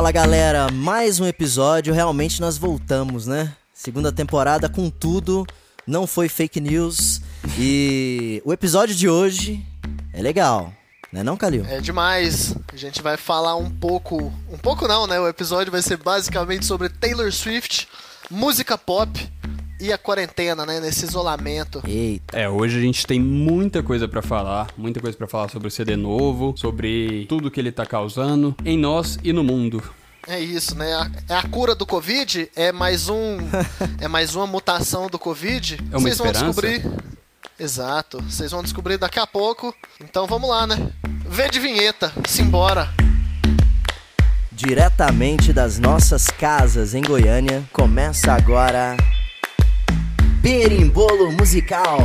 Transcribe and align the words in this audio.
Fala 0.00 0.12
galera, 0.12 0.72
mais 0.72 1.20
um 1.20 1.26
episódio. 1.26 1.92
Realmente 1.92 2.40
nós 2.40 2.56
voltamos, 2.56 3.26
né? 3.26 3.54
Segunda 3.74 4.10
temporada 4.10 4.66
com 4.66 4.88
tudo. 4.88 5.46
Não 5.86 6.06
foi 6.06 6.26
fake 6.26 6.58
news. 6.58 7.20
E 7.58 8.40
o 8.42 8.50
episódio 8.50 8.94
de 8.94 9.10
hoje 9.10 9.62
é 10.14 10.22
legal. 10.22 10.72
Né 11.12 11.22
não, 11.22 11.36
Calil? 11.36 11.66
É 11.66 11.82
demais. 11.82 12.56
A 12.72 12.76
gente 12.76 13.02
vai 13.02 13.18
falar 13.18 13.56
um 13.56 13.68
pouco. 13.70 14.32
Um 14.50 14.56
pouco 14.56 14.88
não, 14.88 15.06
né? 15.06 15.20
O 15.20 15.28
episódio 15.28 15.70
vai 15.70 15.82
ser 15.82 15.98
basicamente 15.98 16.64
sobre 16.64 16.88
Taylor 16.88 17.30
Swift, 17.30 17.86
música 18.30 18.78
pop 18.78 19.30
e 19.80 19.92
a 19.92 19.98
quarentena, 19.98 20.64
né? 20.66 20.78
Nesse 20.80 21.04
isolamento. 21.04 21.82
Eita. 21.86 22.38
É, 22.38 22.48
hoje 22.48 22.78
a 22.78 22.80
gente 22.82 23.06
tem 23.06 23.18
muita 23.20 23.82
coisa 23.82 24.06
pra 24.06 24.22
falar, 24.22 24.68
muita 24.76 25.00
coisa 25.00 25.16
pra 25.16 25.26
falar 25.26 25.48
sobre 25.48 25.68
o 25.68 25.70
CD 25.70 25.96
novo, 25.96 26.54
sobre 26.56 27.26
tudo 27.28 27.50
que 27.50 27.58
ele 27.58 27.72
tá 27.72 27.84
causando 27.86 28.54
em 28.64 28.76
nós 28.78 29.18
e 29.24 29.32
no 29.32 29.42
mundo. 29.42 29.82
É 30.28 30.38
isso, 30.38 30.74
né? 30.76 30.92
A- 30.94 31.10
É 31.28 31.34
a 31.36 31.42
cura 31.48 31.74
do 31.74 31.86
Covid, 31.86 32.50
é 32.54 32.70
mais 32.72 33.08
um. 33.08 33.38
é 34.00 34.06
mais 34.06 34.34
uma 34.34 34.46
mutação 34.46 35.06
do 35.08 35.18
Covid. 35.18 35.78
É 35.90 35.96
uma 35.96 36.00
Vocês 36.00 36.18
vão 36.18 36.26
esperança? 36.26 36.44
descobrir. 36.62 37.02
Exato. 37.58 38.22
Vocês 38.22 38.50
vão 38.50 38.62
descobrir 38.62 38.98
daqui 38.98 39.18
a 39.18 39.26
pouco. 39.26 39.74
Então 40.02 40.26
vamos 40.26 40.48
lá, 40.50 40.66
né? 40.66 40.90
Vê 41.28 41.48
de 41.48 41.58
vinheta. 41.58 42.12
Simbora. 42.26 42.88
Diretamente 44.52 45.52
das 45.52 45.78
nossas 45.78 46.26
casas 46.26 46.94
em 46.94 47.00
Goiânia, 47.00 47.62
começa 47.72 48.32
agora. 48.32 48.96
Berimbolo 50.40 51.30
Musical. 51.32 51.98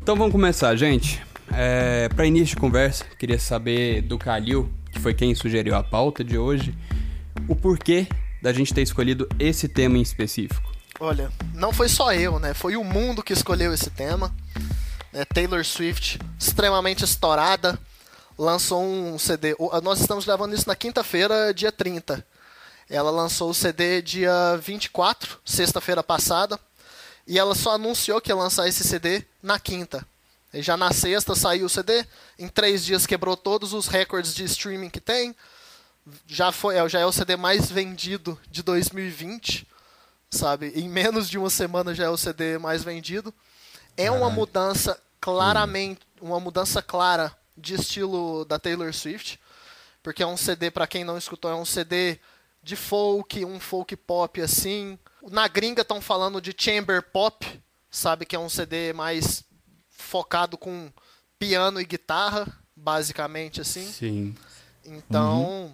Então 0.00 0.16
vamos 0.16 0.32
começar, 0.32 0.74
gente. 0.74 1.20
É, 1.52 2.08
para 2.08 2.24
início 2.24 2.54
de 2.54 2.56
conversa, 2.56 3.04
queria 3.18 3.38
saber 3.38 4.00
do 4.00 4.16
Calil, 4.16 4.70
que 4.90 4.98
foi 4.98 5.12
quem 5.12 5.34
sugeriu 5.34 5.74
a 5.74 5.82
pauta 5.82 6.24
de 6.24 6.38
hoje, 6.38 6.74
o 7.46 7.54
porquê 7.54 8.06
da 8.42 8.52
gente 8.52 8.74
ter 8.74 8.82
escolhido 8.82 9.28
esse 9.38 9.68
tema 9.68 9.96
em 9.96 10.02
específico. 10.02 10.70
Olha, 10.98 11.32
não 11.54 11.72
foi 11.72 11.88
só 11.88 12.12
eu, 12.12 12.38
né? 12.38 12.52
Foi 12.52 12.76
o 12.76 12.84
mundo 12.84 13.22
que 13.22 13.32
escolheu 13.32 13.72
esse 13.72 13.88
tema. 13.88 14.34
né? 15.12 15.24
Taylor 15.24 15.64
Swift, 15.64 16.18
extremamente 16.38 17.04
estourada, 17.04 17.78
lançou 18.36 18.82
um 18.82 19.18
CD. 19.18 19.54
Nós 19.82 20.00
estamos 20.00 20.24
gravando 20.24 20.54
isso 20.54 20.68
na 20.68 20.74
quinta-feira, 20.76 21.54
dia 21.54 21.70
30. 21.70 22.26
Ela 22.90 23.10
lançou 23.10 23.50
o 23.50 23.54
CD 23.54 24.02
dia 24.02 24.56
24, 24.60 25.38
sexta-feira 25.44 26.02
passada. 26.02 26.58
E 27.26 27.38
ela 27.38 27.54
só 27.54 27.72
anunciou 27.74 28.20
que 28.20 28.30
ia 28.30 28.36
lançar 28.36 28.68
esse 28.68 28.82
CD 28.82 29.24
na 29.40 29.58
quinta. 29.58 30.04
E 30.52 30.60
já 30.60 30.76
na 30.76 30.92
sexta 30.92 31.34
saiu 31.34 31.66
o 31.66 31.70
CD. 31.70 32.04
Em 32.38 32.48
três 32.48 32.84
dias 32.84 33.06
quebrou 33.06 33.36
todos 33.36 33.72
os 33.72 33.86
recordes 33.86 34.34
de 34.34 34.44
streaming 34.44 34.90
que 34.90 35.00
tem. 35.00 35.34
Já, 36.26 36.50
foi, 36.50 36.76
é, 36.76 36.88
já 36.88 37.00
é 37.00 37.06
o 37.06 37.12
CD 37.12 37.36
mais 37.36 37.70
vendido 37.70 38.38
de 38.50 38.62
2020 38.62 39.66
sabe? 40.32 40.72
Em 40.74 40.88
menos 40.88 41.28
de 41.28 41.38
uma 41.38 41.50
semana 41.50 41.94
já 41.94 42.04
é 42.04 42.08
o 42.08 42.16
CD 42.16 42.58
mais 42.58 42.82
vendido. 42.82 43.32
É 43.96 44.10
uma 44.10 44.30
mudança 44.30 45.00
claramente, 45.20 46.00
uma 46.20 46.40
mudança 46.40 46.80
clara 46.80 47.36
de 47.56 47.74
estilo 47.74 48.44
da 48.46 48.58
Taylor 48.58 48.92
Swift, 48.92 49.38
porque 50.02 50.22
é 50.22 50.26
um 50.26 50.36
CD 50.36 50.70
para 50.70 50.86
quem 50.86 51.04
não 51.04 51.18
escutou, 51.18 51.50
é 51.50 51.54
um 51.54 51.66
CD 51.66 52.18
de 52.62 52.74
folk, 52.74 53.44
um 53.44 53.60
folk 53.60 53.94
pop 53.96 54.40
assim. 54.40 54.98
Na 55.30 55.46
gringa 55.46 55.82
estão 55.82 56.00
falando 56.00 56.40
de 56.40 56.54
chamber 56.56 57.02
pop, 57.02 57.46
sabe 57.90 58.24
que 58.24 58.34
é 58.34 58.38
um 58.38 58.48
CD 58.48 58.92
mais 58.94 59.44
focado 59.90 60.56
com 60.56 60.90
piano 61.38 61.80
e 61.80 61.84
guitarra, 61.84 62.46
basicamente 62.74 63.60
assim. 63.60 63.86
Sim. 63.92 64.34
Então, 64.84 65.72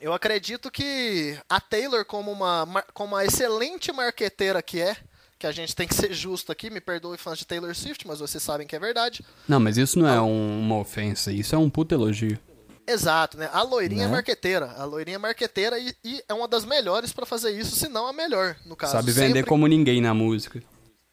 eu 0.00 0.12
acredito 0.12 0.70
que 0.70 1.38
a 1.48 1.60
Taylor, 1.60 2.04
como 2.04 2.30
uma, 2.32 2.84
como 2.94 3.14
uma 3.14 3.24
excelente 3.24 3.92
marqueteira 3.92 4.62
que 4.62 4.80
é, 4.80 4.96
que 5.38 5.46
a 5.46 5.52
gente 5.52 5.74
tem 5.74 5.88
que 5.88 5.94
ser 5.94 6.12
justo 6.12 6.52
aqui, 6.52 6.68
me 6.70 6.80
perdoe 6.80 7.16
fãs 7.16 7.38
de 7.38 7.46
Taylor 7.46 7.74
Swift, 7.74 8.06
mas 8.06 8.18
vocês 8.20 8.42
sabem 8.42 8.66
que 8.66 8.76
é 8.76 8.78
verdade. 8.78 9.24
Não, 9.48 9.58
mas 9.58 9.76
isso 9.78 9.98
não 9.98 10.06
é 10.08 10.20
um- 10.20 10.60
uma 10.60 10.76
ofensa, 10.78 11.32
isso 11.32 11.54
é 11.54 11.58
um 11.58 11.70
puto 11.70 11.94
elogio. 11.94 12.38
Exato, 12.86 13.38
né? 13.38 13.48
A 13.52 13.62
loirinha 13.62 14.02
Né? 14.04 14.08
é 14.08 14.12
marqueteira. 14.12 14.72
A 14.76 14.84
loirinha 14.84 15.14
é 15.14 15.18
marqueteira 15.18 15.78
e, 15.78 15.94
e 16.04 16.22
é 16.28 16.34
uma 16.34 16.48
das 16.48 16.64
melhores 16.64 17.12
pra 17.12 17.24
fazer 17.24 17.50
isso, 17.58 17.76
se 17.76 17.88
não 17.88 18.06
a 18.06 18.12
melhor, 18.12 18.56
no 18.66 18.74
caso. 18.76 18.92
Sabe 18.92 19.12
vender 19.12 19.26
Sempre 19.38 19.48
como 19.48 19.66
ninguém 19.66 20.00
na 20.00 20.12
música. 20.12 20.62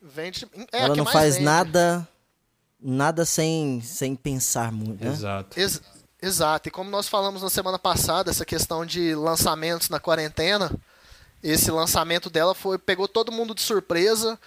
Vende, 0.01 0.47
é 0.73 0.81
Ela 0.83 0.95
não 0.95 1.05
faz 1.05 1.33
vende. 1.35 1.45
nada, 1.45 2.07
nada 2.79 3.25
sem, 3.25 3.81
sem 3.81 4.15
pensar 4.15 4.71
muito, 4.71 5.03
né? 5.05 5.11
Exato. 5.11 5.59
Ex- 5.59 5.81
exato, 6.27 6.67
e 6.67 6.71
como 6.71 6.89
nós 6.89 7.07
falamos 7.07 7.41
na 7.41 7.49
semana 7.49 7.79
passada, 7.79 8.29
essa 8.29 8.45
questão 8.45 8.85
de 8.85 9.15
lançamentos 9.15 9.89
na 9.89 9.99
quarentena, 9.99 10.71
esse 11.41 11.71
lançamento 11.71 12.29
dela 12.29 12.53
foi 12.53 12.77
pegou 12.77 13.07
todo 13.07 13.31
mundo 13.31 13.55
de 13.55 13.61
surpresa, 13.61 14.39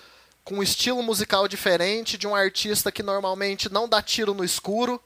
com 0.45 0.57
um 0.57 0.63
estilo 0.63 1.03
musical 1.03 1.49
diferente, 1.49 2.19
de 2.19 2.27
um 2.27 2.35
artista 2.35 2.93
que 2.93 3.03
normalmente 3.03 3.73
não 3.73 3.89
dá 3.89 4.03
tiro 4.03 4.35
no 4.35 4.45
escuro. 4.45 5.01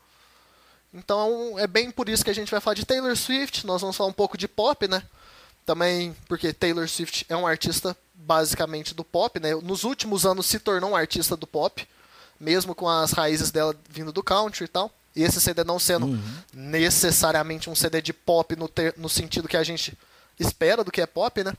Então 0.92 1.58
é 1.58 1.66
bem 1.66 1.90
por 1.90 2.08
isso 2.08 2.24
que 2.24 2.30
a 2.30 2.34
gente 2.34 2.50
vai 2.50 2.60
falar 2.60 2.74
de 2.74 2.86
Taylor 2.86 3.16
Swift, 3.16 3.66
nós 3.66 3.80
vamos 3.80 3.96
falar 3.96 4.10
um 4.10 4.14
pouco 4.14 4.36
de 4.36 4.46
pop, 4.46 4.86
né? 4.86 5.02
Também 5.66 6.14
porque 6.28 6.52
Taylor 6.52 6.88
Swift 6.88 7.26
é 7.28 7.36
um 7.36 7.46
artista 7.46 7.96
basicamente 8.14 8.94
do 8.94 9.04
pop, 9.04 9.38
né? 9.40 9.54
Nos 9.56 9.84
últimos 9.84 10.24
anos 10.24 10.46
se 10.46 10.58
tornou 10.58 10.90
um 10.90 10.96
artista 10.96 11.36
do 11.36 11.46
pop, 11.46 11.86
mesmo 12.38 12.74
com 12.74 12.88
as 12.88 13.12
raízes 13.12 13.50
dela 13.50 13.74
vindo 13.88 14.12
do 14.12 14.22
country 14.22 14.64
e 14.64 14.68
tal. 14.68 14.90
E 15.16 15.22
esse 15.22 15.40
CD 15.40 15.62
não 15.64 15.78
sendo 15.78 16.18
necessariamente 16.52 17.70
um 17.70 17.74
CD 17.74 18.02
de 18.02 18.12
pop 18.12 18.56
no, 18.56 18.68
ter- 18.68 18.94
no 18.96 19.08
sentido 19.08 19.48
que 19.48 19.56
a 19.56 19.62
gente 19.62 19.96
espera 20.38 20.82
do 20.82 20.90
que 20.90 21.00
é 21.00 21.06
pop, 21.06 21.42
né? 21.44 21.52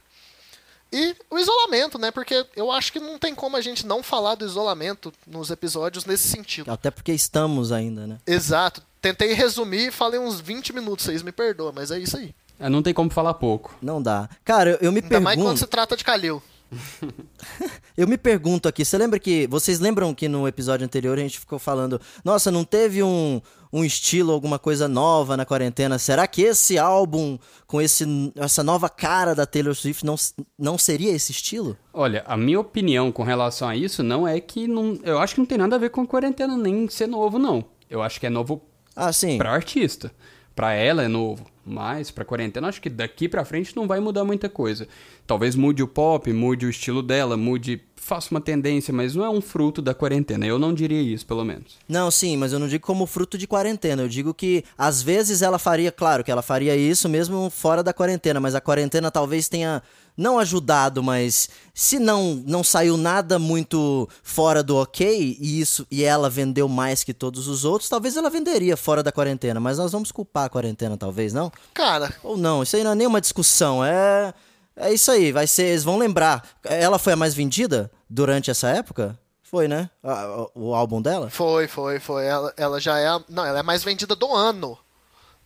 E 0.91 1.15
o 1.29 1.37
isolamento, 1.39 1.97
né? 1.97 2.11
Porque 2.11 2.45
eu 2.55 2.71
acho 2.71 2.91
que 2.91 2.99
não 2.99 3.17
tem 3.17 3.33
como 3.33 3.57
a 3.57 3.61
gente 3.61 3.85
não 3.85 4.03
falar 4.03 4.35
do 4.35 4.45
isolamento 4.45 5.11
nos 5.25 5.49
episódios 5.49 6.05
nesse 6.05 6.27
sentido. 6.27 6.71
Até 6.71 6.91
porque 6.91 7.11
estamos 7.11 7.71
ainda, 7.71 8.05
né? 8.05 8.17
Exato. 8.25 8.81
Tentei 9.01 9.33
resumir 9.33 9.87
e 9.87 9.91
falei 9.91 10.19
uns 10.19 10.39
20 10.39 10.73
minutos, 10.73 11.05
vocês 11.05 11.21
me 11.21 11.31
perdoam, 11.31 11.73
mas 11.73 11.91
é 11.91 11.99
isso 11.99 12.17
aí. 12.17 12.33
É, 12.59 12.69
não 12.69 12.81
tem 12.81 12.93
como 12.93 13.09
falar 13.09 13.33
pouco. 13.33 13.75
Não 13.81 14.01
dá. 14.01 14.29
Cara, 14.45 14.71
eu, 14.71 14.77
eu 14.83 14.91
me 14.91 15.01
Ainda 15.01 15.19
mais 15.19 15.35
quando 15.35 15.43
pergunto. 15.45 15.59
se 15.59 15.67
trata 15.67 15.97
de 15.97 16.03
Calil. 16.03 16.41
Eu 17.97 18.07
me 18.07 18.17
pergunto 18.17 18.67
aqui, 18.67 18.83
você 18.83 18.97
lembra 18.97 19.17
que. 19.19 19.47
Vocês 19.47 19.79
lembram 19.79 20.13
que 20.13 20.27
no 20.27 20.47
episódio 20.47 20.85
anterior 20.85 21.17
a 21.17 21.21
gente 21.21 21.39
ficou 21.39 21.57
falando, 21.57 21.99
nossa, 22.23 22.51
não 22.51 22.63
teve 22.65 23.01
um, 23.01 23.41
um 23.71 23.83
estilo, 23.85 24.33
alguma 24.33 24.59
coisa 24.59 24.87
nova 24.87 25.37
na 25.37 25.45
quarentena? 25.45 25.97
Será 25.97 26.27
que 26.27 26.41
esse 26.41 26.77
álbum, 26.77 27.37
com 27.65 27.81
esse, 27.81 28.05
essa 28.35 28.63
nova 28.63 28.89
cara 28.89 29.33
da 29.33 29.45
Taylor 29.45 29.73
Swift, 29.73 30.05
não, 30.05 30.15
não 30.59 30.77
seria 30.77 31.11
esse 31.13 31.31
estilo? 31.31 31.77
Olha, 31.93 32.23
a 32.27 32.35
minha 32.35 32.59
opinião 32.59 33.11
com 33.11 33.23
relação 33.23 33.69
a 33.69 33.75
isso 33.75 34.03
não 34.03 34.27
é 34.27 34.39
que 34.41 34.67
não. 34.67 34.99
Eu 35.03 35.19
acho 35.19 35.35
que 35.35 35.39
não 35.41 35.45
tem 35.47 35.57
nada 35.57 35.75
a 35.75 35.79
ver 35.79 35.89
com 35.89 36.01
a 36.01 36.07
quarentena 36.07 36.57
nem 36.57 36.89
ser 36.89 37.07
novo, 37.07 37.39
não. 37.39 37.63
Eu 37.89 38.01
acho 38.01 38.19
que 38.19 38.25
é 38.25 38.29
novo 38.29 38.61
Ah, 38.95 39.13
sim. 39.13 39.37
pra 39.37 39.51
artista. 39.51 40.11
Pra 40.53 40.73
ela 40.73 41.03
é 41.03 41.07
novo. 41.07 41.45
Mas 41.65 42.11
pra 42.11 42.23
quarentena, 42.23 42.67
acho 42.67 42.79
que 42.81 42.89
daqui 42.89 43.27
pra 43.27 43.43
frente 43.43 43.75
não 43.75 43.87
vai 43.87 43.99
mudar 43.99 44.23
muita 44.23 44.47
coisa. 44.47 44.87
Talvez 45.25 45.55
mude 45.55 45.81
o 45.81 45.87
pop, 45.87 46.31
mude 46.31 46.67
o 46.67 46.69
estilo 46.69 47.01
dela, 47.01 47.35
mude. 47.35 47.81
Faça 48.05 48.29
uma 48.29 48.39
tendência, 48.39 48.93
mas 48.93 49.15
não 49.15 49.25
é 49.25 49.29
um 49.31 49.41
fruto 49.41 49.81
da 49.81 49.91
quarentena. 49.91 50.45
Eu 50.45 50.59
não 50.59 50.75
diria 50.75 51.01
isso, 51.01 51.25
pelo 51.25 51.43
menos. 51.43 51.79
Não, 51.89 52.11
sim, 52.11 52.37
mas 52.37 52.53
eu 52.53 52.59
não 52.59 52.67
digo 52.67 52.85
como 52.85 53.07
fruto 53.07 53.35
de 53.35 53.47
quarentena. 53.47 54.03
Eu 54.03 54.07
digo 54.07 54.31
que 54.31 54.63
às 54.77 55.01
vezes 55.01 55.41
ela 55.41 55.57
faria, 55.57 55.91
claro, 55.91 56.23
que 56.23 56.29
ela 56.29 56.43
faria 56.43 56.75
isso 56.75 57.09
mesmo 57.09 57.49
fora 57.49 57.81
da 57.81 57.91
quarentena, 57.91 58.39
mas 58.39 58.53
a 58.53 58.61
quarentena 58.61 59.09
talvez 59.09 59.49
tenha 59.49 59.81
não 60.15 60.37
ajudado, 60.37 61.01
mas 61.01 61.49
se 61.73 61.97
não 61.97 62.43
não 62.45 62.63
saiu 62.63 62.95
nada 62.95 63.39
muito 63.39 64.07
fora 64.21 64.61
do 64.61 64.75
ok 64.77 65.37
e 65.41 65.59
isso 65.59 65.87
e 65.89 66.03
ela 66.03 66.29
vendeu 66.29 66.67
mais 66.67 67.03
que 67.03 67.11
todos 67.11 67.47
os 67.47 67.65
outros, 67.65 67.89
talvez 67.89 68.15
ela 68.15 68.29
venderia 68.29 68.77
fora 68.77 69.01
da 69.01 69.11
quarentena, 69.11 69.59
mas 69.59 69.79
nós 69.79 69.91
vamos 69.91 70.11
culpar 70.11 70.45
a 70.45 70.49
quarentena, 70.49 70.95
talvez, 70.95 71.33
não? 71.33 71.51
Cara, 71.73 72.13
Ou 72.23 72.37
não, 72.37 72.61
isso 72.61 72.75
aí 72.75 72.83
não 72.83 72.91
é 72.91 72.95
nenhuma 72.95 73.19
discussão, 73.19 73.83
é 73.83 74.31
é 74.75 74.93
isso 74.93 75.09
aí, 75.11 75.31
vai 75.31 75.47
ser, 75.47 75.63
eles 75.67 75.83
vão 75.83 75.97
lembrar. 75.97 76.47
Ela 76.63 76.99
foi 76.99 77.13
a 77.13 77.17
mais 77.17 77.33
vendida 77.33 77.91
durante 78.09 78.49
essa 78.51 78.69
época? 78.69 79.17
Foi, 79.43 79.67
né? 79.67 79.89
A- 80.03 80.47
O 80.55 80.73
álbum 80.75 81.01
dela? 81.01 81.29
foi, 81.29 81.67
foi, 81.67 81.99
foi. 81.99 82.25
Ela, 82.25 82.53
ela 82.57 82.79
já 82.79 82.97
é. 82.99 83.07
a- 83.07 83.21
Não, 83.29 83.45
ela 83.45 83.57
é 83.57 83.61
a 83.61 83.63
mais 83.63 83.83
vendida 83.83 84.15
do 84.15 84.33
ano. 84.33 84.77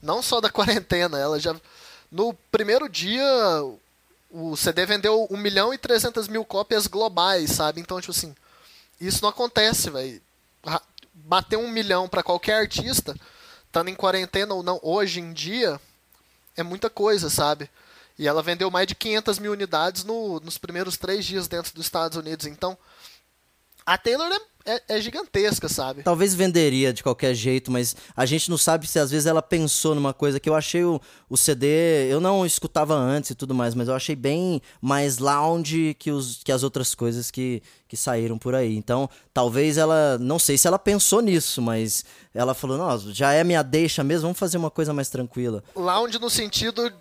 Não 0.02 0.22
só 0.22 0.40
da 0.42 0.50
quarentena. 0.52 1.20
Ela 1.20 1.40
já. 1.40 1.56
No 2.12 2.34
primeiro 2.52 2.90
dia, 2.90 3.24
o 4.32 4.56
CD 4.56 4.86
vendeu 4.86 5.28
1 5.30 5.38
milhão 5.38 5.74
e 5.74 5.78
300 5.78 6.28
mil 6.28 6.44
cópias 6.46 6.88
globais, 6.88 7.52
sabe? 7.52 7.82
Então, 7.82 8.00
tipo 8.02 8.12
assim, 8.12 8.34
isso 9.00 9.22
não 9.22 9.30
acontece, 9.30 9.90
velho. 9.92 10.20
Bater 11.14 11.58
um 11.58 11.70
milhão 11.70 12.08
pra 12.08 12.24
qualquer 12.24 12.56
artista 12.62 13.16
estando 13.68 13.90
em 13.90 13.96
quarentena 13.96 14.56
ou 14.56 14.64
não, 14.64 14.80
hoje 14.82 15.20
em 15.20 15.32
dia, 15.32 15.80
é 16.58 16.64
muita 16.64 16.90
coisa, 16.90 17.30
sabe? 17.30 17.70
E 18.20 18.28
ela 18.28 18.44
vendeu 18.44 18.70
mais 18.70 18.86
de 18.86 18.96
500 18.96 19.40
mil 19.40 19.54
unidades 19.54 20.04
no, 20.04 20.42
nos 20.42 20.58
primeiros 20.58 20.98
três 20.98 21.26
dias 21.26 21.48
dentro 21.48 21.74
dos 21.74 21.86
Estados 21.86 22.18
Unidos. 22.18 22.46
Então, 22.46 22.78
a 23.86 23.98
Taylor 23.98 24.30
é, 24.66 24.74
é, 24.74 24.84
é, 24.90 25.02
gigantesca, 25.02 25.70
sabe? 25.70 26.04
Talvez 26.04 26.36
venderia 26.36 26.92
de 26.92 27.02
qualquer 27.02 27.34
jeito, 27.34 27.72
mas 27.72 27.96
a 28.14 28.26
gente 28.26 28.50
não 28.50 28.58
sabe 28.58 28.86
se 28.86 29.00
às 29.00 29.10
vezes 29.10 29.26
ela 29.26 29.42
pensou 29.42 29.96
numa 29.96 30.14
coisa 30.14 30.38
que 30.38 30.50
eu 30.50 30.54
achei 30.54 30.84
o, 30.84 31.00
o 31.30 31.38
CD. 31.38 32.12
Eu 32.12 32.20
não 32.20 32.46
escutava 32.46 32.94
antes 32.94 33.32
e 33.32 33.36
tudo 33.36 33.56
mais, 33.56 33.74
mas 33.74 33.88
eu 33.88 33.96
achei 33.96 34.18
bem 34.18 34.62
mais 34.82 35.18
lounge 35.18 35.96
que, 35.98 36.12
os, 36.12 36.44
que 36.44 36.52
as 36.52 36.62
outras 36.62 36.94
coisas 36.94 37.32
que, 37.32 37.64
que 37.88 37.96
saíram 37.96 38.38
por 38.38 38.54
aí. 38.54 38.76
Então, 38.76 39.10
talvez 39.34 39.78
ela. 39.78 40.18
Não 40.20 40.38
sei 40.38 40.58
se 40.58 40.68
ela 40.68 40.78
pensou 40.78 41.22
nisso, 41.22 41.62
mas 41.62 42.04
ela 42.34 42.54
falou: 42.54 42.78
nossa, 42.78 43.14
já 43.14 43.32
é 43.32 43.46
minha 43.46 43.64
deixa 43.64 44.04
mesmo, 44.04 44.24
vamos 44.24 44.40
fazer 44.40 44.58
uma 44.58 44.70
coisa 44.70 44.94
mais 44.94 45.10
tranquila. 45.10 45.64
Lounge 45.74 46.20
no 46.20 46.30
sentido 46.30 46.92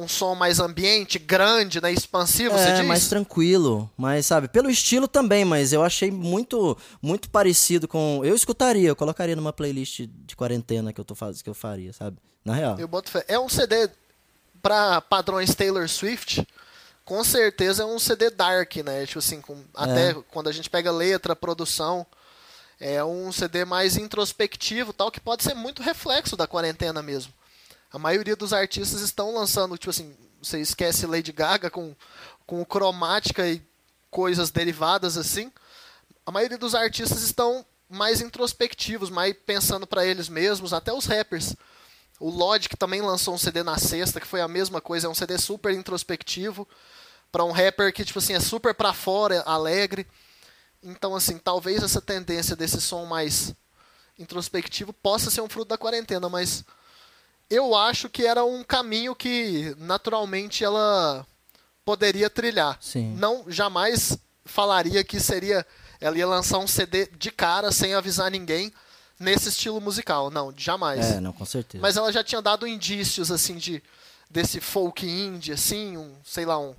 um 0.00 0.08
som 0.08 0.34
mais 0.34 0.58
ambiente, 0.58 1.18
grande, 1.18 1.80
né, 1.80 1.92
expansivo, 1.92 2.54
é, 2.56 2.58
você 2.58 2.72
diz? 2.78 2.86
mais 2.86 3.08
tranquilo, 3.08 3.88
mas 3.96 4.26
sabe, 4.26 4.48
pelo 4.48 4.68
estilo 4.68 5.06
também, 5.06 5.44
mas 5.44 5.72
eu 5.72 5.82
achei 5.84 6.10
muito 6.10 6.76
muito 7.00 7.30
parecido 7.30 7.86
com, 7.86 8.22
eu 8.24 8.34
escutaria, 8.34 8.88
eu 8.88 8.96
colocaria 8.96 9.36
numa 9.36 9.52
playlist 9.52 10.00
de 10.08 10.34
quarentena 10.34 10.92
que 10.92 11.00
eu 11.00 11.04
tô 11.04 11.14
fazendo, 11.14 11.44
que 11.44 11.50
eu 11.50 11.54
faria, 11.54 11.92
sabe? 11.92 12.16
Na 12.44 12.54
real. 12.54 12.78
Eu 12.78 12.88
boto 12.88 13.10
fé. 13.10 13.24
É 13.28 13.38
um 13.38 13.48
CD 13.48 13.88
para 14.62 15.00
padrões 15.00 15.54
Taylor 15.54 15.88
Swift, 15.88 16.46
com 17.04 17.22
certeza 17.22 17.82
é 17.82 17.86
um 17.86 17.98
CD 17.98 18.30
dark, 18.30 18.76
né? 18.76 19.06
Tipo 19.06 19.18
assim, 19.18 19.40
com, 19.40 19.62
até 19.74 20.10
é. 20.10 20.14
quando 20.30 20.48
a 20.48 20.52
gente 20.52 20.70
pega 20.70 20.90
letra, 20.90 21.36
produção, 21.36 22.06
é 22.80 23.02
um 23.04 23.30
CD 23.30 23.64
mais 23.64 23.96
introspectivo, 23.96 24.92
tal, 24.92 25.10
que 25.10 25.20
pode 25.20 25.42
ser 25.42 25.54
muito 25.54 25.82
reflexo 25.82 26.36
da 26.36 26.46
quarentena 26.46 27.02
mesmo. 27.02 27.32
A 27.92 27.98
maioria 27.98 28.36
dos 28.36 28.52
artistas 28.52 29.00
estão 29.00 29.34
lançando, 29.34 29.76
tipo 29.76 29.90
assim, 29.90 30.16
você 30.40 30.60
esquece 30.60 31.06
Lady 31.06 31.32
Gaga 31.32 31.70
com, 31.70 31.94
com 32.46 32.64
cromática 32.64 33.48
e 33.48 33.62
coisas 34.10 34.50
derivadas 34.50 35.16
assim. 35.16 35.52
A 36.24 36.30
maioria 36.30 36.58
dos 36.58 36.74
artistas 36.74 37.22
estão 37.22 37.64
mais 37.88 38.20
introspectivos, 38.20 39.10
mais 39.10 39.34
pensando 39.44 39.86
para 39.86 40.06
eles 40.06 40.28
mesmos, 40.28 40.72
até 40.72 40.92
os 40.92 41.06
rappers. 41.06 41.54
O 42.20 42.30
Logic 42.30 42.76
também 42.76 43.00
lançou 43.00 43.34
um 43.34 43.38
CD 43.38 43.62
na 43.62 43.78
sexta, 43.78 44.20
que 44.20 44.26
foi 44.26 44.40
a 44.40 44.48
mesma 44.48 44.80
coisa, 44.80 45.06
é 45.06 45.10
um 45.10 45.14
CD 45.14 45.38
super 45.38 45.72
introspectivo 45.72 46.68
para 47.32 47.44
um 47.44 47.50
rapper 47.50 47.92
que 47.92 48.04
tipo 48.04 48.18
assim 48.18 48.34
é 48.34 48.40
super 48.40 48.74
para 48.74 48.92
fora, 48.92 49.42
alegre. 49.42 50.06
Então 50.82 51.16
assim, 51.16 51.38
talvez 51.38 51.82
essa 51.82 52.00
tendência 52.00 52.54
desse 52.54 52.80
som 52.80 53.06
mais 53.06 53.54
introspectivo 54.18 54.92
possa 54.92 55.30
ser 55.30 55.40
um 55.40 55.48
fruto 55.48 55.68
da 55.68 55.78
quarentena, 55.78 56.28
mas 56.28 56.64
eu 57.50 57.74
acho 57.74 58.08
que 58.08 58.24
era 58.24 58.44
um 58.44 58.62
caminho 58.62 59.14
que 59.14 59.74
naturalmente 59.78 60.62
ela 60.62 61.26
poderia 61.84 62.30
trilhar. 62.30 62.78
Sim. 62.80 63.14
Não 63.16 63.44
jamais 63.48 64.16
falaria 64.44 65.02
que 65.02 65.18
seria 65.18 65.66
ela 66.00 66.16
ia 66.16 66.26
lançar 66.26 66.58
um 66.58 66.66
CD 66.66 67.06
de 67.18 67.30
cara 67.30 67.70
sem 67.70 67.92
avisar 67.92 68.30
ninguém 68.30 68.72
nesse 69.18 69.50
estilo 69.50 69.80
musical. 69.80 70.30
Não, 70.30 70.52
jamais. 70.56 71.04
É, 71.04 71.20
não, 71.20 71.32
com 71.32 71.44
certeza. 71.44 71.82
Mas 71.82 71.96
ela 71.96 72.10
já 72.12 72.24
tinha 72.24 72.40
dado 72.40 72.66
indícios 72.66 73.30
assim 73.30 73.56
de 73.56 73.82
desse 74.30 74.60
folk 74.60 75.04
indie 75.04 75.52
assim, 75.52 75.96
um, 75.96 76.14
sei 76.24 76.46
lá, 76.46 76.56
um, 76.58 76.74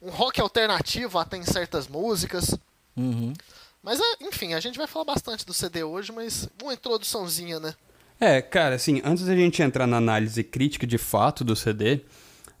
um 0.00 0.08
rock 0.08 0.40
alternativo 0.40 1.18
até 1.18 1.36
em 1.36 1.44
certas 1.44 1.88
músicas. 1.88 2.56
Uhum. 2.96 3.34
Mas 3.82 3.98
é, 3.98 4.04
enfim, 4.20 4.54
a 4.54 4.60
gente 4.60 4.78
vai 4.78 4.86
falar 4.86 5.04
bastante 5.04 5.44
do 5.44 5.52
CD 5.52 5.82
hoje, 5.82 6.12
mas 6.12 6.48
uma 6.62 6.72
introduçãozinha, 6.72 7.58
né? 7.58 7.74
É, 8.20 8.40
cara, 8.40 8.76
assim, 8.76 9.00
antes 9.04 9.26
da 9.26 9.34
gente 9.34 9.62
entrar 9.62 9.86
na 9.86 9.96
análise 9.96 10.42
crítica 10.44 10.86
de 10.86 10.98
fato 10.98 11.42
do 11.42 11.56
CD, 11.56 12.00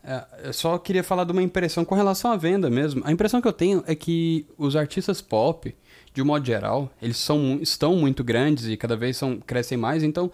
é, 0.04 0.24
eu 0.44 0.52
só 0.52 0.76
queria 0.78 1.04
falar 1.04 1.24
de 1.24 1.32
uma 1.32 1.42
impressão 1.42 1.84
com 1.84 1.94
relação 1.94 2.32
à 2.32 2.36
venda 2.36 2.68
mesmo. 2.68 3.02
A 3.04 3.12
impressão 3.12 3.40
que 3.40 3.46
eu 3.46 3.52
tenho 3.52 3.84
é 3.86 3.94
que 3.94 4.46
os 4.58 4.74
artistas 4.74 5.20
pop, 5.20 5.74
de 6.12 6.20
um 6.20 6.24
modo 6.24 6.44
geral, 6.44 6.90
eles 7.00 7.16
são, 7.16 7.58
estão 7.62 7.96
muito 7.96 8.24
grandes 8.24 8.66
e 8.66 8.76
cada 8.76 8.96
vez 8.96 9.16
são, 9.16 9.38
crescem 9.38 9.78
mais, 9.78 10.02
então 10.02 10.30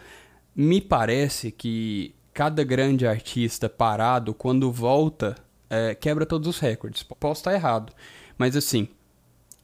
me 0.56 0.80
parece 0.80 1.52
que 1.52 2.14
cada 2.32 2.64
grande 2.64 3.06
artista 3.06 3.68
parado, 3.68 4.32
quando 4.32 4.72
volta, 4.72 5.36
é, 5.68 5.94
quebra 5.94 6.24
todos 6.24 6.48
os 6.48 6.58
recordes. 6.58 7.02
Posso 7.02 7.40
estar 7.40 7.52
errado, 7.52 7.92
mas 8.38 8.56
assim, 8.56 8.88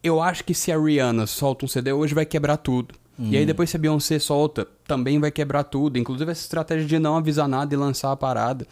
eu 0.03 0.21
acho 0.21 0.45
que 0.45 0.53
se 0.53 0.71
a 0.71 0.79
Rihanna 0.79 1.27
solta 1.27 1.65
um 1.65 1.69
CD 1.69 1.93
hoje, 1.93 2.15
vai 2.15 2.27
quebrar 2.27 2.59
tudo. 2.59 2.95
Hum. 3.19 3.29
E 3.31 3.37
aí 3.37 3.47
depois 3.47 3.71
se 3.71 3.77
a 3.77 3.79
Beyoncé 3.79 4.19
solta, 4.19 4.67
também 4.87 5.19
vai 5.19 5.31
quebrar 5.31 5.65
tudo. 5.65 5.99
Inclusive 5.99 6.31
essa 6.31 6.43
estratégia 6.43 6.87
de 6.87 6.99
não 6.99 7.17
avisar 7.17 7.49
nada 7.49 7.73
e 7.73 7.77
lançar 7.77 8.13
a 8.13 8.17
parada. 8.17 8.67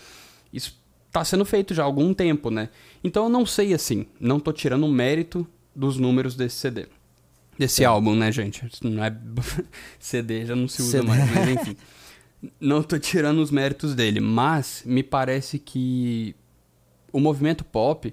Isso 0.52 0.80
tá 1.10 1.24
sendo 1.24 1.44
feito 1.44 1.74
já 1.74 1.82
há 1.82 1.86
algum 1.86 2.12
tempo, 2.14 2.50
né? 2.50 2.70
Então 3.04 3.24
eu 3.24 3.28
não 3.28 3.44
sei 3.44 3.74
assim, 3.74 4.06
não 4.18 4.40
tô 4.40 4.52
tirando 4.52 4.84
o 4.84 4.90
mérito 4.90 5.46
dos 5.74 5.98
números 5.98 6.34
desse 6.34 6.56
CD. 6.56 6.86
Desse 7.58 7.82
é. 7.82 7.86
álbum, 7.86 8.14
né, 8.14 8.32
gente? 8.32 8.64
Não 8.82 9.04
é 9.04 9.14
CD, 10.00 10.46
já 10.46 10.56
não 10.56 10.66
se 10.66 10.80
usa 10.82 10.90
CD. 10.98 11.06
mais, 11.06 11.30
mas 11.30 11.48
enfim. 11.48 11.76
não 12.58 12.82
tô 12.82 12.98
tirando 12.98 13.38
os 13.38 13.50
méritos 13.50 13.94
dele, 13.94 14.20
mas 14.20 14.82
me 14.86 15.02
parece 15.02 15.58
que 15.58 16.34
o 17.12 17.20
movimento 17.20 17.62
pop, 17.62 18.12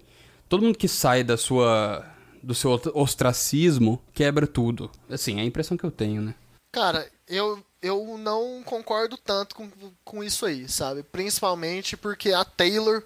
todo 0.50 0.64
mundo 0.64 0.78
que 0.78 0.88
sai 0.88 1.24
da 1.24 1.38
sua 1.38 2.06
do 2.44 2.56
seu 2.56 2.72
ostracismo 2.94 4.02
quebra 4.14 4.48
tudo. 4.48 4.90
Assim, 5.10 5.40
é 5.40 5.42
a 5.42 5.46
impressão 5.46 5.78
que 5.78 5.84
eu 5.84 5.92
tenho, 5.92 6.22
né? 6.22 6.36
Cara, 6.72 7.10
eu, 7.28 7.64
eu 7.82 8.18
não 8.18 8.62
concordo 8.64 9.18
tanto 9.18 9.56
com, 9.56 9.70
com 10.04 10.24
isso 10.24 10.46
aí, 10.46 10.68
sabe? 10.68 11.04
Principalmente 11.04 11.98
porque 11.98 12.32
a 12.32 12.46
Taylor, 12.46 13.04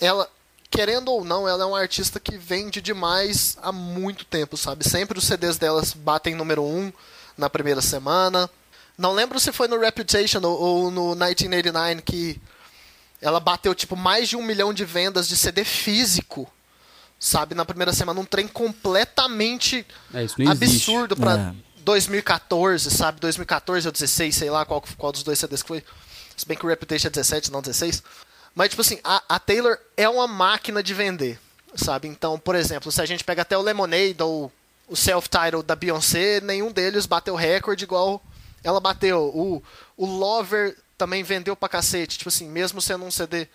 ela, 0.00 0.30
querendo 0.70 1.10
ou 1.10 1.24
não, 1.24 1.48
ela 1.48 1.64
é 1.64 1.66
uma 1.66 1.80
artista 1.80 2.20
que 2.20 2.36
vende 2.36 2.80
demais 2.80 3.56
há 3.62 3.72
muito 3.72 4.24
tempo, 4.24 4.56
sabe? 4.56 4.88
Sempre 4.88 5.18
os 5.18 5.24
CDs 5.24 5.58
delas 5.58 5.92
batem 5.92 6.34
número 6.34 6.62
1 6.62 6.66
um 6.66 6.92
na 7.36 7.50
primeira 7.50 7.80
semana. 7.80 8.48
Não 8.96 9.12
lembro 9.12 9.40
se 9.40 9.52
foi 9.52 9.66
no 9.66 9.78
Reputation 9.78 10.40
ou, 10.44 10.60
ou 10.60 10.90
no 10.90 11.14
1989 11.16 12.02
que 12.02 12.40
ela 13.20 13.40
bateu 13.40 13.74
tipo 13.74 13.96
mais 13.96 14.28
de 14.28 14.36
um 14.36 14.42
milhão 14.42 14.72
de 14.72 14.84
vendas 14.84 15.26
de 15.26 15.36
CD 15.36 15.64
físico 15.64 16.48
sabe? 17.24 17.54
Na 17.54 17.64
primeira 17.64 17.90
semana, 17.90 18.20
um 18.20 18.24
trem 18.24 18.46
completamente 18.46 19.86
é, 20.12 20.26
absurdo 20.46 21.16
para 21.16 21.38
é. 21.38 21.54
2014, 21.78 22.90
sabe? 22.90 23.18
2014 23.18 23.88
ou 23.88 23.92
16, 23.92 24.34
sei 24.34 24.50
lá 24.50 24.66
qual, 24.66 24.84
qual 24.98 25.10
dos 25.10 25.22
dois 25.22 25.38
CDs 25.38 25.62
que 25.62 25.68
foi. 25.68 25.82
Se 26.36 26.46
bem 26.46 26.54
que 26.56 26.66
o 26.66 26.68
Reputation 26.68 27.06
é 27.06 27.10
17, 27.10 27.50
não 27.50 27.62
16. 27.62 28.02
Mas, 28.54 28.68
tipo 28.68 28.82
assim, 28.82 29.00
a, 29.02 29.22
a 29.26 29.38
Taylor 29.38 29.78
é 29.96 30.06
uma 30.06 30.28
máquina 30.28 30.82
de 30.82 30.92
vender, 30.92 31.40
sabe? 31.74 32.08
Então, 32.08 32.38
por 32.38 32.54
exemplo, 32.54 32.92
se 32.92 33.00
a 33.00 33.06
gente 33.06 33.24
pega 33.24 33.40
até 33.40 33.56
o 33.56 33.62
Lemonade 33.62 34.22
ou 34.22 34.52
o 34.86 34.94
self-title 34.94 35.62
da 35.62 35.74
Beyoncé, 35.74 36.42
nenhum 36.42 36.70
deles 36.70 37.06
bateu 37.06 37.34
recorde 37.34 37.84
igual 37.84 38.22
ela 38.62 38.80
bateu. 38.80 39.32
O, 39.34 39.62
o 39.96 40.04
Lover 40.04 40.76
também 40.98 41.22
vendeu 41.22 41.56
pra 41.56 41.70
cacete. 41.70 42.18
Tipo 42.18 42.28
assim, 42.28 42.48
mesmo 42.50 42.82
sendo 42.82 43.04
um 43.06 43.10
CD, 43.10 43.48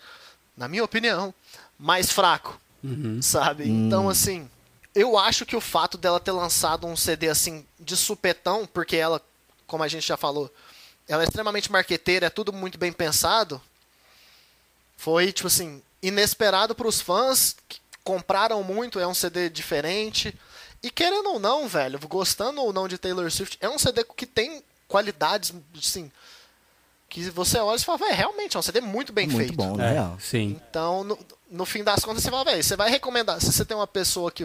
na 0.56 0.66
minha 0.66 0.82
opinião, 0.82 1.32
mais 1.78 2.10
fraco 2.10 2.60
uhum. 2.82 3.20
sabe? 3.22 3.64
Hum. 3.64 3.86
Então, 3.86 4.08
assim, 4.08 4.48
eu 4.94 5.18
acho 5.18 5.46
que 5.46 5.56
o 5.56 5.60
fato 5.60 5.96
dela 5.96 6.20
ter 6.20 6.32
lançado 6.32 6.86
um 6.86 6.96
CD 6.96 7.28
assim 7.28 7.64
de 7.78 7.96
supetão, 7.96 8.66
porque 8.66 8.96
ela, 8.96 9.22
como 9.66 9.82
a 9.82 9.88
gente 9.88 10.06
já 10.06 10.16
falou, 10.16 10.52
ela 11.08 11.22
é 11.22 11.26
extremamente 11.26 11.70
marqueteira, 11.70 12.26
é 12.26 12.30
tudo 12.30 12.52
muito 12.52 12.78
bem 12.78 12.92
pensado, 12.92 13.60
foi, 14.96 15.32
tipo 15.32 15.48
assim, 15.48 15.82
inesperado 16.02 16.74
para 16.74 16.86
os 16.86 17.00
fãs, 17.00 17.56
que 17.68 17.80
compraram 18.04 18.62
muito, 18.62 18.98
é 18.98 19.06
um 19.06 19.14
CD 19.14 19.48
diferente. 19.48 20.34
E 20.82 20.90
querendo 20.90 21.30
ou 21.30 21.38
não, 21.38 21.68
velho, 21.68 21.98
gostando 22.08 22.60
ou 22.62 22.72
não 22.72 22.88
de 22.88 22.98
Taylor 22.98 23.30
Swift, 23.30 23.58
é 23.60 23.68
um 23.68 23.78
CD 23.78 24.04
que 24.04 24.26
tem 24.26 24.62
qualidades, 24.88 25.52
assim, 25.76 26.10
que 27.08 27.28
você 27.30 27.58
olha 27.58 27.76
e 27.76 27.84
fala, 27.84 27.98
velho, 27.98 28.14
realmente 28.14 28.56
é 28.56 28.60
um 28.60 28.62
CD 28.62 28.80
muito 28.80 29.12
bem 29.12 29.26
muito 29.26 29.38
feito. 29.38 29.56
Muito 29.56 29.70
bom, 29.72 29.76
né? 29.76 29.96
É, 29.96 30.20
sim. 30.20 30.60
Então, 30.68 31.04
no, 31.04 31.18
no 31.50 31.64
fim 31.64 31.82
das 31.82 32.04
contas, 32.04 32.22
você 32.22 32.30
fala, 32.30 32.44
velho, 32.44 32.62
você 32.62 32.76
vai 32.76 32.90
recomendar. 32.90 33.40
Se 33.40 33.52
você 33.52 33.64
tem 33.64 33.76
uma 33.76 33.86
pessoa 33.86 34.30
que 34.30 34.44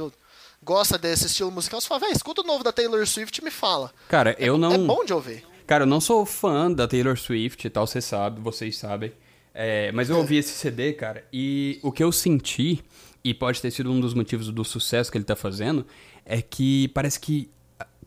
gosta 0.64 0.98
desse 0.98 1.28
estilo 1.28 1.52
musical, 1.52 1.80
você 1.80 1.88
fala, 1.88 2.02
velho, 2.02 2.14
escuta 2.14 2.42
o 2.42 2.46
novo 2.46 2.64
da 2.64 2.72
Taylor 2.72 3.06
Swift 3.06 3.40
e 3.40 3.44
me 3.44 3.52
fala. 3.52 3.92
Cara, 4.10 4.36
eu 4.40 4.58
não. 4.58 4.74
É 4.74 4.78
bom 4.78 5.06
de 5.06 5.14
ouvir. 5.14 5.46
Cara, 5.68 5.84
eu 5.84 5.88
não 5.88 6.00
sou 6.00 6.26
fã 6.26 6.72
da 6.72 6.88
Taylor 6.88 7.18
Swift 7.18 7.66
e 7.66 7.70
tal, 7.70 7.88
você 7.88 8.02
sabe, 8.02 8.40
vocês 8.40 8.78
sabem. 8.78 9.12
É, 9.54 9.92
mas 9.94 10.10
eu 10.10 10.18
ouvi 10.18 10.38
esse 10.38 10.52
CD, 10.52 10.94
cara, 10.94 11.24
e 11.32 11.80
o 11.82 11.92
que 11.92 12.04
eu 12.04 12.12
senti, 12.12 12.84
e 13.24 13.34
pode 13.34 13.62
ter 13.62 13.72
sido 13.72 13.90
um 13.90 14.00
dos 14.02 14.14
motivos 14.14 14.50
do 14.50 14.66
sucesso 14.66 15.10
que 15.10 15.18
ele 15.18 15.24
tá 15.24 15.36
fazendo, 15.36 15.86
é 16.26 16.42
que 16.42 16.90
parece 16.90 17.20
que 17.20 17.50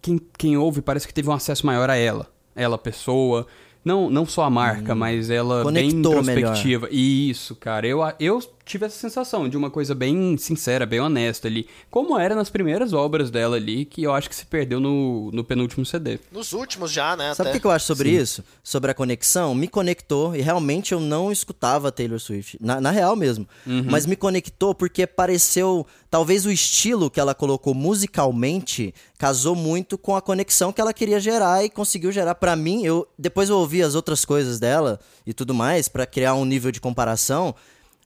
quem, 0.00 0.20
quem 0.36 0.56
ouve 0.56 0.82
parece 0.82 1.06
que 1.06 1.14
teve 1.14 1.28
um 1.28 1.32
acesso 1.32 1.64
maior 1.66 1.88
a 1.90 1.96
ela. 1.96 2.26
Ela, 2.54 2.76
pessoa. 2.76 3.46
Não, 3.84 4.10
não 4.10 4.26
só 4.26 4.42
a 4.42 4.50
marca, 4.50 4.92
hum. 4.92 4.96
mas 4.96 5.30
ela 5.30 5.62
Conectou 5.62 5.92
bem 5.92 6.00
introspectiva. 6.00 6.86
Melhor. 6.86 7.00
Isso, 7.00 7.56
cara. 7.56 7.86
Eu, 7.86 8.00
eu 8.20 8.42
tive 8.68 8.86
essa 8.86 8.98
sensação 8.98 9.48
de 9.48 9.56
uma 9.56 9.70
coisa 9.70 9.94
bem 9.94 10.36
sincera, 10.36 10.84
bem 10.84 11.00
honesta 11.00 11.48
ali. 11.48 11.66
Como 11.90 12.18
era 12.18 12.34
nas 12.34 12.50
primeiras 12.50 12.92
obras 12.92 13.30
dela 13.30 13.56
ali, 13.56 13.84
que 13.84 14.02
eu 14.02 14.12
acho 14.12 14.28
que 14.28 14.36
se 14.36 14.46
perdeu 14.46 14.78
no, 14.78 15.30
no 15.32 15.42
penúltimo 15.42 15.84
CD. 15.84 16.20
Nos 16.30 16.52
últimos 16.52 16.92
já, 16.92 17.16
né? 17.16 17.34
Sabe 17.34 17.50
o 17.50 17.52
que, 17.52 17.60
que 17.60 17.66
eu 17.66 17.70
acho 17.70 17.86
sobre 17.86 18.10
isso? 18.10 18.44
Sobre 18.62 18.90
a 18.90 18.94
conexão? 18.94 19.54
Me 19.54 19.66
conectou 19.66 20.36
e 20.36 20.40
realmente 20.40 20.92
eu 20.92 21.00
não 21.00 21.32
escutava 21.32 21.90
Taylor 21.90 22.20
Swift. 22.20 22.58
Na, 22.60 22.80
na 22.80 22.90
real 22.90 23.16
mesmo. 23.16 23.48
Mas 23.66 24.06
me 24.06 24.14
conectou 24.14 24.74
porque 24.74 25.06
pareceu. 25.06 25.86
Talvez 26.10 26.46
o 26.46 26.50
estilo 26.50 27.10
que 27.10 27.20
ela 27.20 27.34
colocou 27.34 27.74
musicalmente 27.74 28.94
casou 29.18 29.54
muito 29.54 29.98
com 29.98 30.14
a 30.14 30.22
conexão 30.22 30.72
que 30.72 30.80
ela 30.80 30.92
queria 30.92 31.20
gerar 31.20 31.64
e 31.64 31.70
conseguiu 31.70 32.12
gerar. 32.12 32.34
Pra 32.34 32.54
mim, 32.54 32.84
eu 32.84 33.06
depois 33.18 33.48
eu 33.48 33.56
ouvi 33.56 33.82
as 33.82 33.94
outras 33.94 34.24
coisas 34.24 34.58
dela 34.58 35.00
e 35.26 35.32
tudo 35.32 35.54
mais 35.54 35.88
pra 35.88 36.06
criar 36.06 36.34
um 36.34 36.44
nível 36.44 36.70
de 36.70 36.80
comparação. 36.80 37.54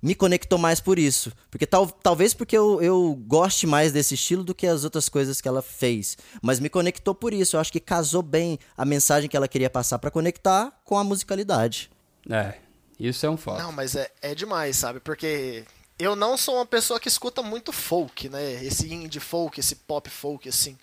Me 0.03 0.15
conectou 0.17 0.59
mais 0.59 0.81
por 0.81 0.99
isso. 0.99 1.33
Porque 1.49 1.65
tal, 1.65 1.87
talvez 1.89 2.35
porque 2.35 2.59
eu, 2.59 2.83
eu 2.83 3.15
goste 3.27 3.67
mais 3.69 3.93
desse 3.93 4.15
estilo 4.15 4.43
do 4.43 4.53
que 4.55 4.67
as 4.67 4.83
outras 4.83 5.09
coisas 5.09 5.41
que 5.41 5.47
ela 5.47 5.63
fez. 5.63 6.19
Mas 6.43 6.59
me 6.59 6.69
conectou 6.69 7.15
por 7.15 7.33
isso. 7.33 7.55
Eu 7.55 7.61
acho 7.61 7.71
que 7.73 7.79
casou 7.79 8.21
bem 8.23 8.59
a 8.77 8.85
mensagem 8.85 9.31
que 9.31 9.37
ela 9.37 9.47
queria 9.47 9.71
passar 9.71 10.01
pra 10.01 10.11
conectar 10.11 10.73
com 10.85 10.99
a 10.99 11.05
musicalidade. 11.05 11.89
É, 12.29 12.55
isso 12.99 13.25
é 13.25 13.31
um 13.31 13.37
fato. 13.37 13.63
Não, 13.63 13.71
mas 13.71 13.95
é, 13.95 14.11
é 14.21 14.35
demais, 14.35 14.77
sabe? 14.77 14.99
Porque 14.99 15.65
eu 15.99 16.17
não 16.17 16.37
sou 16.37 16.57
uma 16.57 16.67
pessoa 16.67 16.99
que 16.99 17.07
escuta 17.09 17.41
muito 17.41 17.71
folk, 17.73 18.29
né? 18.29 18.65
Esse 18.65 18.93
indie 18.93 19.21
folk, 19.21 19.61
esse 19.61 19.77
pop 19.77 20.11
folk, 20.11 20.49
assim. 20.49 20.77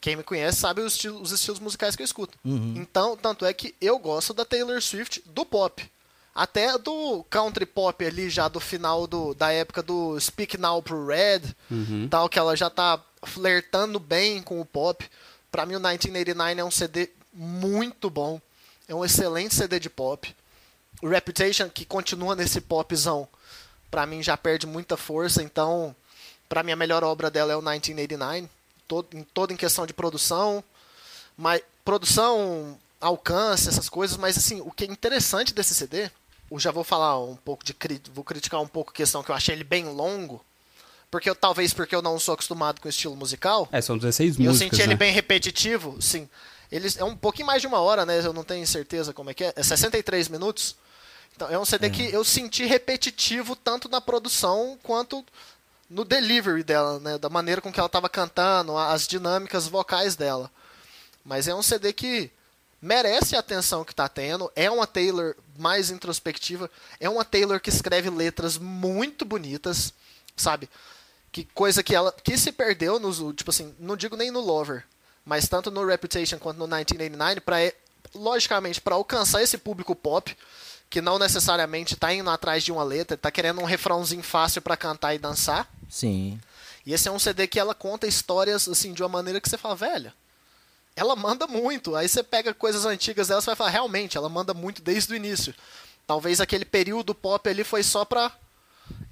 Quem 0.00 0.14
me 0.16 0.22
conhece 0.22 0.58
sabe 0.60 0.80
os, 0.82 0.94
estilo- 0.94 1.20
os 1.20 1.30
estilos 1.32 1.58
musicais 1.60 1.94
que 1.96 2.02
eu 2.02 2.06
escuto. 2.06 2.38
Então, 2.44 3.16
tanto 3.16 3.44
é 3.44 3.52
que 3.52 3.74
eu 3.80 3.98
gosto 3.98 4.32
da 4.32 4.44
Taylor 4.44 4.80
Swift 4.80 5.20
do 5.26 5.44
pop. 5.44 5.84
Até 6.34 6.78
do 6.78 7.24
country 7.28 7.66
pop 7.66 8.04
ali, 8.04 8.30
já 8.30 8.48
do 8.48 8.60
final 8.60 9.06
do, 9.06 9.34
da 9.34 9.52
época 9.52 9.82
do 9.82 10.18
Speak 10.20 10.56
Now 10.56 10.80
pro 10.80 11.06
Red, 11.06 11.42
tal, 12.08 12.28
que 12.28 12.38
ela 12.38 12.56
já 12.56 12.70
tá 12.70 13.00
flertando 13.24 13.98
bem 13.98 14.40
com 14.42 14.60
o 14.60 14.64
pop. 14.64 15.08
Pra 15.50 15.66
mim, 15.66 15.74
o 15.74 15.80
1989 15.80 16.60
é 16.60 16.64
um 16.64 16.70
CD 16.70 17.10
muito 17.32 18.08
bom. 18.08 18.40
É 18.88 18.94
um 18.94 19.04
excelente 19.04 19.54
CD 19.54 19.80
de 19.80 19.90
pop. 19.90 20.34
O 21.02 21.08
Reputation, 21.08 21.68
que 21.68 21.84
continua 21.84 22.36
nesse 22.36 22.60
popzão, 22.60 23.28
pra 23.90 24.06
mim 24.06 24.22
já 24.22 24.36
perde 24.36 24.66
muita 24.66 24.96
força. 24.96 25.42
Então, 25.42 25.94
pra 26.48 26.62
mim, 26.62 26.72
a 26.72 26.76
melhor 26.76 27.02
obra 27.02 27.30
dela 27.30 27.52
é 27.52 27.56
o 27.56 27.60
1989. 27.60 28.48
Todo, 28.86 29.16
em, 29.16 29.22
toda 29.24 29.52
em 29.52 29.56
questão 29.56 29.84
de 29.84 29.92
produção. 29.92 30.62
Mas, 31.36 31.62
produção, 31.84 32.78
alcance, 33.00 33.68
essas 33.68 33.88
coisas. 33.88 34.16
Mas, 34.16 34.38
assim, 34.38 34.60
o 34.60 34.70
que 34.70 34.84
é 34.84 34.86
interessante 34.86 35.52
desse 35.52 35.74
CD... 35.74 36.10
Eu 36.50 36.58
já 36.58 36.70
vou 36.70 36.82
falar 36.84 37.18
um 37.22 37.36
pouco 37.36 37.64
de... 37.64 37.74
Vou 38.12 38.24
criticar 38.24 38.60
um 38.60 38.66
pouco 38.66 38.90
a 38.90 38.94
questão 38.94 39.22
que 39.22 39.30
eu 39.30 39.34
achei 39.34 39.54
ele 39.54 39.64
bem 39.64 39.84
longo. 39.86 40.44
Porque 41.10 41.28
eu, 41.28 41.34
talvez 41.34 41.72
porque 41.72 41.94
eu 41.94 42.02
não 42.02 42.18
sou 42.18 42.34
acostumado 42.34 42.80
com 42.80 42.86
o 42.86 42.90
estilo 42.90 43.16
musical. 43.16 43.68
É, 43.72 43.80
são 43.80 43.98
16 43.98 44.38
E 44.38 44.44
eu 44.44 44.52
músicas, 44.52 44.70
senti 44.70 44.82
ele 44.82 44.92
né? 44.94 44.96
bem 44.96 45.12
repetitivo, 45.12 46.00
sim. 46.00 46.28
Eles 46.70 46.96
é 46.96 47.04
um 47.04 47.16
pouquinho 47.16 47.46
mais 47.46 47.60
de 47.60 47.66
uma 47.66 47.80
hora, 47.80 48.06
né? 48.06 48.24
Eu 48.24 48.32
não 48.32 48.44
tenho 48.44 48.64
certeza 48.64 49.12
como 49.12 49.28
é 49.30 49.34
que 49.34 49.42
é. 49.42 49.52
É 49.56 49.62
63 49.62 50.28
minutos. 50.28 50.76
Então 51.34 51.48
é 51.48 51.58
um 51.58 51.64
CD 51.64 51.90
que 51.90 52.12
eu 52.12 52.22
senti 52.22 52.64
repetitivo 52.64 53.56
tanto 53.56 53.88
na 53.88 54.00
produção 54.00 54.78
quanto 54.84 55.24
no 55.88 56.04
delivery 56.04 56.62
dela, 56.62 57.00
né? 57.00 57.18
Da 57.18 57.28
maneira 57.28 57.60
com 57.60 57.72
que 57.72 57.80
ela 57.80 57.88
estava 57.88 58.08
cantando, 58.08 58.76
as 58.78 59.08
dinâmicas 59.08 59.66
vocais 59.66 60.14
dela. 60.14 60.48
Mas 61.24 61.48
é 61.48 61.54
um 61.54 61.62
CD 61.62 61.92
que 61.92 62.30
merece 62.80 63.36
a 63.36 63.40
atenção 63.40 63.84
que 63.84 63.92
está 63.92 64.08
tendo. 64.08 64.50
É 64.56 64.70
uma 64.70 64.86
Taylor 64.86 65.34
mais 65.58 65.90
introspectiva. 65.90 66.70
É 66.98 67.08
uma 67.08 67.24
Taylor 67.24 67.60
que 67.60 67.68
escreve 67.68 68.08
letras 68.10 68.56
muito 68.56 69.24
bonitas, 69.24 69.92
sabe? 70.36 70.68
Que 71.30 71.44
coisa 71.44 71.82
que 71.82 71.94
ela 71.94 72.12
que 72.12 72.36
se 72.36 72.50
perdeu 72.50 72.98
nos 72.98 73.18
tipo 73.34 73.50
assim, 73.50 73.74
não 73.78 73.96
digo 73.96 74.16
nem 74.16 74.30
no 74.30 74.40
Lover, 74.40 74.84
mas 75.24 75.48
tanto 75.48 75.70
no 75.70 75.86
Reputation 75.86 76.38
quanto 76.38 76.58
no 76.58 76.66
1989 76.66 77.40
para 77.40 77.72
logicamente 78.14 78.80
para 78.80 78.96
alcançar 78.96 79.40
esse 79.42 79.56
público 79.56 79.94
pop 79.94 80.36
que 80.88 81.00
não 81.00 81.20
necessariamente 81.20 81.94
tá 81.94 82.12
indo 82.12 82.28
atrás 82.28 82.64
de 82.64 82.72
uma 82.72 82.82
letra, 82.82 83.16
tá 83.16 83.30
querendo 83.30 83.60
um 83.60 83.64
refrãozinho 83.64 84.24
fácil 84.24 84.60
para 84.60 84.76
cantar 84.76 85.14
e 85.14 85.18
dançar. 85.18 85.70
Sim. 85.88 86.40
E 86.84 86.92
esse 86.92 87.06
é 87.06 87.12
um 87.12 87.18
CD 87.18 87.46
que 87.46 87.60
ela 87.60 87.76
conta 87.76 88.08
histórias 88.08 88.66
assim 88.66 88.92
de 88.92 89.00
uma 89.00 89.08
maneira 89.08 89.40
que 89.40 89.48
você 89.48 89.56
fala, 89.56 89.76
velho, 89.76 90.12
ela 91.00 91.16
manda 91.16 91.46
muito. 91.46 91.96
Aí 91.96 92.08
você 92.08 92.22
pega 92.22 92.52
coisas 92.52 92.84
antigas 92.84 93.28
dela, 93.28 93.40
você 93.40 93.46
vai 93.46 93.56
falar, 93.56 93.70
realmente, 93.70 94.16
ela 94.16 94.28
manda 94.28 94.52
muito 94.54 94.82
desde 94.82 95.12
o 95.12 95.16
início. 95.16 95.54
Talvez 96.06 96.40
aquele 96.40 96.64
período 96.64 97.14
pop 97.14 97.48
ali 97.48 97.64
foi 97.64 97.82
só 97.82 98.04
pra, 98.04 98.30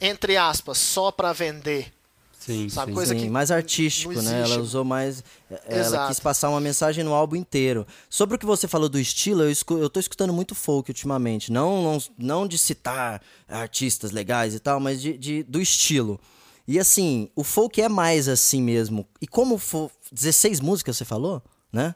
entre 0.00 0.36
aspas, 0.36 0.78
só 0.78 1.10
pra 1.10 1.32
vender. 1.32 1.92
Sim, 2.38 2.68
Sabe, 2.68 2.92
sim. 2.92 2.94
coisa 2.94 3.14
Sim, 3.14 3.20
que 3.20 3.28
mais 3.30 3.50
artístico, 3.50 4.12
né? 4.22 4.42
Ela 4.42 4.58
usou 4.60 4.82
mais. 4.84 5.22
Ela 5.66 5.80
Exato. 5.80 6.08
quis 6.08 6.20
passar 6.20 6.48
uma 6.48 6.60
mensagem 6.60 7.04
no 7.04 7.12
álbum 7.12 7.36
inteiro. 7.36 7.86
Sobre 8.08 8.36
o 8.36 8.38
que 8.38 8.46
você 8.46 8.66
falou 8.66 8.88
do 8.88 8.98
estilo, 8.98 9.42
eu, 9.42 9.50
escu 9.50 9.76
eu 9.76 9.90
tô 9.90 10.00
escutando 10.00 10.32
muito 10.32 10.54
folk 10.54 10.90
ultimamente. 10.90 11.52
Não, 11.52 11.82
não, 11.82 11.98
não 12.16 12.48
de 12.48 12.56
citar 12.56 13.20
artistas 13.48 14.12
legais 14.12 14.54
e 14.54 14.60
tal, 14.60 14.78
mas 14.80 15.02
de, 15.02 15.18
de- 15.18 15.42
do 15.42 15.60
estilo. 15.60 16.18
E 16.66 16.78
assim, 16.78 17.28
o 17.34 17.42
folk 17.44 17.80
é 17.82 17.88
mais 17.88 18.28
assim 18.28 18.62
mesmo. 18.62 19.06
E 19.20 19.26
como 19.26 19.58
fo 19.58 19.90
16 20.12 20.60
músicas 20.60 20.96
você 20.96 21.04
falou, 21.04 21.42
né? 21.72 21.94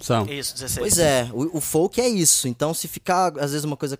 São. 0.00 0.26
Isso, 0.26 0.54
16. 0.54 0.78
Pois 0.78 0.98
é, 0.98 1.28
o, 1.32 1.58
o 1.58 1.60
folk 1.60 2.00
é 2.00 2.08
isso. 2.08 2.46
Então, 2.46 2.72
se 2.72 2.86
ficar, 2.86 3.36
às 3.38 3.50
vezes, 3.50 3.64
uma 3.64 3.76
coisa. 3.76 3.98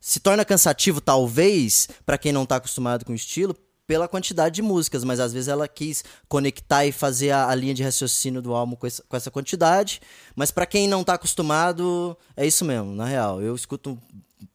Se 0.00 0.20
torna 0.20 0.44
cansativo, 0.44 1.00
talvez, 1.00 1.88
pra 2.04 2.18
quem 2.18 2.32
não 2.32 2.46
tá 2.46 2.56
acostumado 2.56 3.04
com 3.04 3.12
o 3.12 3.14
estilo, 3.14 3.56
pela 3.86 4.08
quantidade 4.08 4.54
de 4.54 4.62
músicas, 4.62 5.04
mas 5.04 5.20
às 5.20 5.32
vezes 5.32 5.48
ela 5.48 5.68
quis 5.68 6.04
conectar 6.28 6.86
e 6.86 6.92
fazer 6.92 7.30
a, 7.30 7.48
a 7.48 7.54
linha 7.54 7.74
de 7.74 7.82
raciocínio 7.82 8.40
do 8.40 8.54
álbum 8.54 8.76
com 8.76 8.86
essa, 8.86 9.02
com 9.08 9.16
essa 9.16 9.30
quantidade. 9.30 10.00
Mas 10.34 10.50
pra 10.50 10.66
quem 10.66 10.88
não 10.88 11.04
tá 11.04 11.14
acostumado, 11.14 12.16
é 12.36 12.46
isso 12.46 12.64
mesmo, 12.64 12.94
na 12.94 13.04
real. 13.04 13.40
Eu 13.42 13.54
escuto 13.54 13.98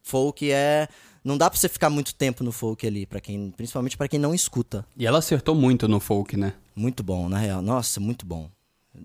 folk 0.04 0.52
é. 0.52 0.88
Não 1.24 1.38
dá 1.38 1.50
pra 1.50 1.60
você 1.60 1.68
ficar 1.68 1.90
muito 1.90 2.16
tempo 2.16 2.44
no 2.44 2.52
folk 2.52 2.86
ali, 2.88 3.06
para 3.06 3.20
quem, 3.20 3.52
principalmente 3.52 3.98
pra 3.98 4.08
quem 4.08 4.20
não 4.20 4.34
escuta. 4.34 4.86
E 4.98 5.06
ela 5.06 5.20
acertou 5.20 5.54
muito 5.54 5.88
no 5.88 6.00
folk, 6.00 6.38
né? 6.38 6.54
Muito 6.76 7.04
bom, 7.04 7.28
na 7.28 7.38
real. 7.38 7.62
Nossa, 7.62 8.00
muito 8.00 8.26
bom. 8.26 8.50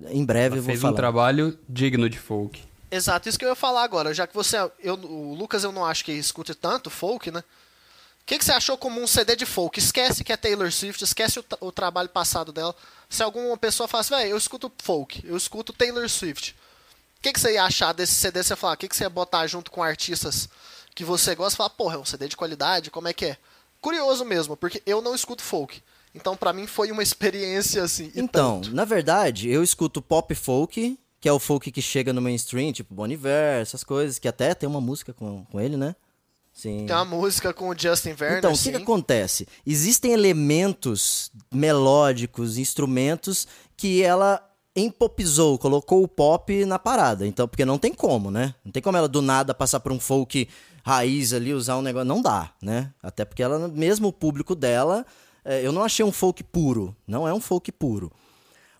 Em 0.08 0.24
breve 0.24 0.46
Ela 0.46 0.56
eu 0.56 0.62
vou 0.62 0.70
fez 0.70 0.80
falar. 0.80 0.92
um 0.92 0.96
trabalho 0.96 1.58
digno 1.68 2.08
de 2.08 2.18
folk. 2.18 2.62
Exato, 2.90 3.28
isso 3.28 3.38
que 3.38 3.44
eu 3.44 3.50
ia 3.50 3.54
falar 3.54 3.82
agora. 3.82 4.14
Já 4.14 4.26
que 4.26 4.34
você. 4.34 4.56
Eu, 4.80 4.94
o 4.94 5.34
Lucas 5.34 5.64
eu 5.64 5.72
não 5.72 5.84
acho 5.84 6.04
que 6.04 6.12
escute 6.12 6.54
tanto 6.54 6.90
folk, 6.90 7.30
né? 7.30 7.40
O 7.40 8.26
que, 8.26 8.38
que 8.38 8.44
você 8.44 8.52
achou 8.52 8.78
como 8.78 9.02
um 9.02 9.06
CD 9.06 9.36
de 9.36 9.44
folk? 9.44 9.78
Esquece 9.78 10.24
que 10.24 10.32
é 10.32 10.36
Taylor 10.36 10.72
Swift, 10.72 11.04
esquece 11.04 11.38
o, 11.38 11.44
o 11.60 11.70
trabalho 11.70 12.08
passado 12.08 12.52
dela. 12.52 12.74
Se 13.08 13.22
alguma 13.22 13.54
pessoa 13.58 13.86
fala 13.86 14.00
assim, 14.00 14.14
velho, 14.14 14.30
eu 14.30 14.38
escuto 14.38 14.72
folk, 14.82 15.20
eu 15.26 15.36
escuto 15.36 15.74
Taylor 15.74 16.08
Swift. 16.08 16.56
O 17.18 17.20
que, 17.20 17.32
que 17.34 17.40
você 17.40 17.52
ia 17.52 17.64
achar 17.64 17.92
desse 17.92 18.14
CD? 18.14 18.42
Você 18.42 18.56
falar, 18.56 18.74
o 18.74 18.76
que, 18.78 18.88
que 18.88 18.96
você 18.96 19.04
ia 19.04 19.10
botar 19.10 19.46
junto 19.46 19.70
com 19.70 19.82
artistas 19.82 20.48
que 20.94 21.04
você 21.04 21.34
gosta? 21.34 21.56
Falar, 21.56 21.70
porra, 21.70 21.96
é 21.96 21.98
um 21.98 22.04
CD 22.04 22.26
de 22.28 22.36
qualidade, 22.36 22.90
como 22.90 23.08
é 23.08 23.12
que 23.12 23.26
é? 23.26 23.36
Curioso 23.78 24.24
mesmo, 24.24 24.56
porque 24.56 24.82
eu 24.86 25.02
não 25.02 25.14
escuto 25.14 25.42
folk. 25.42 25.82
Então, 26.14 26.36
pra 26.36 26.52
mim, 26.52 26.66
foi 26.66 26.92
uma 26.92 27.02
experiência 27.02 27.82
assim. 27.82 28.12
Então, 28.14 28.60
tanto. 28.60 28.74
na 28.74 28.84
verdade, 28.84 29.50
eu 29.50 29.62
escuto 29.62 30.00
pop 30.00 30.34
folk, 30.34 30.98
que 31.20 31.28
é 31.28 31.32
o 31.32 31.38
folk 31.38 31.70
que 31.72 31.82
chega 31.82 32.12
no 32.12 32.22
mainstream, 32.22 32.72
tipo 32.72 32.94
Bon 32.94 33.06
Iver, 33.06 33.60
essas 33.60 33.82
coisas, 33.82 34.18
que 34.18 34.28
até 34.28 34.54
tem 34.54 34.68
uma 34.68 34.80
música 34.80 35.12
com, 35.12 35.44
com 35.46 35.60
ele, 35.60 35.76
né? 35.76 35.96
Sim. 36.52 36.86
Tem 36.86 36.94
uma 36.94 37.04
música 37.04 37.52
com 37.52 37.68
o 37.68 37.76
Justin 37.76 38.12
Verner. 38.12 38.38
Então, 38.38 38.52
o 38.52 38.58
que, 38.58 38.70
que 38.70 38.76
acontece? 38.76 39.48
Existem 39.66 40.12
elementos 40.12 41.32
melódicos, 41.52 42.58
instrumentos 42.58 43.48
que 43.76 44.02
ela 44.02 44.40
empopizou, 44.76 45.58
colocou 45.58 46.02
o 46.02 46.08
pop 46.08 46.64
na 46.64 46.78
parada. 46.78 47.26
Então, 47.26 47.48
porque 47.48 47.64
não 47.64 47.76
tem 47.76 47.92
como, 47.92 48.30
né? 48.30 48.54
Não 48.64 48.70
tem 48.70 48.82
como 48.82 48.96
ela 48.96 49.08
do 49.08 49.20
nada 49.20 49.52
passar 49.52 49.80
por 49.80 49.90
um 49.90 49.98
folk 49.98 50.48
raiz 50.84 51.32
ali, 51.32 51.52
usar 51.52 51.76
um 51.76 51.82
negócio. 51.82 52.06
Não 52.06 52.22
dá, 52.22 52.50
né? 52.62 52.92
Até 53.02 53.24
porque 53.24 53.42
ela, 53.42 53.66
mesmo 53.66 54.08
o 54.08 54.12
público 54.12 54.54
dela, 54.54 55.04
eu 55.44 55.72
não 55.72 55.82
achei 55.82 56.04
um 56.04 56.12
folk 56.12 56.42
puro. 56.44 56.96
Não 57.06 57.26
é 57.26 57.34
um 57.34 57.40
folk 57.40 57.70
puro. 57.72 58.10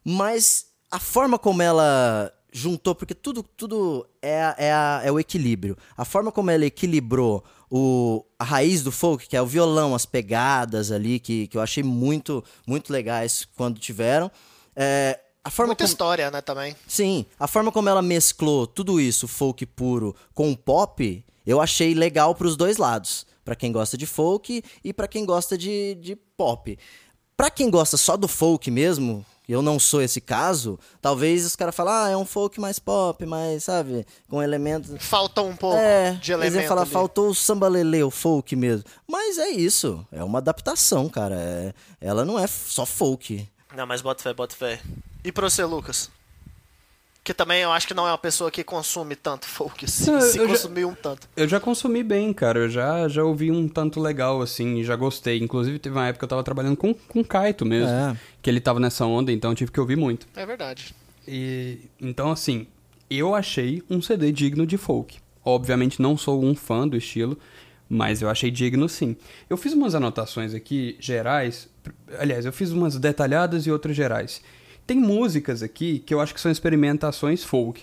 Mas 0.05 0.67
a 0.91 0.99
forma 0.99 1.39
como 1.39 1.63
ela 1.63 2.33
juntou, 2.53 2.95
porque 2.95 3.15
tudo, 3.15 3.43
tudo 3.43 4.07
é, 4.23 4.55
é, 4.57 4.71
é 5.09 5.13
o 5.13 5.19
equilíbrio. 5.19 5.77
A 5.97 6.05
forma 6.05 6.31
como 6.31 6.51
ela 6.53 6.65
equilibrou 6.65 7.43
o, 7.69 8.25
a 8.39 8.45
raiz 8.45 8.83
do 8.83 8.93
folk, 8.93 9.27
que 9.27 9.37
é 9.37 9.43
o 9.43 9.47
violão, 9.47 9.95
as 9.95 10.07
pegadas 10.07 10.93
ali, 10.93 11.19
que, 11.19 11.49
que 11.49 11.57
eu 11.57 11.61
achei 11.61 11.83
muito, 11.83 12.45
muito 12.65 12.93
legais 12.93 13.49
quando 13.57 13.81
tiveram. 13.81 14.31
É, 14.77 15.19
a 15.43 15.51
forma 15.51 15.71
Muita 15.71 15.83
como, 15.83 15.93
história, 15.93 16.31
né, 16.31 16.41
também. 16.41 16.77
Sim, 16.87 17.27
a 17.39 17.49
forma 17.49 17.73
como 17.73 17.89
ela 17.89 18.01
mesclou 18.01 18.67
tudo 18.67 19.01
isso, 19.01 19.27
folk 19.27 19.67
puro, 19.67 20.15
com 20.33 20.53
o 20.53 20.57
pop, 20.57 21.25
eu 21.45 21.61
achei 21.61 21.93
legal 21.93 22.37
pros 22.37 22.57
dois 22.57 22.77
lados. 22.77 23.27
Pra 23.45 23.55
quem 23.55 23.71
gosta 23.73 23.97
de 23.99 24.07
folk 24.07 24.63
e 24.83 24.93
pra 24.93 25.07
quem 25.09 25.25
gosta 25.27 25.57
de, 25.59 25.95
de 25.97 26.17
pop. 26.37 26.79
Pra 27.37 27.51
quem 27.51 27.69
gosta 27.71 27.97
só 27.97 28.17
do 28.17 28.29
folk 28.29 28.71
mesmo, 28.71 29.25
eu 29.49 29.61
não 29.61 29.79
sou 29.79 30.01
esse 30.01 30.21
caso, 30.21 30.79
talvez 31.03 31.45
os 31.45 31.55
caras 31.57 31.75
falem, 31.75 31.93
ah, 31.93 32.09
é 32.11 32.17
um 32.17 32.25
folk 32.25 32.61
mais 32.61 32.79
pop, 32.79 33.27
mais, 33.27 33.65
sabe, 33.65 34.07
com 34.29 34.41
elementos. 34.43 34.93
Falta 35.05 35.43
um 35.43 35.55
pouco 35.57 35.77
É, 35.77 36.13
de 36.13 36.33
eles 36.33 36.45
elemento 36.47 36.63
iam 36.63 36.69
falar, 36.69 36.83
ali. 36.83 36.91
faltou 36.91 37.29
o 37.29 37.35
samba 37.35 37.67
lelê, 37.69 38.03
o 38.05 38.11
folk 38.11 38.55
mesmo. 38.55 38.85
Mas 39.07 39.37
é 39.37 39.51
isso, 39.51 40.07
é 40.13 40.23
uma 40.23 40.39
adaptação, 40.39 41.09
cara. 41.09 41.35
é- 41.35 41.75
ela 42.01 42.25
não 42.25 42.39
é 42.39 42.47
só 42.47 42.87
folk. 42.87 43.47
Não, 43.77 43.85
mas 43.87 44.01
bota 44.01 44.23
fé, 44.23 44.33
bota 44.33 44.55
fé. 44.55 44.81
E 45.25 45.33
pra 45.33 45.51
você, 45.51 45.65
Lucas? 45.65 46.09
Que 47.25 47.33
também 47.33 47.63
eu 47.63 47.73
acho 47.73 47.87
que 47.89 47.95
não 47.95 48.07
é 48.07 48.11
uma 48.11 48.19
pessoa 48.19 48.51
que 48.51 48.63
consome 48.63 49.17
tanto 49.17 49.47
folk, 49.47 49.91
se, 49.91 50.11
Não, 50.11 50.21
se 50.21 50.37
já- 50.37 50.47
consumir 50.47 50.85
um 50.85 50.95
tanto. 50.95 51.27
Eu 51.35 51.49
já 51.49 51.59
consumi 51.59 52.03
bem, 52.03 52.35
cara. 52.35 52.59
Eu 52.59 52.69
já, 52.69 53.09
já 53.09 53.25
ouvi 53.25 53.51
um 53.51 53.67
tanto 53.67 53.99
legal, 53.99 54.43
assim, 54.43 54.77
e 54.77 54.85
já 54.85 54.95
gostei. 54.95 55.39
Inclusive, 55.39 55.79
teve 55.79 55.97
uma 55.97 56.07
época 56.07 56.19
que 56.19 56.25
eu 56.25 56.29
tava 56.29 56.45
trabalhando 56.45 56.77
com, 56.77 56.93
com 56.93 57.21
o 57.21 57.25
Kaito 57.25 57.65
mesmo. 57.65 57.89
É. 57.89 58.15
Que 58.43 58.51
ele 58.51 58.61
tava 58.61 58.79
nessa 58.79 59.07
onda, 59.07 59.33
então 59.33 59.51
eu 59.53 59.55
tive 59.57 59.73
que 59.73 59.81
ouvir 59.81 59.97
muito. 59.97 60.27
É 60.37 60.45
verdade. 60.45 60.95
E 61.27 61.79
então 61.99 62.31
assim, 62.31 62.67
eu 63.09 63.35
achei 63.35 63.83
um 63.89 64.03
CD 64.03 64.31
digno 64.31 64.67
de 64.67 64.77
folk. 64.77 65.19
Obviamente 65.43 66.03
não 66.03 66.19
sou 66.19 66.45
um 66.45 66.55
fã 66.55 66.87
do 66.87 66.95
estilo, 66.95 67.39
mas 67.89 68.21
eu 68.21 68.29
achei 68.29 68.51
digno 68.51 68.87
sim. 68.87 69.17
Eu 69.49 69.57
fiz 69.57 69.73
umas 69.73 69.95
anotações 69.95 70.53
aqui 70.53 70.95
gerais, 71.01 71.71
aliás, 72.19 72.45
eu 72.45 72.53
fiz 72.53 72.71
umas 72.71 72.99
detalhadas 72.99 73.67
e 73.67 73.71
outras 73.71 73.97
gerais. 73.97 74.43
Tem 74.87 74.99
músicas 74.99 75.63
aqui 75.63 75.99
que 76.01 76.13
eu 76.13 76.21
acho 76.21 76.35
que 76.35 76.41
são 76.41 76.51
experimentações 76.53 77.43
folk, 77.43 77.83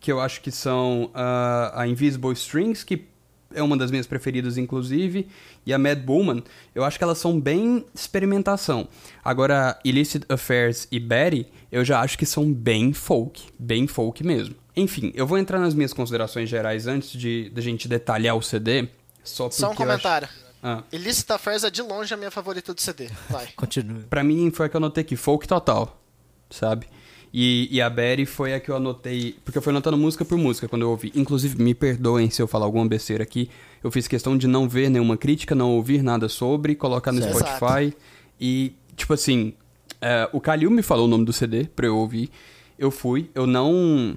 que 0.00 0.12
eu 0.12 0.20
acho 0.20 0.40
que 0.42 0.50
são 0.50 1.10
ah, 1.14 1.72
a 1.74 1.86
Invisible 1.88 2.32
Strings, 2.32 2.84
que 2.84 3.06
é 3.54 3.62
uma 3.62 3.76
das 3.76 3.90
minhas 3.90 4.06
preferidas, 4.06 4.58
inclusive, 4.58 5.28
e 5.64 5.72
a 5.72 5.78
Mad 5.78 6.04
Woman, 6.08 6.42
eu 6.74 6.82
acho 6.84 6.98
que 6.98 7.04
elas 7.04 7.18
são 7.18 7.40
bem 7.40 7.84
experimentação. 7.94 8.88
Agora, 9.24 9.78
Illicit 9.84 10.24
Affairs 10.28 10.88
e 10.90 10.98
Betty, 10.98 11.46
eu 11.70 11.84
já 11.84 12.00
acho 12.00 12.18
que 12.18 12.26
são 12.26 12.52
bem 12.52 12.92
folk, 12.92 13.44
bem 13.58 13.86
folk 13.86 14.24
mesmo. 14.26 14.56
Enfim, 14.76 15.12
eu 15.14 15.24
vou 15.26 15.38
entrar 15.38 15.60
nas 15.60 15.72
minhas 15.72 15.92
considerações 15.92 16.48
gerais 16.48 16.86
antes 16.88 17.12
de 17.12 17.48
da 17.50 17.62
gente 17.62 17.86
detalhar 17.86 18.36
o 18.36 18.42
CD, 18.42 18.88
só 19.22 19.44
porque 19.44 19.60
Só 19.60 19.68
um 19.68 19.70
acho- 19.70 19.78
comentário. 19.78 20.28
Ah, 20.60 20.82
Illicit 20.92 21.30
Affairs 21.30 21.62
é 21.62 21.70
de 21.70 21.80
longe 21.82 22.12
a 22.12 22.16
minha 22.16 22.30
favorita 22.30 22.74
do 22.74 22.80
CD. 22.80 23.08
Vai. 23.30 23.48
Continua. 23.54 24.02
pra 24.10 24.24
mim 24.24 24.50
foi 24.50 24.66
a 24.66 24.68
que 24.68 24.74
eu 24.74 24.78
anotei 24.78 25.02
aqui, 25.02 25.14
folk 25.14 25.46
total, 25.46 26.02
sabe? 26.50 26.86
E, 27.36 27.68
e 27.68 27.80
a 27.80 27.90
Betty 27.90 28.24
foi 28.24 28.54
a 28.54 28.60
que 28.60 28.70
eu 28.70 28.76
anotei, 28.76 29.34
porque 29.44 29.58
eu 29.58 29.62
fui 29.62 29.70
anotando 29.72 29.96
música 29.96 30.24
por 30.24 30.38
música 30.38 30.68
quando 30.68 30.82
eu 30.82 30.90
ouvi. 30.90 31.12
Inclusive, 31.16 31.60
me 31.60 31.74
perdoem 31.74 32.30
se 32.30 32.40
eu 32.40 32.46
falar 32.46 32.64
alguma 32.64 32.86
besteira 32.86 33.24
aqui. 33.24 33.50
Eu 33.82 33.90
fiz 33.90 34.06
questão 34.06 34.38
de 34.38 34.46
não 34.46 34.68
ver 34.68 34.88
nenhuma 34.88 35.16
crítica, 35.16 35.52
não 35.52 35.72
ouvir 35.72 36.00
nada 36.00 36.28
sobre, 36.28 36.76
colocar 36.76 37.10
no. 37.10 37.20
Spotify. 37.20 37.92
E, 38.40 38.72
tipo 38.94 39.12
assim, 39.12 39.52
é, 40.00 40.28
o 40.32 40.40
Kalil 40.40 40.70
me 40.70 40.80
falou 40.80 41.06
o 41.06 41.08
nome 41.08 41.24
do 41.24 41.32
CD 41.32 41.64
pra 41.64 41.86
eu 41.86 41.96
ouvir. 41.96 42.30
Eu 42.78 42.92
fui, 42.92 43.28
eu 43.34 43.48
não 43.48 44.16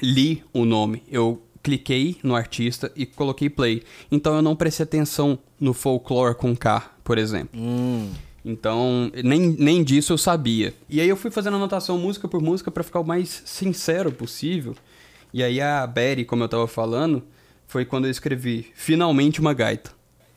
li 0.00 0.42
o 0.52 0.64
nome, 0.64 1.02
eu 1.10 1.42
cliquei 1.62 2.16
no 2.22 2.34
artista 2.34 2.90
e 2.94 3.04
coloquei 3.04 3.50
play. 3.50 3.82
Então 4.10 4.34
eu 4.34 4.40
não 4.40 4.54
prestei 4.54 4.84
atenção 4.84 5.38
no 5.60 5.74
folklore 5.74 6.34
com 6.34 6.56
K, 6.56 6.90
por 7.02 7.18
exemplo. 7.18 7.60
Hum. 7.60 8.10
Então, 8.48 9.10
nem, 9.24 9.40
nem 9.58 9.82
disso 9.82 10.12
eu 10.12 10.18
sabia. 10.18 10.72
E 10.88 11.00
aí 11.00 11.08
eu 11.08 11.16
fui 11.16 11.32
fazendo 11.32 11.56
anotação 11.56 11.98
música 11.98 12.28
por 12.28 12.40
música 12.40 12.70
pra 12.70 12.84
ficar 12.84 13.00
o 13.00 13.04
mais 13.04 13.42
sincero 13.44 14.12
possível. 14.12 14.76
E 15.34 15.42
aí 15.42 15.60
a 15.60 15.84
Betty, 15.84 16.24
como 16.24 16.44
eu 16.44 16.48
tava 16.48 16.68
falando, 16.68 17.24
foi 17.66 17.84
quando 17.84 18.04
eu 18.04 18.10
escrevi 18.10 18.70
finalmente 18.74 19.40
uma 19.40 19.52
gaita. 19.52 19.90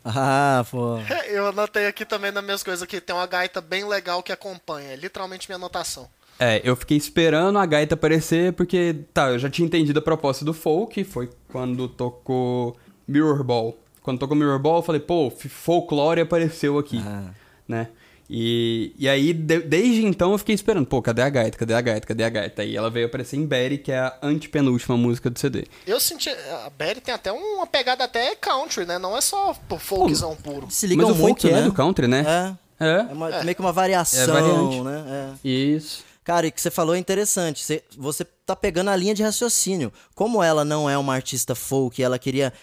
Ah, 0.04 0.66
pô. 0.72 0.98
Eu 1.30 1.48
anotei 1.50 1.86
aqui 1.86 2.04
também 2.04 2.32
nas 2.32 2.44
minhas 2.44 2.64
coisas 2.64 2.88
que 2.88 3.00
tem 3.00 3.16
uma 3.16 3.28
gaita 3.28 3.62
bem 3.62 3.88
legal 3.88 4.24
que 4.24 4.32
acompanha. 4.32 4.90
É 4.94 4.96
literalmente 4.96 5.48
minha 5.48 5.58
anotação. 5.58 6.08
É, 6.40 6.62
eu 6.64 6.76
fiquei 6.76 6.98
esperando 6.98 7.60
a 7.60 7.66
gaita 7.66 7.94
aparecer 7.94 8.54
porque, 8.54 8.96
tá, 9.14 9.30
eu 9.30 9.38
já 9.38 9.50
tinha 9.52 9.66
entendido 9.68 10.00
a 10.00 10.02
proposta 10.02 10.44
do 10.44 10.54
folk, 10.54 11.04
foi 11.04 11.30
quando 11.50 11.88
tocou 11.88 12.76
Mirror 13.08 13.44
Ball. 13.44 13.78
Quando 14.02 14.18
tocou 14.20 14.36
Mirror 14.36 14.58
Ball, 14.58 14.78
eu 14.78 14.82
falei, 14.82 15.02
pô, 15.02 15.30
folclore 15.30 16.22
apareceu 16.22 16.80
aqui, 16.80 16.98
Ah. 17.06 17.30
né? 17.68 17.90
E, 18.32 18.94
e 18.98 19.10
aí, 19.10 19.34
de- 19.34 19.62
desde 19.62 20.06
então, 20.06 20.32
eu 20.34 20.38
fiquei 20.38 20.54
esperando, 20.54 20.86
pô, 20.86 21.02
cadê 21.02 21.24
a 21.24 21.30
gaita, 21.30 21.58
cadê 21.58 21.74
a 21.74 21.82
gaita, 21.82 22.06
cadê 22.06 22.24
a 22.24 22.30
gaita? 22.30 22.62
Aí 22.62 22.76
ela 22.78 22.90
veio 22.90 23.08
aparecer 23.08 23.38
em 23.38 23.46
Betty, 23.46 23.80
que 23.80 23.92
é 23.92 23.98
a 24.00 24.18
antepenúltima 24.22 24.96
música 24.96 25.30
do 25.32 25.40
CD. 25.40 25.66
Eu 25.88 26.00
senti. 26.00 26.30
A 26.30 26.70
Betty 26.78 27.02
tem 27.02 27.14
até 27.14 27.32
uma 27.32 27.66
pegada 27.66 28.04
até 28.04 28.36
country, 28.36 28.86
né? 28.86 29.00
Não 29.00 29.18
é 29.18 29.22
só 29.22 29.56
pô, 29.68 29.80
folkzão 29.80 30.36
puro. 30.36 30.68
Se 30.70 30.86
ligam 30.86 31.08
Mas 31.08 31.18
o 31.18 31.20
muito, 31.20 31.42
folk 31.42 31.54
né? 31.54 31.60
é 31.60 31.64
do 31.64 31.74
country, 31.74 32.08
né? 32.08 32.56
É. 32.80 32.86
É. 32.86 33.00
É, 33.10 33.14
uma- 33.14 33.30
meio 33.44 33.56
que 33.56 33.62
uma 33.62 33.74
variação, 33.74 34.22
É 34.24 34.28
variante. 34.42 34.82
né? 34.82 35.04
É. 35.44 35.48
Isso. 35.50 36.04
Cara, 36.24 36.46
e 36.46 36.50
o 36.50 36.52
que 36.52 36.62
você 36.62 36.70
falou 36.70 36.94
é 36.94 37.00
interessante. 37.00 37.64
Você, 37.66 37.84
você 37.98 38.24
tá 38.46 38.56
pegando 38.56 38.90
a 38.92 38.96
linha 38.96 39.16
de 39.16 39.24
raciocínio. 39.24 39.92
Como 40.14 40.44
ela 40.44 40.64
não 40.64 40.88
é 40.88 40.96
uma 40.96 41.16
artista 41.16 41.56
folk, 41.56 42.02
ela 42.04 42.20
queria 42.20 42.54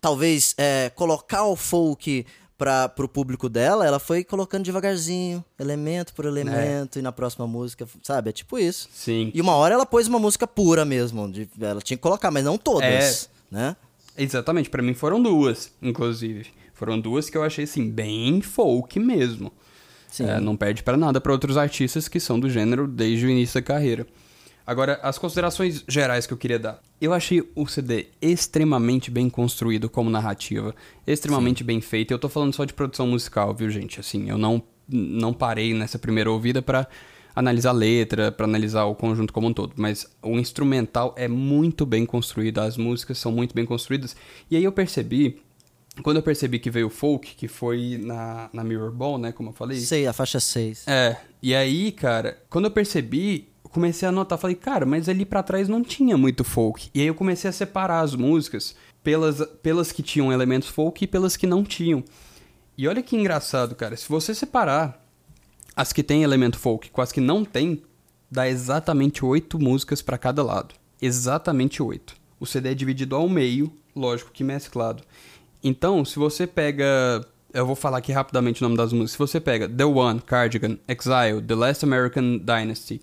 talvez 0.00 0.54
é, 0.58 0.90
colocar 0.96 1.44
o 1.44 1.54
folk 1.54 2.26
para 2.62 2.88
pro 2.88 3.08
público 3.08 3.48
dela, 3.48 3.84
ela 3.84 3.98
foi 3.98 4.22
colocando 4.22 4.62
devagarzinho, 4.64 5.44
elemento 5.58 6.14
por 6.14 6.24
elemento, 6.24 6.96
e 6.96 7.02
na 7.02 7.10
próxima 7.10 7.44
música, 7.44 7.88
sabe? 8.04 8.30
É 8.30 8.32
tipo 8.32 8.56
isso. 8.56 8.88
Sim. 8.92 9.32
E 9.34 9.40
uma 9.40 9.54
hora 9.56 9.74
ela 9.74 9.84
pôs 9.84 10.06
uma 10.06 10.20
música 10.20 10.46
pura 10.46 10.84
mesmo. 10.84 11.28
de- 11.28 11.48
ela 11.60 11.80
tinha 11.80 11.96
que 11.96 12.02
colocar, 12.02 12.30
mas 12.30 12.44
não 12.44 12.56
todas, 12.56 13.28
né? 13.50 13.74
Exatamente, 14.16 14.70
pra 14.70 14.80
mim 14.80 14.94
foram 14.94 15.20
duas, 15.20 15.72
inclusive. 15.82 16.46
Foram 16.72 17.00
duas 17.00 17.28
que 17.28 17.36
eu 17.36 17.42
achei, 17.42 17.64
assim, 17.64 17.90
bem 17.90 18.40
folk 18.40 19.00
mesmo. 19.00 19.52
É, 20.20 20.38
não 20.40 20.56
perde 20.56 20.84
pra 20.84 20.96
nada 20.96 21.20
pra 21.20 21.32
outros 21.32 21.56
artistas 21.56 22.06
que 22.06 22.20
são 22.20 22.38
do 22.38 22.48
gênero 22.48 22.86
desde 22.86 23.26
o 23.26 23.28
início 23.30 23.54
da 23.60 23.62
carreira. 23.66 24.06
Agora, 24.72 24.98
as 25.02 25.18
considerações 25.18 25.84
gerais 25.86 26.26
que 26.26 26.32
eu 26.32 26.38
queria 26.38 26.58
dar. 26.58 26.80
Eu 26.98 27.12
achei 27.12 27.46
o 27.54 27.66
CD 27.66 28.06
extremamente 28.22 29.10
bem 29.10 29.28
construído 29.28 29.90
como 29.90 30.08
narrativa, 30.08 30.74
extremamente 31.06 31.62
bem 31.62 31.78
feito. 31.78 32.10
Eu 32.10 32.18
tô 32.18 32.26
falando 32.26 32.54
só 32.54 32.64
de 32.64 32.72
produção 32.72 33.06
musical, 33.06 33.54
viu, 33.54 33.68
gente? 33.68 34.00
Assim, 34.00 34.30
eu 34.30 34.38
não, 34.38 34.62
não 34.88 35.34
parei 35.34 35.74
nessa 35.74 35.98
primeira 35.98 36.30
ouvida 36.30 36.62
pra 36.62 36.88
analisar 37.36 37.68
a 37.68 37.74
letra, 37.74 38.32
pra 38.32 38.46
analisar 38.46 38.84
o 38.84 38.94
conjunto 38.94 39.30
como 39.30 39.46
um 39.46 39.52
todo. 39.52 39.74
Mas 39.76 40.10
o 40.22 40.38
instrumental 40.38 41.14
é 41.18 41.28
muito 41.28 41.84
bem 41.84 42.06
construído, 42.06 42.58
as 42.60 42.78
músicas 42.78 43.18
são 43.18 43.30
muito 43.30 43.54
bem 43.54 43.66
construídas. 43.66 44.16
E 44.50 44.56
aí 44.56 44.64
eu 44.64 44.72
percebi, 44.72 45.42
quando 46.02 46.16
eu 46.16 46.22
percebi 46.22 46.58
que 46.58 46.70
veio 46.70 46.86
o 46.86 46.90
folk, 46.90 47.34
que 47.34 47.46
foi 47.46 48.00
na, 48.02 48.48
na 48.54 48.64
Mirror 48.64 48.90
Ball, 48.90 49.18
né, 49.18 49.32
como 49.32 49.50
eu 49.50 49.52
falei. 49.52 49.78
Sei, 49.80 50.06
a 50.06 50.14
faixa 50.14 50.40
6. 50.40 50.88
É, 50.88 51.18
e 51.42 51.54
aí, 51.54 51.92
cara, 51.92 52.38
quando 52.48 52.64
eu 52.64 52.70
percebi, 52.70 53.51
comecei 53.72 54.06
a 54.06 54.12
notar, 54.12 54.38
falei, 54.38 54.54
cara, 54.54 54.86
mas 54.86 55.08
ali 55.08 55.24
pra 55.24 55.42
trás 55.42 55.68
não 55.68 55.82
tinha 55.82 56.16
muito 56.16 56.44
folk. 56.44 56.90
E 56.94 57.00
aí 57.00 57.06
eu 57.06 57.14
comecei 57.14 57.48
a 57.48 57.52
separar 57.52 58.00
as 58.00 58.14
músicas 58.14 58.76
pelas, 59.02 59.44
pelas 59.62 59.90
que 59.90 60.02
tinham 60.02 60.32
elementos 60.32 60.68
folk 60.68 61.02
e 61.02 61.06
pelas 61.06 61.36
que 61.36 61.46
não 61.46 61.64
tinham. 61.64 62.04
E 62.76 62.86
olha 62.86 63.02
que 63.02 63.16
engraçado, 63.16 63.74
cara, 63.74 63.96
se 63.96 64.08
você 64.08 64.34
separar 64.34 65.02
as 65.74 65.92
que 65.92 66.02
têm 66.02 66.22
elemento 66.22 66.58
folk 66.58 66.90
com 66.90 67.00
as 67.00 67.10
que 67.10 67.20
não 67.20 67.44
tem, 67.44 67.82
dá 68.30 68.48
exatamente 68.48 69.24
oito 69.24 69.58
músicas 69.58 70.02
pra 70.02 70.18
cada 70.18 70.42
lado. 70.42 70.74
Exatamente 71.00 71.82
oito. 71.82 72.14
O 72.38 72.46
CD 72.46 72.70
é 72.70 72.74
dividido 72.74 73.16
ao 73.16 73.28
meio, 73.28 73.72
lógico 73.96 74.30
que 74.32 74.44
mesclado. 74.44 75.02
Então, 75.62 76.04
se 76.04 76.18
você 76.18 76.46
pega. 76.46 77.24
Eu 77.54 77.66
vou 77.66 77.76
falar 77.76 77.98
aqui 77.98 78.12
rapidamente 78.12 78.62
o 78.62 78.64
nome 78.64 78.78
das 78.78 78.94
músicas. 78.94 79.12
Se 79.12 79.18
você 79.18 79.38
pega 79.38 79.68
The 79.68 79.84
One, 79.84 80.20
Cardigan, 80.22 80.78
Exile, 80.88 81.42
The 81.46 81.54
Last 81.54 81.84
American 81.84 82.38
Dynasty, 82.38 83.02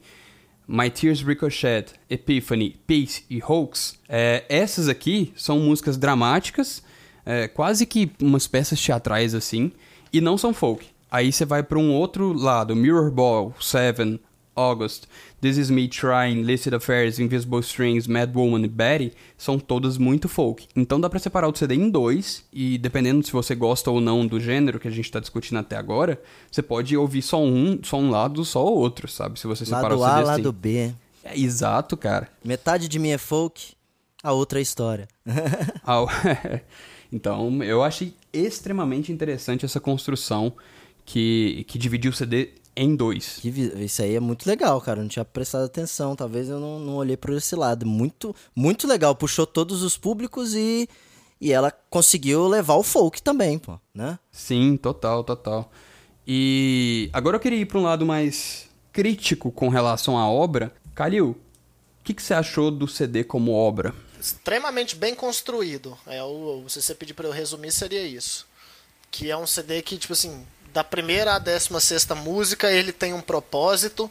My 0.72 0.88
Tears 0.92 1.24
Ricochet, 1.24 1.94
Epiphany, 2.08 2.76
Peace 2.86 3.24
e 3.28 3.42
Hoax, 3.42 3.98
é, 4.08 4.46
essas 4.48 4.88
aqui 4.88 5.34
são 5.36 5.60
músicas 5.60 5.98
dramáticas, 5.98 6.84
é, 7.26 7.48
quase 7.48 7.88
que 7.88 8.12
umas 8.22 8.46
peças 8.46 8.80
teatrais 8.80 9.34
assim, 9.34 9.72
e 10.14 10.22
não 10.22 10.38
são 10.38 10.54
folk. 10.54 10.86
Aí 11.10 11.32
você 11.32 11.44
vai 11.44 11.64
para 11.64 11.80
um 11.80 11.92
outro 11.92 12.34
lado, 12.34 12.76
Mirror 12.76 13.10
Ball, 13.10 13.52
Seven, 13.60 14.20
August, 14.56 15.06
This 15.42 15.58
Is 15.58 15.70
Me 15.70 15.88
Trying, 15.88 16.44
Listed 16.44 16.76
Affairs, 16.76 17.20
Invisible 17.20 17.60
Strings, 17.62 18.08
Mad 18.08 18.36
Woman 18.36 18.66
e 18.66 18.68
Betty, 18.68 19.14
são 19.38 19.58
todas 19.58 19.98
muito 19.98 20.28
folk. 20.28 20.68
Então 20.76 21.00
dá 21.00 21.10
pra 21.10 21.20
separar 21.20 21.48
o 21.48 21.56
CD 21.56 21.76
em 21.76 21.90
dois, 21.90 22.44
e 22.52 22.78
dependendo 22.78 23.26
se 23.26 23.32
você 23.32 23.56
gosta 23.56 23.90
ou 23.90 24.02
não 24.02 24.28
do 24.28 24.40
gênero 24.40 24.80
que 24.80 24.88
a 24.88 24.92
gente 24.92 25.12
tá 25.12 25.20
discutindo 25.20 25.58
até 25.60 25.78
agora, 25.78 26.22
você 26.52 26.62
pode 26.62 26.96
ouvir 26.98 27.22
só 27.22 27.42
um, 27.42 27.80
só 27.84 27.98
um 27.98 28.10
lado, 28.10 28.44
só 28.44 28.66
o 28.66 28.78
outro, 28.78 29.08
sabe? 29.08 29.40
Se 29.40 29.48
você 29.48 29.66
separar 29.66 29.96
Lado 29.96 30.00
o 30.00 30.04
A, 30.04 30.10
CD 30.10 30.24
lado 30.26 30.50
assim. 30.50 30.58
B. 30.60 30.94
É, 31.24 31.40
exato, 31.40 31.96
cara. 31.96 32.30
Metade 32.44 32.88
de 32.88 33.00
mim 33.00 33.10
é 33.10 33.18
folk, 33.18 33.74
a 34.24 34.32
outra 34.34 34.60
é 34.60 34.62
história. 34.62 35.08
Então, 37.12 37.64
eu 37.64 37.84
achei 37.84 38.14
extremamente 38.32 39.12
interessante 39.12 39.66
essa 39.66 39.80
construção 39.80 40.54
que, 41.06 41.66
que 41.68 41.80
dividiu 41.80 42.12
o 42.12 42.14
CD 42.14 42.50
em 42.80 42.96
dois. 42.96 43.42
Isso 43.44 44.02
aí 44.02 44.16
é 44.16 44.20
muito 44.22 44.48
legal, 44.48 44.80
cara. 44.80 45.00
Eu 45.00 45.04
não 45.04 45.10
tinha 45.10 45.26
prestado 45.26 45.66
atenção. 45.66 46.16
Talvez 46.16 46.48
eu 46.48 46.60
não, 46.62 46.80
não 46.80 46.96
olhei 46.96 47.18
por 47.18 47.32
esse 47.32 47.54
lado. 47.54 47.86
Muito, 47.86 48.34
muito 48.56 48.88
legal. 48.88 49.14
Puxou 49.14 49.46
todos 49.46 49.84
os 49.84 49.98
públicos 49.98 50.56
e, 50.56 50.88
e 51.42 51.52
ela 51.52 51.72
conseguiu 51.90 52.48
levar 52.48 52.76
o 52.76 52.84
folk 52.84 53.22
também, 53.22 53.60
pô, 53.60 53.78
né? 53.94 54.18
Sim, 54.32 54.78
total, 54.78 55.26
total. 55.26 55.70
E 56.26 57.10
agora 57.12 57.36
eu 57.36 57.40
queria 57.42 57.60
ir 57.60 57.66
para 57.66 57.80
um 57.80 57.84
lado 57.84 58.06
mais 58.06 58.70
crítico 58.94 59.52
com 59.52 59.68
relação 59.68 60.18
à 60.18 60.30
obra. 60.30 60.74
Calil, 60.96 61.32
o 61.32 62.04
que, 62.04 62.14
que 62.14 62.24
você 62.24 62.34
achou 62.34 62.72
do 62.72 62.88
CD 62.88 63.26
como 63.26 63.52
obra? 63.52 63.94
Extremamente 64.18 64.96
bem 64.96 65.14
construído. 65.14 65.98
É, 66.08 66.24
o, 66.24 66.64
se 66.70 66.82
você 66.82 66.96
pedir 66.96 67.14
para 67.14 67.28
eu 67.28 67.32
resumir, 67.34 67.74
seria 67.74 68.04
isso. 68.04 68.48
Que 69.12 69.30
é 69.30 69.36
um 69.36 69.46
CD 69.46 69.82
que, 69.82 69.98
tipo 69.98 70.14
assim, 70.14 70.46
da 70.74 70.84
primeira 70.84 71.36
à 71.36 71.40
décima 71.40 71.80
sexta 71.80 72.16
música, 72.16 72.72
ele 72.72 72.92
tem 72.92 73.14
um 73.14 73.22
propósito 73.22 74.10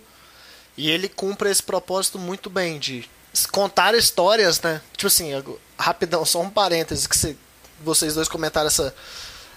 e 0.77 0.91
ele 0.91 1.09
cumpre 1.09 1.51
esse 1.51 1.63
propósito 1.63 2.19
muito 2.19 2.49
bem, 2.49 2.79
de 2.79 3.09
contar 3.51 3.95
histórias, 3.95 4.61
né? 4.61 4.81
Tipo 4.93 5.09
assim, 5.09 5.31
rapidão, 5.79 6.25
só 6.25 6.41
um 6.41 6.51
parêntese 6.51 7.09
que 7.09 7.17
você, 7.17 7.37
vocês 7.83 8.15
dois 8.15 8.29
comentaram 8.29 8.69
essa 8.69 8.95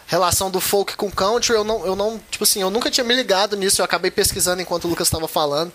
relação 0.08 0.52
do 0.52 0.60
folk 0.60 0.96
com 0.98 1.10
country, 1.10 1.54
eu 1.54 1.64
não, 1.64 1.86
eu 1.86 1.96
não, 1.96 2.20
tipo 2.30 2.44
assim, 2.44 2.62
eu 2.62 2.70
nunca 2.70 2.92
tinha 2.92 3.04
me 3.04 3.16
ligado 3.16 3.56
nisso, 3.56 3.82
eu 3.82 3.86
acabei 3.86 4.12
pesquisando 4.12 4.62
enquanto 4.62 4.86
o 4.86 4.88
Lucas 4.90 5.08
estava 5.08 5.28
falando, 5.28 5.72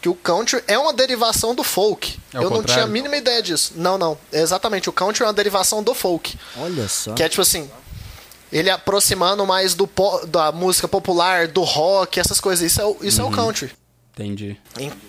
que 0.00 0.08
o 0.08 0.14
country 0.14 0.62
é 0.66 0.76
uma 0.76 0.92
derivação 0.92 1.54
do 1.54 1.62
folk. 1.62 2.18
É 2.34 2.38
eu 2.38 2.50
não 2.50 2.62
tinha 2.62 2.84
a 2.84 2.86
mínima 2.86 3.16
ideia 3.16 3.42
disso. 3.42 3.74
Não, 3.76 3.96
não, 3.96 4.18
é 4.32 4.40
exatamente, 4.40 4.88
o 4.88 4.92
country 4.92 5.22
é 5.22 5.26
uma 5.26 5.32
derivação 5.32 5.82
do 5.82 5.94
folk. 5.94 6.38
Olha 6.56 6.88
só. 6.88 7.14
Que 7.14 7.22
é 7.22 7.28
tipo 7.28 7.42
assim, 7.42 7.70
ele 8.52 8.70
aproximando 8.70 9.44
mais 9.46 9.74
do 9.74 9.86
po 9.86 10.24
da 10.26 10.52
música 10.52 10.86
popular, 10.88 11.48
do 11.48 11.62
rock, 11.62 12.18
essas 12.20 12.40
coisas. 12.40 12.70
Isso 12.70 12.80
é 12.80 12.84
o, 12.84 12.96
isso 13.02 13.20
Uhum. 13.22 13.28
é 13.28 13.30
o 13.32 13.34
country. 13.34 13.72
Entendi. 14.14 14.56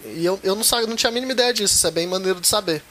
E 0.06 0.26
eu, 0.26 0.39
eu 0.43 0.56
não, 0.56 0.63
não 0.88 0.95
tinha 0.95 1.10
a 1.10 1.13
mínima 1.13 1.32
ideia 1.32 1.54
disso, 1.54 1.76
isso 1.76 1.88
é 1.88 1.91
bem 1.91 2.06
maneiro 2.08 2.41
de 2.41 2.47
saber. 2.47 2.84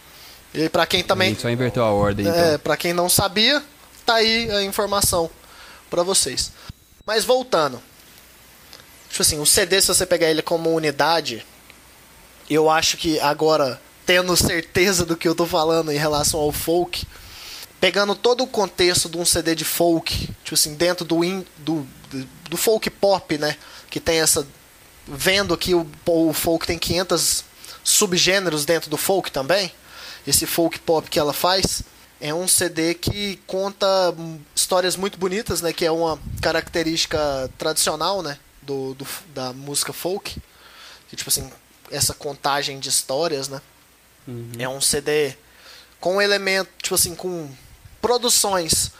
E 0.55 0.69
pra 0.69 0.87
quem 0.87 1.03
também. 1.05 1.35
Só 1.35 1.51
inverteu 1.51 1.85
a 1.85 1.91
ordem, 1.91 2.27
então. 2.27 2.39
É, 2.41 2.57
pra 2.57 2.77
quem 2.77 2.93
não 2.95 3.09
sabia, 3.09 3.63
tá 4.07 4.15
aí 4.15 4.51
a 4.51 4.63
informação 4.63 5.29
pra 5.91 6.03
vocês. 6.03 6.51
Mas 7.05 7.25
voltando. 7.25 7.81
Tipo 9.11 9.23
assim, 9.23 9.39
o 9.39 9.45
CD, 9.47 9.81
se 9.81 9.89
você 9.89 10.07
pegar 10.07 10.31
ele 10.31 10.41
como 10.43 10.71
unidade, 10.75 11.45
eu 12.49 12.71
acho 12.71 12.97
que 12.97 13.21
agora, 13.21 13.81
tendo 14.07 14.35
certeza 14.37 15.05
do 15.05 15.17
que 15.17 15.29
eu 15.29 15.35
tô 15.35 15.45
falando 15.47 15.93
em 15.93 15.99
relação 15.99 16.41
ao 16.41 16.51
folk, 16.53 17.07
pegando 17.81 18.15
todo 18.15 18.45
o 18.45 18.47
contexto 18.47 19.09
de 19.09 19.19
um 19.19 19.25
CD 19.25 19.55
de 19.55 19.65
folk, 19.65 20.29
tipo 20.43 20.55
assim, 20.55 20.75
dentro 20.75 21.05
do, 21.05 21.25
in, 21.25 21.45
do, 21.59 21.87
do, 22.49 22.57
folk 22.57 22.89
pop, 22.91 23.39
né? 23.39 23.57
Que 23.91 24.01
tem 24.01 24.21
essa. 24.21 24.47
Vendo 25.07 25.57
que 25.57 25.75
o, 25.75 25.87
o 26.07 26.33
folk 26.33 26.67
tem 26.67 26.79
500 26.79 27.45
subgêneros 27.85 28.65
dentro 28.65 28.91
do 28.91 28.97
folk 28.97 29.31
também, 29.31 29.73
esse 30.27 30.47
folk 30.47 30.79
pop 30.81 31.09
que 31.09 31.19
ela 31.19 31.33
faz, 31.33 31.83
é 32.21 32.35
um 32.35 32.49
CD 32.49 32.95
que 32.95 33.37
conta 33.47 33.87
histórias 34.55 34.97
muito 34.97 35.19
bonitas, 35.19 35.61
né? 35.61 35.73
Que 35.73 35.85
é 35.85 35.91
uma 35.91 36.19
característica 36.43 37.19
tradicional, 37.57 38.23
né? 38.23 38.39
Do, 38.63 38.95
do, 38.95 39.07
da 39.33 39.53
música 39.53 39.93
folk. 39.93 40.41
Que, 41.09 41.15
tipo 41.15 41.31
assim, 41.31 41.49
essa 41.91 42.15
contagem 42.15 42.81
de 42.81 42.89
histórias, 42.89 43.49
né? 43.49 43.61
É 44.59 44.69
um 44.69 44.81
CD 44.81 45.37
com 46.01 46.21
elemento, 46.21 46.69
tipo 46.83 46.95
assim, 46.97 47.15
com 47.15 47.49
produções. 48.07 48.93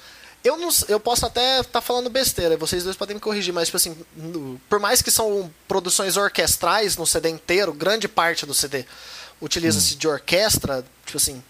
Eu, 0.43 0.57
não, 0.57 0.69
eu 0.89 0.99
posso 0.99 1.25
até 1.27 1.61
estar 1.61 1.81
falando 1.81 2.11
besteira, 2.11 2.57
vocês 2.57 2.83
dois 2.85 2.97
podem 2.97 3.15
me 3.15 3.21
corrigir, 3.21 3.53
mas 3.55 3.69
tipo 3.69 3.77
assim, 3.77 3.97
no- 4.17 4.61
por 4.69 4.79
mais 4.81 5.01
que 5.03 5.11
são 5.11 5.53
produções 5.69 6.17
orquestrais 6.17 6.97
no 6.97 7.07
CD 7.07 7.29
inteiro, 7.31 7.73
grande 7.73 8.09
parte 8.09 8.45
do 8.45 8.53
CD 8.55 8.85
utiliza-se 9.41 9.95
de 9.97 10.09
orquestra, 10.09 10.85
tipo 11.05 11.19
assim, 11.19 11.43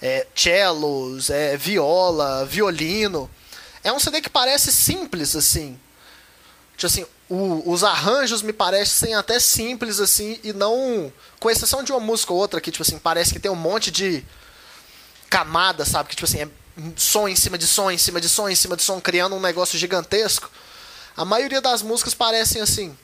é, 0.00 0.26
cellos, 0.34 1.30
é, 1.30 1.56
viola, 1.56 2.44
violino. 2.46 3.28
É 3.82 3.92
um 3.92 3.98
CD 3.98 4.20
que 4.20 4.30
parece 4.30 4.70
simples, 4.72 5.34
assim. 5.34 5.78
Tipo 6.76 6.86
assim, 6.86 7.06
o- 7.28 7.70
os 7.72 7.82
arranjos 7.84 8.40
me 8.42 8.52
parecem 8.52 9.14
até 9.14 9.38
simples, 9.40 9.98
assim, 10.00 10.38
e 10.44 10.52
não. 10.52 11.12
Com 11.38 11.50
exceção 11.50 11.82
de 11.82 11.92
uma 11.92 12.00
música 12.00 12.32
ou 12.32 12.38
outra 12.38 12.60
que, 12.60 12.70
tipo 12.70 12.82
assim, 12.82 12.98
parece 12.98 13.32
que 13.32 13.40
tem 13.40 13.50
um 13.50 13.54
monte 13.56 13.90
de 13.90 14.24
camada, 15.28 15.84
sabe? 15.84 16.08
Que, 16.08 16.16
tipo 16.16 16.26
assim, 16.26 16.40
é 16.40 16.48
som 16.96 17.28
em 17.28 17.36
cima 17.36 17.58
de 17.58 17.66
som, 17.66 17.90
em 17.90 17.98
cima 17.98 18.20
de 18.20 18.28
som, 18.28 18.48
em 18.48 18.54
cima 18.54 18.76
de 18.76 18.82
som, 18.82 19.00
criando 19.00 19.36
um 19.36 19.40
negócio 19.40 19.78
gigantesco. 19.78 20.50
A 21.16 21.24
maioria 21.24 21.60
das 21.60 21.82
músicas 21.82 22.14
parecem 22.14 22.62
assim. 22.62 22.96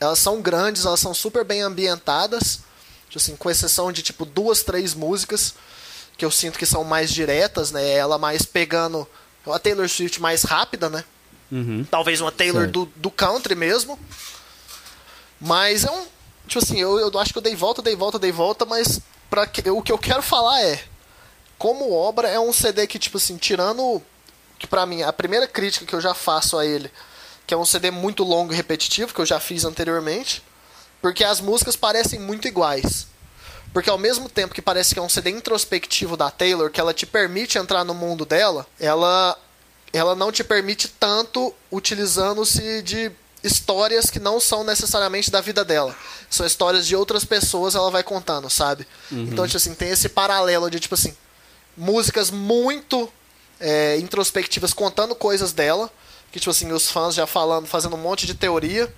Elas 0.00 0.18
são 0.18 0.40
grandes, 0.40 0.84
elas 0.84 1.00
são 1.00 1.14
super 1.14 1.44
bem 1.44 1.62
ambientadas. 1.62 2.60
Tipo 3.08 3.18
assim, 3.18 3.36
com 3.36 3.50
exceção 3.50 3.92
de, 3.92 4.02
tipo, 4.02 4.24
duas, 4.24 4.62
três 4.62 4.94
músicas 4.94 5.54
que 6.16 6.24
eu 6.24 6.30
sinto 6.30 6.58
que 6.58 6.66
são 6.66 6.84
mais 6.84 7.10
diretas, 7.10 7.70
né? 7.70 7.88
Ela 7.92 8.18
mais 8.18 8.42
pegando. 8.42 9.06
A 9.46 9.58
Taylor 9.58 9.88
Swift 9.88 10.20
mais 10.20 10.44
rápida, 10.44 10.88
né? 10.88 11.04
Uhum. 11.50 11.84
Talvez 11.90 12.20
uma 12.20 12.32
Taylor 12.32 12.66
do, 12.68 12.86
do 12.96 13.10
country 13.10 13.54
mesmo. 13.54 13.98
Mas 15.40 15.84
é 15.84 15.90
um. 15.90 16.06
Tipo 16.46 16.64
assim, 16.64 16.80
eu, 16.80 16.98
eu 16.98 17.18
acho 17.18 17.32
que 17.32 17.38
eu 17.38 17.42
dei 17.42 17.54
volta, 17.54 17.82
dei 17.82 17.96
volta, 17.96 18.18
dei 18.18 18.32
volta, 18.32 18.64
mas 18.64 19.00
pra 19.28 19.46
que, 19.46 19.68
o 19.68 19.82
que 19.82 19.92
eu 19.92 19.98
quero 19.98 20.22
falar 20.22 20.62
é. 20.62 20.82
Como 21.62 21.92
obra, 21.92 22.26
é 22.26 22.40
um 22.40 22.52
CD 22.52 22.88
que, 22.88 22.98
tipo 22.98 23.18
assim, 23.18 23.36
tirando. 23.36 24.02
Que 24.58 24.66
pra 24.66 24.84
mim, 24.84 25.02
a 25.02 25.12
primeira 25.12 25.46
crítica 25.46 25.86
que 25.86 25.94
eu 25.94 26.00
já 26.00 26.12
faço 26.12 26.58
a 26.58 26.66
ele, 26.66 26.90
que 27.46 27.54
é 27.54 27.56
um 27.56 27.64
CD 27.64 27.88
muito 27.88 28.24
longo 28.24 28.52
e 28.52 28.56
repetitivo, 28.56 29.14
que 29.14 29.20
eu 29.20 29.24
já 29.24 29.38
fiz 29.38 29.64
anteriormente. 29.64 30.42
Porque 31.00 31.22
as 31.22 31.40
músicas 31.40 31.76
parecem 31.76 32.18
muito 32.18 32.48
iguais. 32.48 33.06
Porque 33.72 33.88
ao 33.88 33.96
mesmo 33.96 34.28
tempo 34.28 34.52
que 34.52 34.60
parece 34.60 34.92
que 34.92 34.98
é 34.98 35.02
um 35.02 35.08
CD 35.08 35.30
introspectivo 35.30 36.16
da 36.16 36.32
Taylor, 36.32 36.68
que 36.68 36.80
ela 36.80 36.92
te 36.92 37.06
permite 37.06 37.56
entrar 37.58 37.84
no 37.84 37.94
mundo 37.94 38.26
dela, 38.26 38.66
ela 38.80 39.38
ela 39.92 40.16
não 40.16 40.32
te 40.32 40.42
permite 40.42 40.88
tanto 40.88 41.54
utilizando-se 41.70 42.82
de 42.82 43.12
histórias 43.40 44.10
que 44.10 44.18
não 44.18 44.40
são 44.40 44.64
necessariamente 44.64 45.30
da 45.30 45.40
vida 45.40 45.64
dela. 45.64 45.94
São 46.28 46.44
histórias 46.44 46.88
de 46.88 46.96
outras 46.96 47.24
pessoas, 47.24 47.76
ela 47.76 47.90
vai 47.90 48.02
contando, 48.02 48.50
sabe? 48.50 48.84
Então, 49.12 49.46
tipo 49.46 49.58
assim, 49.58 49.74
tem 49.76 49.90
esse 49.90 50.08
paralelo 50.08 50.68
de, 50.68 50.80
tipo 50.80 50.96
assim, 50.96 51.14
músicas 51.76 52.30
muito 52.30 53.10
é, 53.60 53.96
introspectivas 53.98 54.72
contando 54.72 55.14
coisas 55.14 55.52
dela, 55.52 55.90
que, 56.30 56.38
tipo 56.40 56.50
assim, 56.50 56.70
os 56.72 56.90
fãs 56.90 57.14
já 57.14 57.26
falando, 57.26 57.66
fazendo 57.66 57.94
um 57.96 58.00
monte 58.00 58.26
de 58.26 58.34
teoria, 58.34 58.92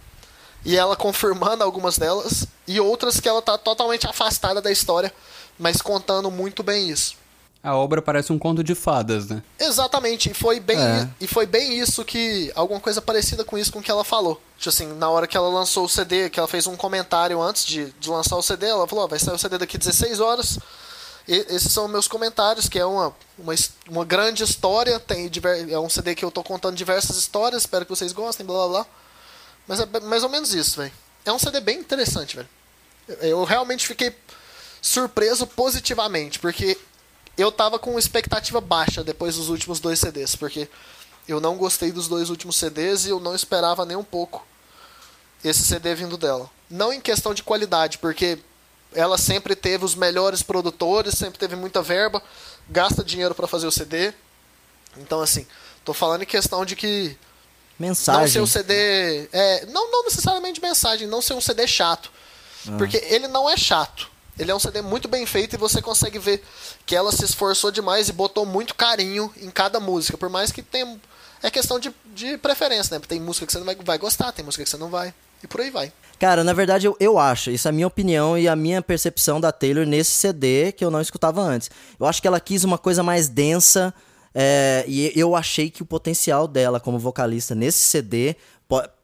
e 0.64 0.76
ela 0.76 0.96
confirmando 0.96 1.62
algumas 1.62 1.98
delas, 1.98 2.46
e 2.66 2.80
outras 2.80 3.20
que 3.20 3.28
ela 3.28 3.42
tá 3.42 3.58
totalmente 3.58 4.06
afastada 4.06 4.62
da 4.62 4.70
história, 4.70 5.12
mas 5.58 5.82
contando 5.82 6.30
muito 6.30 6.62
bem 6.62 6.88
isso. 6.88 7.16
A 7.62 7.74
obra 7.74 8.02
parece 8.02 8.30
um 8.30 8.38
conto 8.38 8.62
de 8.62 8.74
fadas, 8.74 9.26
né? 9.28 9.42
Exatamente, 9.58 10.30
e 10.30 10.34
foi 10.34 10.60
bem, 10.60 10.78
É. 10.78 11.08
e 11.18 11.26
foi 11.26 11.46
bem 11.46 11.78
isso 11.78 12.04
que. 12.04 12.52
Alguma 12.54 12.78
coisa 12.78 13.00
parecida 13.00 13.42
com 13.42 13.56
isso 13.56 13.72
com 13.72 13.80
que 13.82 13.90
ela 13.90 14.04
falou. 14.04 14.38
Tipo 14.58 14.68
assim, 14.68 14.86
na 14.98 15.08
hora 15.08 15.26
que 15.26 15.34
ela 15.34 15.48
lançou 15.48 15.86
o 15.86 15.88
CD, 15.88 16.28
que 16.28 16.38
ela 16.38 16.46
fez 16.46 16.66
um 16.66 16.76
comentário 16.76 17.40
antes 17.40 17.64
de, 17.64 17.86
de 17.98 18.10
lançar 18.10 18.36
o 18.36 18.42
CD, 18.42 18.66
ela 18.66 18.86
falou: 18.86 19.04
ó, 19.06 19.08
vai 19.08 19.18
sair 19.18 19.34
o 19.34 19.38
CD 19.38 19.56
daqui 19.56 19.78
16 19.78 20.20
horas. 20.20 20.58
E 21.26 21.34
esses 21.48 21.72
são 21.72 21.88
meus 21.88 22.06
comentários, 22.06 22.68
que 22.68 22.78
é 22.78 22.84
uma, 22.84 23.14
uma, 23.38 23.54
uma 23.88 24.04
grande 24.04 24.42
história. 24.42 25.00
Tem 25.00 25.30
é 25.70 25.78
um 25.78 25.88
CD 25.88 26.14
que 26.14 26.24
eu 26.24 26.30
tô 26.30 26.42
contando 26.42 26.76
diversas 26.76 27.16
histórias, 27.16 27.62
espero 27.62 27.84
que 27.86 27.90
vocês 27.90 28.12
gostem, 28.12 28.44
blá 28.44 28.56
blá 28.56 28.68
blá. 28.68 28.86
Mas 29.66 29.80
é 29.80 30.00
mais 30.00 30.22
ou 30.22 30.28
menos 30.28 30.54
isso, 30.54 30.80
velho. 30.80 30.92
É 31.24 31.32
um 31.32 31.38
CD 31.38 31.60
bem 31.60 31.78
interessante, 31.78 32.36
velho. 32.36 32.48
Eu 33.20 33.44
realmente 33.44 33.86
fiquei 33.86 34.14
surpreso 34.82 35.46
positivamente, 35.46 36.38
porque 36.38 36.78
eu 37.38 37.50
tava 37.50 37.78
com 37.78 37.98
expectativa 37.98 38.60
baixa 38.60 39.02
depois 39.02 39.36
dos 39.36 39.48
últimos 39.48 39.80
dois 39.80 39.98
CDs, 39.98 40.36
porque 40.36 40.68
eu 41.26 41.40
não 41.40 41.56
gostei 41.56 41.90
dos 41.90 42.06
dois 42.06 42.28
últimos 42.28 42.56
CDs 42.56 43.06
e 43.06 43.10
eu 43.10 43.18
não 43.18 43.34
esperava 43.34 43.86
nem 43.86 43.96
um 43.96 44.04
pouco 44.04 44.46
esse 45.42 45.62
CD 45.62 45.94
vindo 45.94 46.18
dela. 46.18 46.50
Não 46.68 46.92
em 46.92 47.00
questão 47.00 47.32
de 47.32 47.42
qualidade, 47.42 47.98
porque 47.98 48.38
ela 48.94 49.18
sempre 49.18 49.54
teve 49.54 49.84
os 49.84 49.94
melhores 49.94 50.42
produtores, 50.42 51.14
sempre 51.14 51.38
teve 51.38 51.56
muita 51.56 51.82
verba, 51.82 52.22
gasta 52.68 53.04
dinheiro 53.04 53.34
pra 53.34 53.46
fazer 53.46 53.66
o 53.66 53.72
CD. 53.72 54.12
Então, 54.96 55.20
assim, 55.20 55.46
tô 55.84 55.92
falando 55.92 56.22
em 56.22 56.26
questão 56.26 56.64
de 56.64 56.76
que 56.76 57.16
não 57.78 57.94
ser 57.94 58.10
Mensagem. 58.10 58.42
um 58.42 58.46
CD. 58.46 59.28
É, 59.32 59.66
não, 59.66 59.90
não 59.90 60.04
necessariamente 60.04 60.60
mensagem, 60.60 61.08
não 61.08 61.20
ser 61.20 61.34
um 61.34 61.40
CD 61.40 61.66
chato. 61.66 62.10
Porque 62.78 62.96
ele 62.96 63.28
não 63.28 63.50
é 63.50 63.56
chato. 63.56 64.08
Ele 64.38 64.50
é 64.50 64.54
um 64.54 64.58
CD 64.58 64.80
muito 64.80 65.06
bem 65.06 65.26
feito 65.26 65.54
e 65.54 65.58
você 65.58 65.82
consegue 65.82 66.18
ver 66.18 66.42
que 66.86 66.96
ela 66.96 67.12
se 67.12 67.24
esforçou 67.24 67.70
demais 67.70 68.08
e 68.08 68.12
botou 68.12 68.46
muito 68.46 68.74
carinho 68.74 69.32
em 69.36 69.50
cada 69.50 69.78
música. 69.78 70.16
Por 70.16 70.28
mais 70.28 70.50
que 70.50 70.62
tenha. 70.62 70.98
É 71.42 71.50
questão 71.50 71.78
de, 71.78 71.94
de 72.06 72.38
preferência, 72.38 72.98
né? 72.98 73.04
Tem 73.06 73.20
música 73.20 73.44
que 73.44 73.52
você 73.52 73.60
vai, 73.60 73.74
vai 73.74 73.98
gostar, 73.98 74.32
tem 74.32 74.42
música 74.44 74.64
que 74.64 74.70
você 74.70 74.78
não 74.78 74.88
vai. 74.88 75.12
E 75.42 75.46
por 75.46 75.60
aí 75.60 75.70
vai. 75.70 75.92
Cara, 76.18 76.44
na 76.44 76.52
verdade 76.52 76.86
eu, 76.86 76.96
eu 77.00 77.18
acho, 77.18 77.50
isso 77.50 77.66
é 77.68 77.70
a 77.70 77.72
minha 77.72 77.86
opinião 77.86 78.38
e 78.38 78.46
a 78.46 78.54
minha 78.54 78.80
percepção 78.80 79.40
da 79.40 79.50
Taylor 79.50 79.84
nesse 79.84 80.12
CD 80.12 80.72
que 80.72 80.84
eu 80.84 80.90
não 80.90 81.00
escutava 81.00 81.40
antes. 81.40 81.70
Eu 81.98 82.06
acho 82.06 82.22
que 82.22 82.28
ela 82.28 82.40
quis 82.40 82.64
uma 82.64 82.78
coisa 82.78 83.02
mais 83.02 83.28
densa 83.28 83.92
é, 84.34 84.84
e 84.88 85.12
eu 85.14 85.36
achei 85.36 85.70
que 85.70 85.82
o 85.82 85.86
potencial 85.86 86.48
dela 86.48 86.80
como 86.80 86.98
vocalista 86.98 87.54
nesse 87.54 87.78
CD, 87.78 88.36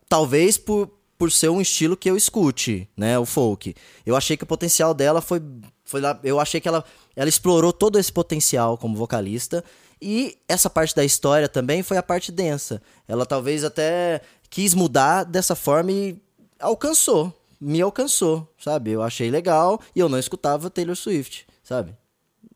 talvez 0.08 0.58
por, 0.58 0.90
por 1.16 1.30
ser 1.30 1.48
um 1.50 1.60
estilo 1.60 1.96
que 1.96 2.10
eu 2.10 2.16
escute, 2.16 2.88
né, 2.96 3.18
o 3.18 3.24
folk. 3.24 3.74
Eu 4.04 4.16
achei 4.16 4.36
que 4.36 4.44
o 4.44 4.46
potencial 4.46 4.92
dela 4.92 5.20
foi, 5.20 5.40
foi 5.84 6.00
lá, 6.00 6.18
eu 6.24 6.40
achei 6.40 6.60
que 6.60 6.66
ela, 6.66 6.84
ela 7.14 7.28
explorou 7.28 7.72
todo 7.72 7.98
esse 7.98 8.12
potencial 8.12 8.76
como 8.76 8.96
vocalista 8.96 9.64
e 10.02 10.36
essa 10.48 10.70
parte 10.70 10.96
da 10.96 11.04
história 11.04 11.48
também 11.48 11.82
foi 11.82 11.96
a 11.96 12.02
parte 12.02 12.32
densa. 12.32 12.82
Ela 13.06 13.26
talvez 13.26 13.62
até 13.62 14.22
quis 14.48 14.74
mudar 14.74 15.24
dessa 15.24 15.54
forma 15.54 15.92
e 15.92 16.20
alcançou. 16.60 17.32
me 17.60 17.80
alcançou, 17.80 18.48
sabe? 18.58 18.90
Eu 18.90 19.02
achei 19.02 19.30
legal 19.30 19.80
e 19.94 20.00
eu 20.00 20.08
não 20.08 20.18
escutava 20.18 20.70
Taylor 20.70 20.96
Swift, 20.96 21.46
sabe? 21.62 21.94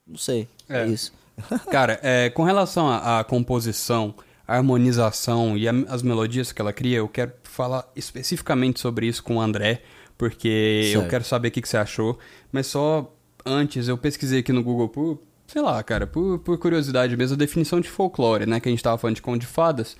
Não 0.06 0.16
sei, 0.16 0.48
é, 0.68 0.82
é 0.82 0.86
isso. 0.86 1.12
Cara, 1.70 1.98
é, 2.02 2.30
com 2.30 2.42
relação 2.42 2.88
à, 2.88 3.24
composição, 3.24 4.14
a 4.46 4.56
harmonização 4.56 5.56
e 5.56 5.68
a, 5.68 5.72
as 5.88 6.02
melodias 6.02 6.52
que 6.52 6.60
ela 6.60 6.72
cria, 6.72 6.98
eu 6.98 7.08
quero 7.08 7.32
falar 7.42 7.90
especificamente 7.96 8.80
sobre 8.80 9.06
isso 9.06 9.22
com 9.22 9.36
o 9.36 9.40
André, 9.40 9.82
porque 10.16 10.90
certo. 10.92 11.04
eu 11.04 11.08
quero 11.08 11.24
saber 11.24 11.48
o 11.48 11.50
que, 11.50 11.62
que 11.62 11.68
você 11.68 11.76
achou. 11.76 12.18
Mas 12.52 12.66
só 12.68 13.12
antes, 13.44 13.88
eu 13.88 13.98
pesquisei 13.98 14.40
aqui 14.40 14.52
no 14.52 14.62
Google 14.62 14.88
por, 14.88 15.20
sei 15.46 15.60
lá, 15.60 15.82
cara, 15.82 16.06
por, 16.06 16.38
por 16.38 16.56
curiosidade 16.58 17.16
mesmo, 17.16 17.34
a 17.34 17.38
definição 17.38 17.80
de 17.80 17.88
folclore, 17.88 18.46
né? 18.46 18.60
Que 18.60 18.68
a 18.68 18.72
gente 18.72 18.82
tava 18.82 18.98
falando 18.98 19.16
de 19.16 19.22
conto 19.22 19.40
de 19.40 19.46
fadas. 19.46 19.96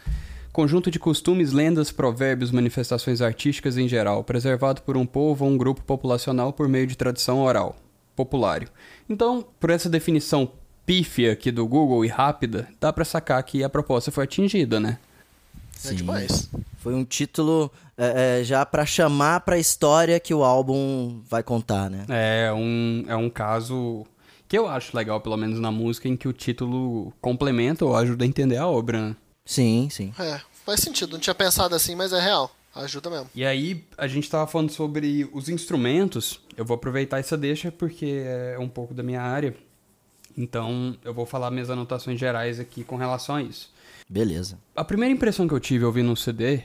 Conjunto 0.55 0.89
de 0.89 1.01
costumes, 1.01 1.51
lendas, 1.51 1.91
provérbios, 1.91 2.53
manifestações 2.53 3.21
artísticas 3.21 3.77
em 3.77 3.89
geral, 3.89 4.23
preservado 4.23 4.83
por 4.83 4.97
um 4.97 5.05
povo 5.05 5.45
ou 5.45 5.51
um 5.51 5.59
grupo 5.59 5.83
populacional 5.83 6.53
por 6.53 6.69
meio 6.69 6.87
de 6.87 6.97
tradição 6.97 7.43
oral, 7.43 7.75
populário. 8.15 8.69
Então, 9.11 9.45
por 9.59 9.71
essa 9.71 9.89
definição 9.89 10.49
pífia 10.87 11.33
aqui 11.33 11.51
do 11.51 11.67
Google 11.67 12.05
e 12.05 12.09
rápida, 12.09 12.69
dá 12.81 12.93
para 12.93 13.05
sacar 13.05 13.43
que 13.43 13.65
a 13.65 13.69
proposta 13.69 14.13
foi 14.13 14.23
atingida, 14.23 14.79
né? 14.79 14.99
É 15.85 15.89
Sim. 15.89 15.97
demais. 15.97 16.49
Foi 16.79 16.95
um 16.95 17.05
título 17.05 17.69
é, 17.99 18.39
é, 18.39 18.45
já 18.45 18.65
para 18.65 18.87
chamar 18.87 19.41
para 19.41 19.57
a 19.57 19.59
história 19.59 20.21
que 20.21 20.33
o 20.33 20.45
álbum 20.45 21.21
vai 21.29 21.43
contar, 21.43 21.91
né? 21.91 22.05
É 22.09 22.53
um, 22.53 23.05
é 23.09 23.17
um 23.17 23.29
caso 23.29 24.07
que 24.47 24.57
eu 24.57 24.69
acho 24.69 24.97
legal, 24.97 25.21
pelo 25.21 25.37
menos 25.37 25.59
na 25.59 25.73
música, 25.73 26.07
em 26.09 26.17
que 26.17 26.29
o 26.29 26.33
título 26.33 27.13
complementa 27.21 27.85
ou 27.85 27.97
ajuda 27.97 28.23
a 28.23 28.29
entender 28.29 28.57
a 28.57 28.69
obra. 28.69 29.17
Sim, 29.45 29.89
sim. 29.91 30.13
É, 30.19 30.41
faz 30.65 30.81
sentido. 30.81 31.13
Não 31.13 31.21
tinha 31.21 31.35
pensado 31.35 31.75
assim, 31.75 31.95
mas 31.95 32.13
é 32.13 32.21
real. 32.21 32.55
Ajuda 32.75 33.09
mesmo. 33.09 33.31
E 33.35 33.45
aí, 33.45 33.85
a 33.97 34.09
gente 34.09 34.29
tava 34.29 34.47
falando 34.47 34.71
sobre 34.71 35.29
os 35.33 35.49
instrumentos. 35.49 36.41
Eu 36.57 36.65
vou 36.65 36.75
aproveitar 36.75 37.21
essa 37.21 37.37
deixa 37.37 37.71
porque 37.71 38.25
é 38.25 38.59
um 38.59 38.69
pouco 38.69 38.93
da 38.93 39.03
minha 39.03 39.23
área. 39.23 39.55
Então, 40.37 40.97
eu 41.05 41.15
vou 41.15 41.25
falar 41.25 41.51
minhas 41.53 41.71
anotações 41.71 42.19
gerais 42.19 42.59
aqui 42.59 42.83
com 42.83 42.97
relação 42.97 43.37
a 43.37 43.43
isso. 43.43 43.73
Beleza. 44.09 44.59
A 44.75 44.85
primeira 44.85 45.15
impressão 45.15 45.47
que 45.47 45.55
eu 45.55 45.61
tive 45.61 45.85
ouvindo 45.85 46.11
um 46.11 46.17
CD 46.17 46.65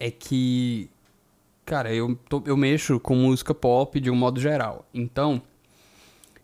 é 0.00 0.10
que, 0.10 0.88
cara, 1.66 1.94
eu, 1.94 2.18
tô, 2.28 2.42
eu 2.46 2.56
mexo 2.56 2.98
com 2.98 3.14
música 3.14 3.54
pop 3.54 4.00
de 4.00 4.10
um 4.10 4.16
modo 4.16 4.40
geral. 4.40 4.86
Então, 4.94 5.42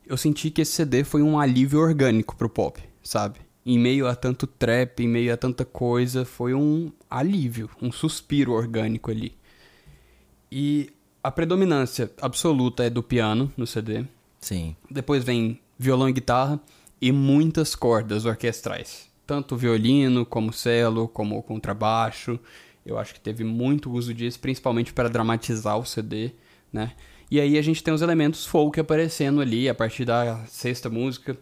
eu 0.07 0.17
senti 0.17 0.51
que 0.51 0.61
esse 0.61 0.73
CD 0.73 1.03
foi 1.03 1.23
um 1.23 1.41
alívio 1.41 1.81
orgânico 1.81 2.37
pro 2.37 2.49
pop, 2.51 2.83
sabe? 3.03 3.41
Em 3.71 3.79
meio 3.79 4.09
a 4.09 4.17
tanto 4.17 4.47
trap, 4.47 5.01
em 5.01 5.07
meio 5.07 5.31
a 5.31 5.37
tanta 5.37 5.63
coisa, 5.63 6.25
foi 6.25 6.55
um 6.55 6.91
alívio, 7.11 7.69
um 7.83 7.93
suspiro 7.93 8.53
orgânico 8.53 9.11
ali. 9.11 9.37
E 10.51 10.89
a 11.23 11.31
predominância 11.31 12.11
absoluta 12.19 12.83
é 12.83 12.89
do 12.89 13.03
piano 13.03 13.53
no 13.59 13.67
CD. 13.67 14.07
Sim. 14.41 14.75
Depois 14.91 15.23
vem 15.23 15.61
violão 15.79 16.09
e 16.09 16.15
guitarra 16.15 16.59
e 16.99 17.13
muitas 17.13 17.75
cordas 17.75 18.25
orquestrais. 18.25 19.11
Tanto 19.27 19.55
violino, 19.55 20.25
como 20.25 20.51
cello, 20.51 21.07
como 21.07 21.43
contrabaixo. 21.43 22.41
Eu 22.87 22.99
acho 22.99 23.13
que 23.13 23.21
teve 23.21 23.45
muito 23.45 23.93
uso 23.93 24.15
disso, 24.15 24.41
principalmente 24.41 24.95
para 24.95 25.11
dramatizar 25.11 25.79
o 25.79 25.85
CD, 25.85 26.31
né? 26.73 26.93
E 27.31 27.39
aí 27.39 27.59
a 27.59 27.63
gente 27.63 27.83
tem 27.83 27.93
os 27.93 28.01
elementos 28.01 28.47
folk 28.47 28.81
aparecendo 28.81 29.43
ali 29.43 29.69
a 29.69 29.75
partir 29.75 30.07
da 30.07 30.47
sexta 30.47 30.89
música, 30.89 31.37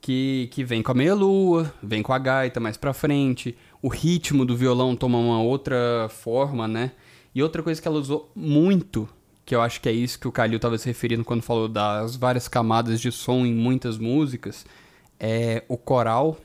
que, 0.00 0.48
que 0.52 0.64
vem 0.64 0.82
com 0.82 0.92
a 0.92 0.94
meia-lua, 0.94 1.72
vem 1.82 2.02
com 2.02 2.12
a 2.12 2.18
gaita 2.18 2.58
mais 2.58 2.76
pra 2.76 2.92
frente, 2.92 3.56
o 3.82 3.88
ritmo 3.88 4.44
do 4.44 4.56
violão 4.56 4.96
toma 4.96 5.18
uma 5.18 5.40
outra 5.40 6.08
forma, 6.08 6.66
né? 6.66 6.92
E 7.34 7.42
outra 7.42 7.62
coisa 7.62 7.80
que 7.80 7.86
ela 7.86 7.98
usou 7.98 8.30
muito 8.34 9.08
que 9.50 9.54
eu 9.56 9.60
acho 9.60 9.80
que 9.80 9.88
é 9.88 9.92
isso 9.92 10.20
que 10.20 10.28
o 10.28 10.32
Calil 10.32 10.56
estava 10.56 10.78
se 10.78 10.86
referindo 10.86 11.24
quando 11.24 11.42
falou 11.42 11.66
das 11.66 12.14
várias 12.14 12.46
camadas 12.46 13.00
de 13.00 13.10
som 13.10 13.44
em 13.44 13.52
muitas 13.52 13.98
músicas, 13.98 14.64
é 15.18 15.64
o 15.66 15.76
coral 15.76 16.38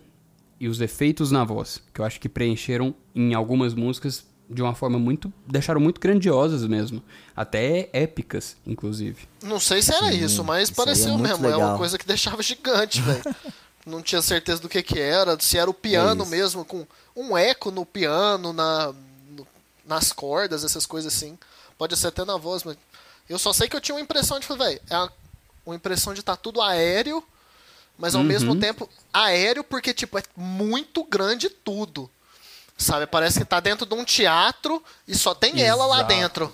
e 0.59 0.67
os 0.67 0.81
efeitos 0.81 1.29
na 1.29 1.43
voz, 1.43 1.83
que 1.93 2.01
eu 2.01 2.05
acho 2.05 2.19
que 2.19 2.27
preencheram 2.27 2.95
em 3.13 3.35
algumas 3.35 3.75
músicas 3.75 4.25
de 4.49 4.61
uma 4.61 4.75
forma 4.75 4.99
muito. 4.99 5.31
deixaram 5.47 5.81
muito 5.81 5.99
grandiosas 5.99 6.65
mesmo. 6.65 7.03
Até 7.35 7.89
épicas, 7.91 8.55
inclusive. 8.65 9.27
Não 9.43 9.59
sei 9.59 9.81
se 9.81 9.93
era 9.93 10.11
Sim, 10.11 10.23
isso, 10.23 10.43
mas 10.43 10.63
isso 10.63 10.75
pareceu 10.75 11.13
é 11.13 11.17
mesmo. 11.17 11.43
Legal. 11.43 11.61
É 11.61 11.65
uma 11.65 11.77
coisa 11.77 11.97
que 11.97 12.05
deixava 12.05 12.41
gigante, 12.41 13.01
velho. 13.01 13.23
Não 13.85 14.01
tinha 14.01 14.21
certeza 14.21 14.59
do 14.59 14.67
que, 14.67 14.81
que 14.81 14.99
era, 14.99 15.39
se 15.39 15.59
era 15.59 15.69
o 15.69 15.73
piano 15.73 16.23
é 16.23 16.27
mesmo, 16.27 16.65
com 16.65 16.87
um 17.15 17.37
eco 17.37 17.69
no 17.69 17.85
piano, 17.85 18.51
na, 18.51 18.91
no, 19.29 19.47
nas 19.85 20.11
cordas, 20.11 20.63
essas 20.63 20.87
coisas 20.87 21.13
assim. 21.13 21.37
Pode 21.77 21.95
ser 21.95 22.07
até 22.07 22.25
na 22.25 22.35
voz, 22.35 22.63
mas 22.63 22.77
eu 23.29 23.37
só 23.37 23.53
sei 23.53 23.69
que 23.69 23.75
eu 23.75 23.81
tinha 23.81 23.93
uma 23.93 24.01
impressão 24.01 24.39
de, 24.39 24.47
velho, 24.47 24.81
é 24.89 25.09
uma 25.63 25.75
impressão 25.75 26.15
de 26.15 26.21
estar 26.21 26.35
tá 26.35 26.41
tudo 26.41 26.61
aéreo, 26.63 27.23
mas 27.95 28.15
ao 28.15 28.21
uhum. 28.21 28.27
mesmo 28.27 28.55
tempo 28.55 28.89
aéreo 29.13 29.63
porque, 29.63 29.93
tipo, 29.93 30.17
é 30.17 30.23
muito 30.35 31.03
grande 31.03 31.47
tudo. 31.47 32.09
Sabe? 32.77 33.07
Parece 33.07 33.39
que 33.39 33.45
tá 33.45 33.59
dentro 33.59 33.85
de 33.85 33.93
um 33.93 34.03
teatro 34.03 34.83
e 35.07 35.15
só 35.15 35.33
tem 35.33 35.51
Exato. 35.51 35.65
ela 35.65 35.85
lá 35.85 36.03
dentro. 36.03 36.53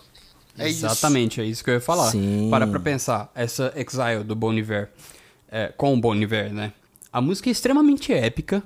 É 0.58 0.68
Exatamente, 0.68 1.34
isso. 1.34 1.42
é 1.42 1.46
isso 1.46 1.64
que 1.64 1.70
eu 1.70 1.76
ia 1.76 1.82
falar. 1.82 2.12
Sim. 2.12 2.50
Para 2.50 2.68
pra 2.68 2.80
pensar, 2.80 3.32
essa 3.34 3.74
Exile 3.76 4.24
do 4.24 4.36
Bon 4.36 4.54
Iver, 4.54 4.90
é, 5.50 5.68
com 5.70 5.94
o 5.94 6.00
Bon 6.00 6.16
Iver, 6.16 6.54
né? 6.54 6.74
A 7.12 7.22
música 7.22 7.50
é 7.50 7.52
extremamente 7.52 8.14
épica, 8.14 8.64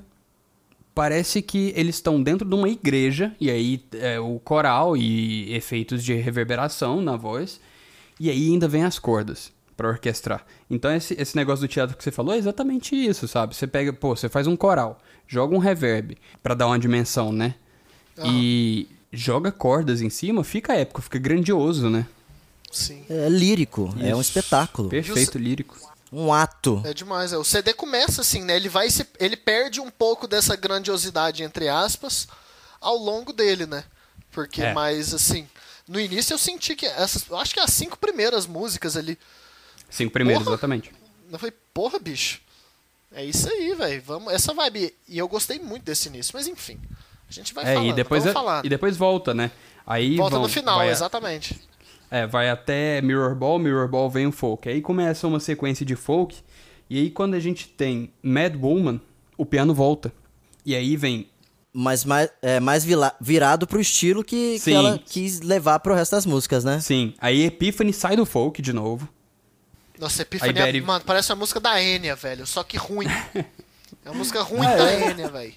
parece 0.93 1.41
que 1.41 1.73
eles 1.75 1.95
estão 1.95 2.21
dentro 2.21 2.47
de 2.47 2.55
uma 2.55 2.69
igreja, 2.69 3.35
e 3.39 3.49
aí 3.49 3.83
é, 3.93 4.19
o 4.19 4.39
coral 4.39 4.95
e 4.95 5.53
efeitos 5.53 6.03
de 6.03 6.13
reverberação 6.13 7.01
na 7.01 7.15
voz. 7.15 7.59
E 8.19 8.29
aí 8.29 8.49
ainda 8.49 8.67
vem 8.67 8.83
as 8.83 8.97
cordas 8.97 9.51
para 9.75 9.89
orquestrar. 9.89 10.45
Então 10.69 10.91
esse, 10.91 11.13
esse 11.19 11.35
negócio 11.35 11.67
do 11.67 11.71
teatro 11.71 11.97
que 11.97 12.03
você 12.03 12.11
falou 12.11 12.33
é 12.33 12.37
exatamente 12.37 12.95
isso, 12.95 13.27
sabe? 13.27 13.55
Você 13.55 13.67
pega, 13.67 13.91
pô, 13.91 14.15
você 14.15 14.29
faz 14.29 14.47
um 14.47 14.55
coral, 14.55 15.01
joga 15.27 15.55
um 15.55 15.59
reverb 15.59 16.17
para 16.41 16.53
dar 16.53 16.67
uma 16.67 16.79
dimensão, 16.79 17.31
né? 17.31 17.55
E 18.23 18.88
joga 19.11 19.51
cordas 19.51 20.01
em 20.01 20.09
cima, 20.09 20.43
fica 20.43 20.73
épico, 20.73 21.01
fica 21.01 21.19
grandioso, 21.19 21.89
né? 21.89 22.05
Sim. 22.71 23.05
É 23.09 23.29
lírico, 23.29 23.93
isso. 23.95 24.05
é 24.05 24.15
um 24.15 24.21
espetáculo. 24.21 24.89
Perfeito, 24.89 25.38
lírico. 25.38 25.77
Um 26.11 26.31
ato. 26.31 26.81
É 26.85 26.93
demais. 26.93 27.33
É. 27.33 27.38
O 27.38 27.43
CD 27.43 27.73
começa 27.73 28.21
assim, 28.21 28.43
né? 28.43 28.55
Ele 28.55 28.69
vai 28.69 28.89
se, 28.89 29.05
ele 29.19 29.35
perde 29.35 29.79
um 29.79 29.89
pouco 29.89 30.27
dessa 30.27 30.55
grandiosidade 30.55 31.43
entre 31.43 31.67
aspas 31.67 32.27
ao 32.79 32.97
longo 32.97 33.33
dele, 33.33 33.65
né? 33.65 33.83
Porque 34.31 34.61
é. 34.61 34.73
mais 34.73 35.13
assim, 35.13 35.47
no 35.88 35.99
início 35.99 36.33
eu 36.33 36.38
senti 36.38 36.75
que 36.75 36.85
essas. 36.85 37.27
Eu 37.29 37.38
acho 37.38 37.53
que 37.53 37.59
as 37.59 37.71
cinco 37.71 37.97
primeiras 37.97 38.45
músicas 38.45 38.95
ali. 38.95 39.17
Cinco 39.89 40.11
primeiras, 40.11 40.43
porra, 40.43 40.55
exatamente. 40.55 40.91
Eu 41.31 41.39
falei, 41.39 41.53
porra, 41.73 41.99
bicho. 41.99 42.41
É 43.15 43.23
isso 43.23 43.49
aí, 43.49 43.73
velho. 43.73 44.04
Vamos. 44.06 44.34
Essa 44.34 44.54
vibe. 44.54 44.93
E 45.08 45.17
eu 45.17 45.28
gostei 45.28 45.58
muito 45.58 45.84
desse 45.84 46.10
início, 46.10 46.34
mas 46.36 46.47
enfim. 46.47 46.78
A 47.28 47.32
gente 47.32 47.54
vai 47.54 47.63
é, 47.63 47.73
falando, 47.73 47.89
e 47.89 47.93
depois, 47.93 48.25
é, 48.25 48.34
e 48.63 48.69
depois 48.69 48.97
volta, 48.97 49.34
né? 49.34 49.49
Aí 49.88 50.15
volta 50.17 50.36
vão, 50.36 50.43
no 50.43 50.49
final, 50.49 50.84
exatamente. 50.84 51.60
É, 52.12 52.28
vai 52.28 52.49
até 52.49 53.01
Mirror 53.01 53.34
Ball, 53.36 53.58
Mirror 53.58 53.88
Ball 53.88 54.10
vem 54.10 54.28
o 54.28 54.32
folk. 54.32 54.69
Aí 54.69 54.82
começa 54.82 55.28
uma 55.28 55.39
sequência 55.39 55.86
de 55.86 55.95
folk. 55.95 56.38
E 56.88 56.99
aí 56.99 57.10
quando 57.10 57.34
a 57.34 57.39
gente 57.39 57.67
tem 57.67 58.12
Mad 58.21 58.56
Woman, 58.56 59.01
o 59.38 59.45
piano 59.45 59.73
volta. 59.73 60.13
E 60.63 60.75
aí 60.75 60.95
vem 60.95 61.28
mas 61.78 62.06
mais, 62.06 62.30
é, 62.41 62.58
mais 62.62 62.86
virado 63.19 63.67
pro 63.67 63.82
estilo 63.82 64.23
que, 64.23 64.58
que 64.62 64.71
ela 64.71 64.97
quis 64.97 65.41
levar 65.41 65.80
pro 65.80 65.93
resto 65.93 66.15
das 66.15 66.25
músicas, 66.25 66.63
né? 66.63 66.80
Sim. 66.80 67.13
Aí 67.19 67.43
Epiphany 67.43 67.91
sai 67.91 68.15
do 68.15 68.25
folk 68.25 68.62
de 68.62 68.71
novo. 68.71 69.10
Nossa, 69.99 70.21
Epiphany, 70.21 70.53
Betty... 70.53 70.81
mano, 70.81 71.03
parece 71.05 71.31
a 71.31 71.36
música 71.36 71.60
da 71.60 71.81
Enya, 71.81 72.15
velho, 72.15 72.45
só 72.45 72.63
que 72.63 72.77
ruim. 72.77 73.08
é 73.36 74.10
uma 74.10 74.15
música 74.15 74.41
ruim 74.41 74.65
ah, 74.65 74.75
da 74.75 74.91
é. 74.91 75.12
Enya, 75.12 75.27
velho. 75.29 75.53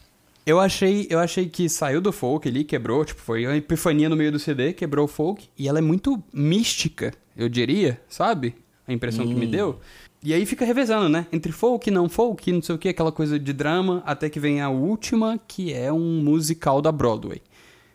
Eu 0.47 0.59
achei, 0.59 1.07
eu 1.11 1.19
achei 1.19 1.47
que 1.47 1.69
saiu 1.69 2.01
do 2.01 2.11
folk 2.11 2.49
ali, 2.49 2.65
quebrou, 2.65 3.05
tipo, 3.05 3.21
foi 3.21 3.47
uma 3.47 3.57
epifania 3.57 4.09
no 4.09 4.17
meio 4.17 4.33
do 4.33 4.39
CD, 4.39 4.73
quebrou 4.73 5.05
o 5.05 5.09
folk, 5.09 5.49
e 5.59 5.69
ela 5.69 5.79
é 5.79 5.83
muito 5.83 6.23
mística, 6.33 7.13
eu 7.37 7.49
diria, 7.49 8.01
sabe? 8.09 8.55
A 8.87 8.93
impressão 8.93 9.25
hum. 9.25 9.29
que 9.29 9.35
me 9.35 9.47
hum. 9.47 9.51
deu. 9.51 9.81
E 10.23 10.33
aí 10.33 10.47
fica 10.47 10.65
revezando, 10.65 11.09
né? 11.09 11.27
Entre 11.31 11.53
folk, 11.53 11.91
não 11.91 12.09
folk, 12.09 12.51
não 12.51 12.63
sei 12.63 12.75
o 12.75 12.79
que, 12.79 12.89
aquela 12.89 13.13
coisa 13.13 13.39
de 13.39 13.53
drama, 13.53 14.03
até 14.07 14.31
que 14.31 14.41
vem 14.41 14.61
a 14.61 14.69
última, 14.69 15.39
que 15.47 15.73
é 15.73 15.93
um 15.93 16.23
musical 16.23 16.81
da 16.81 16.91
Broadway, 16.91 17.43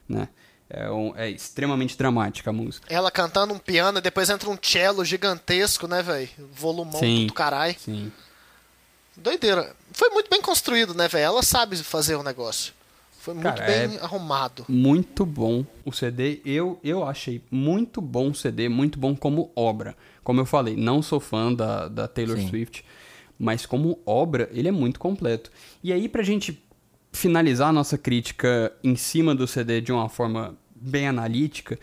né? 0.08 0.30
É, 0.76 0.90
um, 0.90 1.14
é 1.16 1.30
extremamente 1.30 1.96
dramática 1.96 2.50
a 2.50 2.54
música. 2.54 2.92
Ela 2.92 3.12
cantando 3.12 3.54
um 3.54 3.60
piano, 3.60 4.02
depois 4.02 4.28
entra 4.30 4.50
um 4.50 4.58
cello 4.60 5.06
gigantesco, 5.06 5.88
né, 5.88 6.02
velho? 6.02 6.28
Volumão 6.52 7.00
sim, 7.00 7.28
do 7.28 7.34
caralho. 7.34 7.76
Sim. 7.78 8.12
Doideira. 9.16 9.76
Foi 9.92 10.10
muito 10.10 10.32
bem 10.32 10.42
construído, 10.42 10.96
né, 10.96 11.08
velho? 11.08 11.26
Ela 11.26 11.44
sabe 11.44 11.78
fazer 11.78 12.16
o 12.16 12.24
negócio. 12.24 12.74
Foi 13.20 13.36
muito 13.36 13.46
Cara, 13.46 13.66
bem 13.66 13.98
é 13.98 14.04
arrumado. 14.04 14.66
Muito 14.68 15.26
bom 15.26 15.64
o 15.86 15.94
CD. 15.94 16.42
Eu, 16.44 16.80
eu 16.84 17.08
achei 17.08 17.42
muito 17.52 18.02
bom 18.02 18.32
o 18.32 18.36
CD, 18.36 18.68
muito 18.68 18.98
bom 18.98 19.16
como 19.16 19.52
obra. 19.56 19.96
Como 20.24 20.42
eu 20.42 20.46
falei, 20.46 20.76
não 20.76 21.02
sou 21.04 21.20
fã 21.20 21.54
da, 21.54 21.88
da 21.88 22.08
Taylor 22.08 22.38
Sim. 22.38 22.50
Swift, 22.50 22.84
mas 23.38 23.66
como 23.66 24.00
obra, 24.06 24.50
ele 24.52 24.68
é 24.68 24.72
muito 24.72 25.00
completo. 25.00 25.52
E 25.84 25.94
aí, 25.94 26.10
pra 26.10 26.24
gente 26.24 26.62
finalizar 27.14 27.70
a 27.70 27.74
nossa 27.74 27.98
crítica 27.98 28.74
em 28.84 28.96
cima 28.96 29.34
do 29.36 29.48
CD 29.48 29.80
de 29.80 29.92
uma 29.92 30.10
forma 30.10 30.58
bem 30.84 31.08
analítica, 31.08 31.80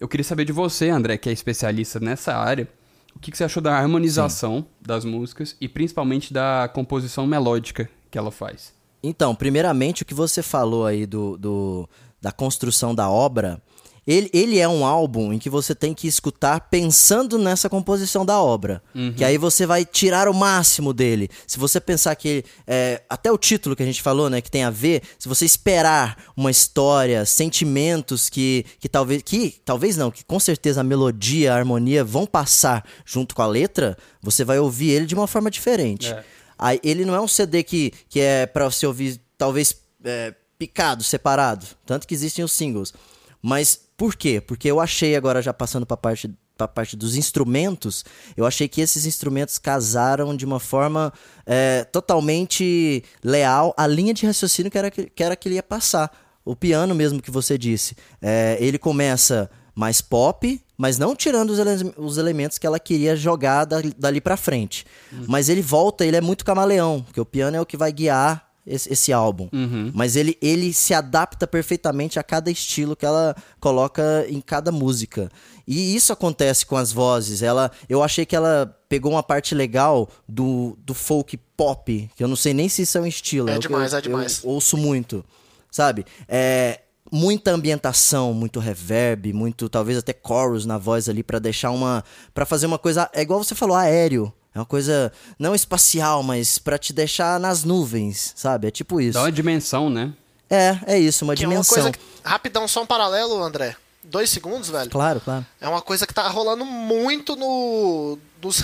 Eu 0.00 0.08
queria 0.08 0.24
saber 0.24 0.44
de 0.44 0.52
você, 0.52 0.88
André, 0.90 1.16
que 1.16 1.28
é 1.28 1.32
especialista 1.32 2.00
nessa 2.00 2.34
área. 2.34 2.68
O 3.14 3.20
que, 3.20 3.30
que 3.30 3.36
você 3.36 3.44
achou 3.44 3.62
da 3.62 3.76
harmonização 3.76 4.58
Sim. 4.58 4.66
das 4.80 5.04
músicas 5.04 5.56
e 5.60 5.68
principalmente 5.68 6.32
da 6.32 6.68
composição 6.74 7.24
melódica 7.24 7.88
que 8.10 8.18
ela 8.18 8.32
faz? 8.32 8.72
Então, 9.00 9.32
primeiramente, 9.32 10.02
o 10.02 10.04
que 10.04 10.14
você 10.14 10.42
falou 10.42 10.86
aí 10.86 11.06
do, 11.06 11.38
do 11.38 11.88
da 12.20 12.32
construção 12.32 12.94
da 12.94 13.10
obra, 13.10 13.60
ele, 14.06 14.28
ele 14.32 14.58
é 14.58 14.66
um 14.66 14.84
álbum 14.84 15.32
em 15.32 15.38
que 15.38 15.48
você 15.48 15.74
tem 15.74 15.94
que 15.94 16.08
escutar 16.08 16.68
pensando 16.68 17.38
nessa 17.38 17.68
composição 17.68 18.26
da 18.26 18.40
obra. 18.40 18.82
Uhum. 18.94 19.12
Que 19.12 19.24
aí 19.24 19.38
você 19.38 19.64
vai 19.64 19.84
tirar 19.84 20.28
o 20.28 20.34
máximo 20.34 20.92
dele. 20.92 21.28
Se 21.46 21.58
você 21.58 21.80
pensar 21.80 22.16
que. 22.16 22.44
É, 22.66 23.02
até 23.08 23.30
o 23.30 23.38
título 23.38 23.76
que 23.76 23.82
a 23.82 23.86
gente 23.86 24.02
falou, 24.02 24.28
né? 24.28 24.40
Que 24.40 24.50
tem 24.50 24.64
a 24.64 24.70
ver. 24.70 25.02
Se 25.18 25.28
você 25.28 25.44
esperar 25.44 26.16
uma 26.36 26.50
história, 26.50 27.24
sentimentos 27.24 28.28
que, 28.28 28.66
que 28.80 28.88
talvez. 28.88 29.22
Que 29.22 29.60
talvez 29.64 29.96
não, 29.96 30.10
que 30.10 30.24
com 30.24 30.40
certeza 30.40 30.80
a 30.80 30.84
melodia, 30.84 31.52
a 31.52 31.56
harmonia 31.56 32.02
vão 32.02 32.26
passar 32.26 32.84
junto 33.04 33.36
com 33.36 33.42
a 33.42 33.46
letra, 33.46 33.96
você 34.20 34.44
vai 34.44 34.58
ouvir 34.58 34.90
ele 34.90 35.06
de 35.06 35.14
uma 35.14 35.28
forma 35.28 35.50
diferente. 35.50 36.12
É. 36.12 36.24
Aí, 36.58 36.80
ele 36.82 37.04
não 37.04 37.14
é 37.14 37.20
um 37.20 37.28
CD 37.28 37.62
que, 37.62 37.92
que 38.08 38.20
é 38.20 38.46
para 38.46 38.68
você 38.68 38.84
ouvir, 38.84 39.20
talvez. 39.38 39.76
É, 40.04 40.34
picado, 40.58 41.02
separado. 41.02 41.66
Tanto 41.84 42.06
que 42.06 42.14
existem 42.14 42.44
os 42.44 42.52
singles. 42.52 42.94
Mas 43.42 43.78
por 43.96 44.14
quê? 44.14 44.40
Porque 44.40 44.70
eu 44.70 44.80
achei, 44.80 45.16
agora 45.16 45.42
já 45.42 45.52
passando 45.52 45.84
para 45.84 45.94
a 45.94 45.98
parte, 45.98 46.32
pra 46.56 46.68
parte 46.68 46.96
dos 46.96 47.16
instrumentos, 47.16 48.04
eu 48.36 48.46
achei 48.46 48.68
que 48.68 48.80
esses 48.80 49.04
instrumentos 49.04 49.58
casaram 49.58 50.36
de 50.36 50.44
uma 50.44 50.60
forma 50.60 51.12
é, 51.44 51.82
totalmente 51.84 53.02
leal 53.22 53.74
à 53.76 53.86
linha 53.86 54.14
de 54.14 54.24
raciocínio 54.24 54.70
que 54.70 54.78
era 54.78 54.90
que, 54.90 55.10
que 55.10 55.24
era 55.24 55.34
que 55.34 55.48
ele 55.48 55.56
ia 55.56 55.62
passar. 55.62 56.10
O 56.44 56.56
piano 56.56 56.94
mesmo 56.94 57.22
que 57.22 57.30
você 57.30 57.56
disse. 57.56 57.96
É, 58.20 58.56
ele 58.60 58.78
começa 58.78 59.50
mais 59.74 60.00
pop, 60.00 60.60
mas 60.76 60.98
não 60.98 61.14
tirando 61.14 61.50
os, 61.50 61.58
ele 61.58 61.94
os 61.96 62.18
elementos 62.18 62.58
que 62.58 62.66
ela 62.66 62.78
queria 62.78 63.16
jogar 63.16 63.64
da, 63.64 63.76
dali 63.96 64.20
para 64.20 64.36
frente. 64.36 64.84
Uhum. 65.12 65.24
Mas 65.28 65.48
ele 65.48 65.62
volta, 65.62 66.04
ele 66.04 66.16
é 66.16 66.20
muito 66.20 66.44
camaleão, 66.44 67.02
porque 67.02 67.20
o 67.20 67.24
piano 67.24 67.56
é 67.56 67.60
o 67.60 67.66
que 67.66 67.76
vai 67.76 67.92
guiar 67.92 68.51
esse, 68.66 68.92
esse 68.92 69.12
álbum. 69.12 69.48
Uhum. 69.52 69.90
Mas 69.94 70.16
ele, 70.16 70.36
ele 70.40 70.72
se 70.72 70.94
adapta 70.94 71.46
perfeitamente 71.46 72.18
a 72.18 72.22
cada 72.22 72.50
estilo 72.50 72.96
que 72.96 73.04
ela 73.04 73.34
coloca 73.60 74.24
em 74.28 74.40
cada 74.40 74.70
música. 74.70 75.30
E 75.66 75.94
isso 75.94 76.12
acontece 76.12 76.66
com 76.66 76.76
as 76.76 76.92
vozes. 76.92 77.42
Ela, 77.42 77.70
eu 77.88 78.02
achei 78.02 78.24
que 78.24 78.36
ela 78.36 78.76
pegou 78.88 79.12
uma 79.12 79.22
parte 79.22 79.54
legal 79.54 80.08
do, 80.28 80.76
do 80.84 80.94
folk 80.94 81.36
pop, 81.56 82.10
que 82.14 82.22
eu 82.22 82.28
não 82.28 82.36
sei 82.36 82.54
nem 82.54 82.68
se 82.68 82.82
isso 82.82 82.98
é 82.98 83.00
um 83.00 83.06
estilo. 83.06 83.48
É, 83.48 83.54
é 83.54 83.58
demais, 83.58 83.92
eu, 83.92 83.98
é 83.98 84.02
demais. 84.02 84.42
Eu 84.42 84.50
ouço 84.50 84.76
muito, 84.76 85.24
sabe? 85.70 86.04
É, 86.28 86.80
muita 87.10 87.52
ambientação, 87.52 88.32
muito 88.32 88.58
reverb, 88.58 89.32
muito 89.32 89.68
talvez 89.68 89.98
até 89.98 90.14
chorus 90.14 90.64
na 90.64 90.78
voz 90.78 91.08
ali 91.08 91.22
para 91.22 91.38
deixar 91.38 91.70
uma 91.70 92.02
para 92.32 92.46
fazer 92.46 92.66
uma 92.66 92.78
coisa, 92.78 93.10
é 93.12 93.22
igual 93.22 93.42
você 93.42 93.54
falou, 93.54 93.76
aéreo. 93.76 94.32
É 94.54 94.58
uma 94.58 94.66
coisa 94.66 95.12
não 95.38 95.54
espacial, 95.54 96.22
mas 96.22 96.58
para 96.58 96.78
te 96.78 96.92
deixar 96.92 97.40
nas 97.40 97.64
nuvens, 97.64 98.32
sabe? 98.36 98.68
É 98.68 98.70
tipo 98.70 99.00
isso. 99.00 99.14
Dá 99.14 99.22
uma 99.22 99.32
dimensão, 99.32 99.88
né? 99.88 100.12
É, 100.50 100.78
é 100.86 100.98
isso, 100.98 101.24
uma 101.24 101.34
que 101.34 101.40
dimensão. 101.40 101.78
É 101.78 101.80
uma 101.80 101.92
coisa 101.92 101.98
que... 101.98 102.28
Rapidão, 102.28 102.68
só 102.68 102.82
um 102.82 102.86
paralelo, 102.86 103.42
André. 103.42 103.74
Dois 104.04 104.28
segundos, 104.28 104.68
velho. 104.68 104.90
Claro, 104.90 105.20
claro. 105.20 105.46
É 105.60 105.66
uma 105.66 105.80
coisa 105.80 106.06
que 106.06 106.12
tá 106.12 106.28
rolando 106.28 106.64
muito 106.64 107.34
no, 107.34 108.18
nos, 108.42 108.62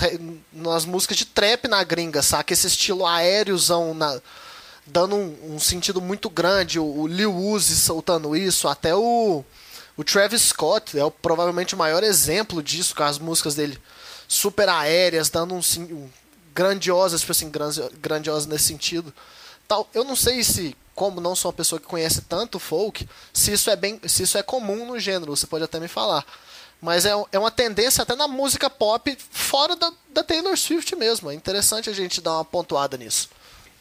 nas 0.53 0.85
músicas 0.85 1.17
de 1.17 1.25
trap 1.25 1.67
na 1.67 1.83
gringa, 1.83 2.21
saca? 2.21 2.53
Esse 2.53 2.67
estilo 2.67 3.05
aériozão 3.05 3.93
na, 3.95 4.19
dando 4.85 5.15
um, 5.15 5.55
um, 5.55 5.59
sentido 5.59 6.01
muito 6.01 6.29
grande. 6.29 6.77
O, 6.77 6.85
o 6.85 7.07
Lil 7.07 7.35
Uzi 7.35 7.75
soltando 7.77 8.35
isso, 8.35 8.67
até 8.67 8.93
o, 8.93 9.43
o 9.97 10.03
Travis 10.03 10.41
Scott 10.41 10.99
é 10.99 11.03
o, 11.03 11.09
provavelmente 11.09 11.73
o 11.73 11.77
maior 11.77 12.03
exemplo 12.03 12.61
disso 12.61 12.93
com 12.93 13.03
as 13.03 13.17
músicas 13.17 13.55
dele 13.55 13.79
super 14.29 14.69
aéreas, 14.69 15.29
dando 15.29 15.55
um, 15.55 15.61
um 15.91 16.09
grandiosas, 16.53 17.21
tipo 17.21 17.31
assim, 17.31 17.51
grandiosas 17.99 18.45
nesse 18.45 18.65
sentido. 18.65 19.11
Tal, 19.67 19.89
eu 19.93 20.03
não 20.03 20.15
sei 20.15 20.43
se, 20.43 20.77
como 20.93 21.19
não 21.19 21.35
sou 21.35 21.49
uma 21.49 21.57
pessoa 21.57 21.81
que 21.81 21.87
conhece 21.87 22.21
tanto 22.21 22.59
folk, 22.59 23.09
se 23.33 23.51
isso 23.51 23.69
é 23.69 23.75
bem, 23.75 23.99
se 24.05 24.23
isso 24.23 24.37
é 24.37 24.43
comum 24.43 24.85
no 24.85 24.99
gênero, 24.99 25.35
você 25.35 25.47
pode 25.47 25.63
até 25.63 25.79
me 25.79 25.87
falar. 25.87 26.23
Mas 26.79 27.05
é, 27.05 27.11
é 27.31 27.39
uma 27.39 27.51
tendência 27.51 28.03
até 28.03 28.15
na 28.15 28.27
música 28.27 28.69
pop 28.69 29.17
fora 29.31 29.75
da, 29.75 29.91
da 30.13 30.23
Taylor 30.23 30.55
Swift 30.55 30.95
mesmo. 30.95 31.29
É 31.29 31.33
interessante 31.33 31.89
a 31.89 31.93
gente 31.93 32.21
dar 32.21 32.35
uma 32.35 32.45
pontuada 32.45 32.95
nisso. 32.97 33.29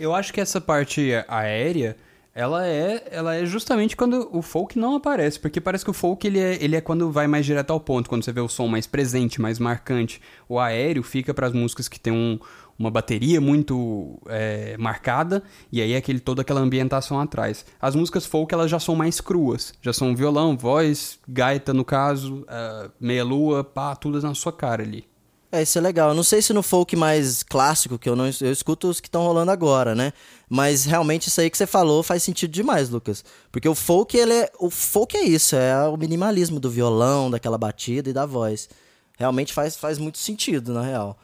Eu 0.01 0.15
acho 0.15 0.33
que 0.33 0.41
essa 0.41 0.61
parte 0.61 1.13
aérea 1.29 1.97
ela 2.39 2.65
é, 2.65 3.03
ela 3.11 3.35
é 3.35 3.45
justamente 3.45 3.97
quando 3.97 4.29
o 4.31 4.41
folk 4.43 4.79
não 4.79 4.95
aparece, 4.95 5.41
porque 5.41 5.61
parece 5.61 5.83
que 5.83 5.91
o 5.91 5.93
folk 5.93 6.25
ele 6.25 6.39
é, 6.39 6.57
ele 6.63 6.77
é 6.77 6.81
quando 6.81 7.11
vai 7.11 7.27
mais 7.27 7.45
direto 7.45 7.73
ao 7.73 7.81
ponto, 7.81 8.09
quando 8.09 8.25
você 8.25 8.31
vê 8.31 8.41
o 8.41 8.49
som 8.49 8.69
mais 8.69 8.87
presente, 8.87 9.41
mais 9.41 9.59
marcante. 9.59 10.23
O 10.49 10.61
aéreo 10.61 11.03
fica 11.03 11.35
para 11.35 11.49
as 11.49 11.53
músicas 11.53 11.89
que 11.89 11.99
tem 11.99 12.13
um, 12.13 12.39
uma 12.79 12.93
bateria 12.93 13.41
muito 13.41 14.21
é, 14.29 14.77
marcada 14.79 15.43
e 15.73 15.83
aí 15.83 15.95
é 15.95 15.97
aquele 15.97 16.21
toda 16.21 16.43
aquela 16.43 16.61
ambientação 16.61 17.19
atrás. 17.19 17.67
As 17.83 17.97
músicas 17.97 18.25
folk 18.25 18.55
elas 18.55 18.71
já 18.71 18.79
são 18.79 18.95
mais 18.95 19.21
cruas, 19.21 19.75
já 19.83 19.93
são 19.93 20.15
violão, 20.15 20.57
voz, 20.57 21.19
gaita 21.27 21.75
no 21.75 21.85
caso, 21.85 22.43
uh, 22.43 22.89
meia 23.01 23.25
lua, 23.25 23.65
pá, 23.65 23.97
tudo 23.97 24.23
na 24.23 24.33
sua 24.33 24.53
cara 24.53 24.85
ali. 24.85 25.05
É, 25.51 25.63
isso 25.63 25.79
é 25.79 25.81
legal. 25.81 26.11
Eu 26.11 26.15
não 26.15 26.23
sei 26.23 26.43
se 26.43 26.53
no 26.53 26.63
folk 26.63 26.95
mais 26.95 27.43
clássico, 27.43 27.99
que 27.99 28.09
eu 28.09 28.15
não 28.15 28.27
eu 28.27 28.53
escuto 28.53 28.89
os 28.89 29.01
que 29.01 29.09
estão 29.09 29.23
rolando 29.23 29.51
agora, 29.51 29.95
né? 29.95 30.13
Mas 30.49 30.85
realmente 30.85 31.29
isso 31.29 31.41
aí 31.41 31.51
que 31.51 31.59
você 31.59 31.67
falou 31.67 32.03
faz 32.03 32.23
sentido 32.23 32.51
demais, 32.51 32.89
Lucas. 32.89 33.25
Porque 33.53 33.69
o 33.69 33.75
folk, 33.75 34.17
ele 34.17 34.33
é, 34.33 34.51
o 34.59 34.71
folk 34.71 35.17
é 35.17 35.23
isso, 35.23 35.55
é 35.55 35.87
o 35.87 35.97
minimalismo 35.97 36.59
do 36.59 36.71
violão, 36.71 37.31
daquela 37.31 37.59
batida 37.59 38.09
e 38.09 38.13
da 38.13 38.25
voz. 38.25 38.69
Realmente 39.19 39.53
faz, 39.53 39.77
faz 39.77 39.99
muito 39.99 40.19
sentido, 40.19 40.73
na 40.73 40.83
real. 40.83 41.19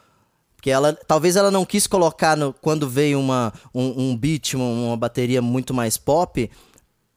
Porque 0.55 0.69
ela, 0.69 0.93
talvez 0.93 1.35
ela 1.35 1.49
não 1.49 1.65
quis 1.65 1.87
colocar 1.87 2.35
no, 2.35 2.53
quando 2.53 2.87
veio 2.89 3.19
uma, 3.19 3.53
um, 3.73 4.09
um 4.09 4.17
beat, 4.17 4.53
uma, 4.53 4.65
uma 4.65 4.97
bateria 4.97 5.41
muito 5.41 5.73
mais 5.73 5.97
pop, 5.97 6.49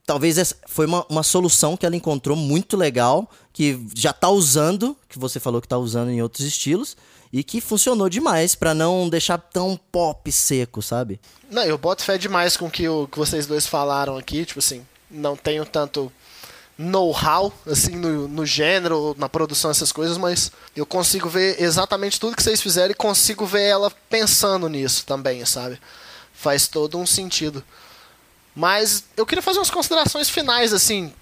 talvez 0.05 0.39
essa 0.39 0.55
foi 0.67 0.87
uma, 0.87 1.05
uma 1.07 1.21
solução 1.21 1.77
que 1.77 1.85
ela 1.85 1.95
encontrou 1.95 2.35
muito 2.35 2.75
legal, 2.75 3.29
que 3.53 3.79
já 3.95 4.09
está 4.09 4.27
usando, 4.27 4.97
que 5.07 5.19
você 5.19 5.39
falou 5.39 5.61
que 5.61 5.67
está 5.67 5.77
usando 5.77 6.09
em 6.09 6.19
outros 6.19 6.45
estilos, 6.47 6.97
e 7.31 7.43
que 7.43 7.61
funcionou 7.61 8.09
demais 8.09 8.55
para 8.55 8.73
não 8.73 9.07
deixar 9.07 9.37
tão 9.37 9.79
pop 9.91 10.31
seco, 10.31 10.81
sabe? 10.81 11.19
Não, 11.49 11.63
eu 11.63 11.77
boto 11.77 12.03
fé 12.03 12.17
demais 12.17 12.57
com 12.57 12.69
que, 12.69 12.87
o 12.87 13.07
que 13.07 13.17
vocês 13.17 13.45
dois 13.45 13.67
falaram 13.67 14.17
aqui, 14.17 14.45
tipo 14.45 14.59
assim, 14.59 14.85
não 15.09 15.35
tenho 15.35 15.65
tanto 15.65 16.11
know-how 16.77 17.53
assim 17.67 17.95
no, 17.97 18.27
no 18.27 18.45
gênero, 18.45 19.13
na 19.17 19.27
produção 19.27 19.69
essas 19.69 19.91
coisas, 19.91 20.17
mas 20.17 20.51
eu 20.75 20.85
consigo 20.85 21.27
ver 21.27 21.61
exatamente 21.61 22.19
tudo 22.19 22.35
que 22.35 22.41
vocês 22.41 22.61
fizeram 22.61 22.91
e 22.91 22.95
consigo 22.95 23.45
ver 23.45 23.63
ela 23.63 23.91
pensando 24.09 24.69
nisso 24.69 25.05
também, 25.05 25.45
sabe? 25.45 25.79
Faz 26.33 26.67
todo 26.67 26.97
um 26.97 27.05
sentido. 27.05 27.63
Mas 28.55 29.03
eu 29.15 29.25
queria 29.25 29.41
fazer 29.41 29.59
umas 29.59 29.69
considerações 29.69 30.29
finais, 30.29 30.73
assim, 30.73 31.13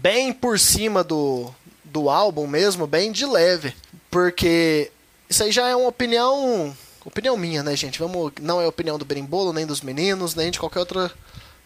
bem 0.00 0.32
por 0.32 0.58
cima 0.58 1.02
do, 1.02 1.52
do 1.84 2.08
álbum 2.08 2.46
mesmo, 2.46 2.86
bem 2.86 3.10
de 3.12 3.26
leve. 3.26 3.74
Porque 4.08 4.90
isso 5.28 5.42
aí 5.42 5.52
já 5.52 5.68
é 5.68 5.76
uma 5.76 5.88
opinião. 5.88 6.76
Opinião 7.04 7.36
minha, 7.36 7.62
né, 7.62 7.76
gente? 7.76 7.98
Vamos, 7.98 8.32
não 8.40 8.60
é 8.60 8.66
opinião 8.66 8.98
do 8.98 9.04
Berimbolo, 9.04 9.52
nem 9.52 9.64
dos 9.64 9.80
meninos, 9.80 10.34
nem 10.34 10.50
de 10.50 10.58
qualquer 10.58 10.80
outra 10.80 11.12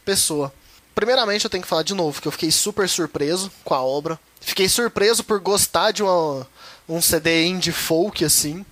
pessoa. 0.05 0.53
Primeiramente, 0.95 1.45
eu 1.45 1.51
tenho 1.51 1.63
que 1.63 1.69
falar 1.69 1.83
de 1.83 1.95
novo 1.95 2.21
que 2.21 2.29
eu 2.29 2.33
fiquei 2.33 2.51
super 2.51 2.89
surpreso 2.89 3.51
com 3.65 3.75
a 3.75 3.83
obra. 3.83 4.21
Fiquei 4.41 4.69
surpreso 4.69 5.25
por 5.25 5.41
gostar 5.41 5.93
de 5.93 6.03
uma, 6.03 6.47
um 6.89 7.01
CD 7.01 7.47
indie 7.47 7.73
folk, 7.73 8.25
assim. 8.25 8.67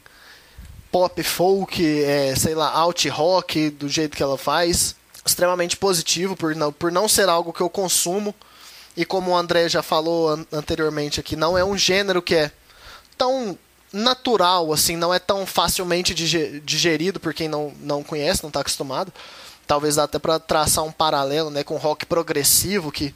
Pop 0.91 1.23
folk, 1.23 2.03
é, 2.05 2.35
sei 2.37 2.55
lá, 2.55 2.71
alt 2.71 3.07
rock, 3.07 3.71
do 3.71 3.89
jeito 3.89 4.17
que 4.17 4.23
ela 4.23 4.37
faz 4.37 4.95
extremamente 5.25 5.77
positivo 5.77 6.35
por 6.35 6.55
não, 6.57 6.73
por 6.73 6.91
não 6.91 7.07
ser 7.07 7.29
algo 7.29 7.53
que 7.53 7.61
eu 7.61 7.71
consumo. 7.71 8.35
E 8.97 9.05
como 9.05 9.31
o 9.31 9.37
André 9.37 9.69
já 9.69 9.83
falou 9.83 10.31
an 10.31 10.47
anteriormente 10.51 11.21
aqui, 11.21 11.37
não 11.37 11.57
é 11.57 11.65
um 11.65 11.77
gênero 11.77 12.21
que 12.21 12.35
é 12.35 12.51
tão 13.17 13.57
natural, 13.93 14.73
assim, 14.73 14.97
não 14.97 15.13
é 15.13 15.19
tão 15.19 15.47
facilmente 15.47 16.15
digerido 16.15 17.19
por 17.19 17.33
quem 17.33 17.49
não, 17.49 17.73
não 17.81 18.03
conhece, 18.03 18.43
não 18.43 18.49
está 18.49 18.61
acostumado. 18.61 19.13
Talvez 19.67 19.97
dá 19.97 20.05
até 20.05 20.19
para 20.19 20.39
traçar 20.39 20.85
um 20.85 20.93
paralelo 20.93 21.51
né, 21.51 21.63
com 21.63 21.77
rock 21.77 22.07
progressivo, 22.07 22.91
que 22.91 23.15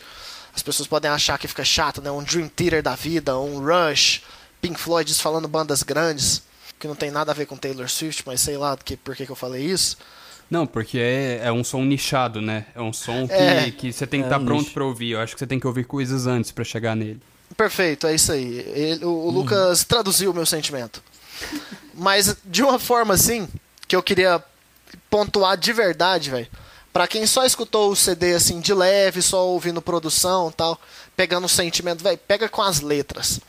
as 0.54 0.62
pessoas 0.62 0.86
podem 0.86 1.10
achar 1.10 1.38
que 1.38 1.48
fica 1.48 1.64
chato, 1.64 2.02
né? 2.02 2.10
Um 2.10 2.22
Dream 2.22 2.48
Theater 2.48 2.82
da 2.82 2.94
vida, 2.94 3.38
um 3.38 3.58
Rush, 3.58 4.22
Pink 4.60 4.78
Floyd 4.78 5.12
falando 5.14 5.48
bandas 5.48 5.82
grandes, 5.82 6.42
que 6.78 6.86
não 6.86 6.94
tem 6.94 7.10
nada 7.10 7.32
a 7.32 7.34
ver 7.34 7.46
com 7.46 7.56
Taylor 7.56 7.88
Swift, 7.88 8.22
mas 8.26 8.40
sei 8.40 8.56
lá 8.56 8.76
que, 8.76 8.96
por 8.96 9.16
que, 9.16 9.24
que 9.24 9.32
eu 9.32 9.36
falei 9.36 9.64
isso. 9.64 9.96
Não, 10.50 10.66
porque 10.66 10.98
é, 10.98 11.40
é 11.44 11.52
um 11.52 11.64
som 11.64 11.82
nichado, 11.82 12.42
né? 12.42 12.66
É 12.74 12.82
um 12.82 12.92
som 12.92 13.26
que, 13.26 13.32
é, 13.32 13.70
que 13.70 13.90
você 13.90 14.06
tem 14.06 14.20
que 14.20 14.26
estar 14.26 14.36
é 14.36 14.38
tá 14.38 14.42
um 14.42 14.46
pronto 14.46 14.70
para 14.70 14.84
ouvir. 14.84 15.12
Eu 15.12 15.20
acho 15.20 15.32
que 15.32 15.38
você 15.38 15.46
tem 15.46 15.58
que 15.58 15.66
ouvir 15.66 15.84
coisas 15.84 16.26
antes 16.26 16.52
para 16.52 16.62
chegar 16.62 16.94
nele. 16.94 17.22
Perfeito, 17.56 18.06
é 18.06 18.14
isso 18.14 18.32
aí. 18.32 18.58
Ele, 18.74 19.04
o, 19.04 19.08
o 19.08 19.26
uhum. 19.26 19.30
Lucas 19.30 19.84
traduziu 19.84 20.30
o 20.30 20.34
meu 20.34 20.46
sentimento. 20.46 21.02
Mas 21.94 22.36
de 22.44 22.62
uma 22.62 22.78
forma 22.78 23.14
assim, 23.14 23.48
que 23.86 23.96
eu 23.96 24.02
queria 24.02 24.42
pontuar 25.10 25.56
de 25.56 25.72
verdade, 25.72 26.30
velho. 26.30 26.48
Pra 26.92 27.08
quem 27.08 27.26
só 27.26 27.44
escutou 27.44 27.90
o 27.90 27.96
CD 27.96 28.34
assim 28.34 28.60
de 28.60 28.74
leve, 28.74 29.22
só 29.22 29.46
ouvindo 29.46 29.80
produção 29.80 30.52
tal, 30.52 30.78
pegando 31.16 31.46
o 31.46 31.48
sentimento, 31.48 32.04
velho, 32.04 32.18
pega 32.18 32.48
com 32.48 32.62
as 32.62 32.80
letras. 32.80 33.40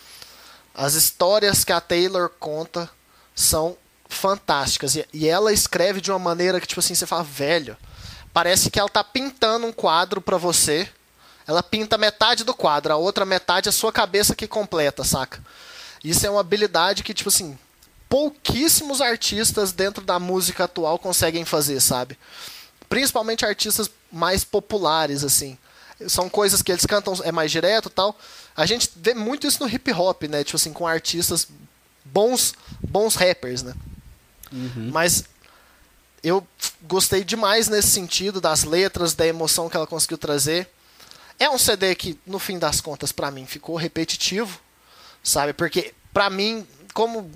As 0.74 0.94
histórias 0.94 1.64
que 1.64 1.72
a 1.72 1.82
Taylor 1.82 2.30
conta 2.40 2.90
são 3.36 3.78
fantásticas. 4.08 4.96
E, 4.96 5.06
e 5.14 5.28
ela 5.28 5.52
escreve 5.52 6.00
de 6.00 6.12
uma 6.12 6.20
maneira 6.20 6.60
que, 6.60 6.68
tipo 6.68 6.80
assim, 6.80 6.96
você 6.96 7.06
fala, 7.06 7.24
velho, 7.24 7.76
parece 8.34 8.70
que 8.70 8.80
ela 8.80 8.90
tá 8.90 9.04
pintando 9.04 9.68
um 9.68 9.74
quadro 9.74 10.22
pra 10.22 10.38
você. 10.38 10.90
Ela 11.48 11.62
pinta 11.62 11.98
metade 11.98 12.44
do 12.44 12.54
quadro, 12.54 12.94
a 12.94 12.98
outra 12.98 13.26
metade 13.26 13.68
é 13.68 13.72
a 13.72 13.74
sua 13.74 13.92
cabeça 13.92 14.36
que 14.36 14.48
completa, 14.48 15.04
saca? 15.04 15.44
Isso 16.04 16.26
é 16.26 16.30
uma 16.30 16.40
habilidade 16.40 17.04
que, 17.04 17.14
tipo 17.14 17.30
assim, 17.30 17.58
pouquíssimos 18.10 19.02
artistas 19.02 19.72
dentro 19.72 20.04
da 20.04 20.20
música 20.20 20.66
atual 20.66 21.00
conseguem 21.00 21.46
fazer, 21.46 21.80
sabe? 21.80 22.18
Principalmente 22.88 23.46
artistas 23.46 23.90
mais 24.12 24.44
populares, 24.44 25.24
assim. 25.24 25.58
São 26.08 26.30
coisas 26.30 26.62
que 26.62 26.72
eles 26.72 26.86
cantam 26.86 27.16
é 27.24 27.32
mais 27.32 27.52
direto 27.52 27.90
tal. 27.90 28.18
A 28.56 28.66
gente 28.66 28.92
vê 28.96 29.14
muito 29.14 29.48
isso 29.48 29.64
no 29.64 29.70
hip 29.70 29.92
hop, 29.92 30.24
né? 30.24 30.44
Tipo 30.44 30.58
assim, 30.58 30.74
com 30.74 30.86
artistas 30.86 31.48
bons, 32.06 32.54
bons 32.82 33.16
rappers, 33.16 33.64
né? 33.64 33.74
Mas 34.92 35.24
eu 36.24 36.46
gostei 36.84 37.24
demais 37.24 37.68
nesse 37.68 37.90
sentido 37.90 38.40
das 38.40 38.64
letras, 38.64 39.14
da 39.14 39.26
emoção 39.26 39.70
que 39.70 39.76
ela 39.76 39.88
conseguiu 39.88 40.18
trazer. 40.18 40.70
É 41.44 41.50
um 41.50 41.58
CD 41.58 41.94
que, 41.94 42.18
no 42.26 42.40
fim 42.40 42.58
das 42.58 42.80
contas, 42.80 43.12
pra 43.12 43.30
mim, 43.30 43.46
ficou 43.46 43.76
repetitivo, 43.76 44.62
sabe? 45.22 45.52
Porque, 45.52 45.94
pra 46.14 46.30
mim, 46.30 46.66
como. 46.94 47.30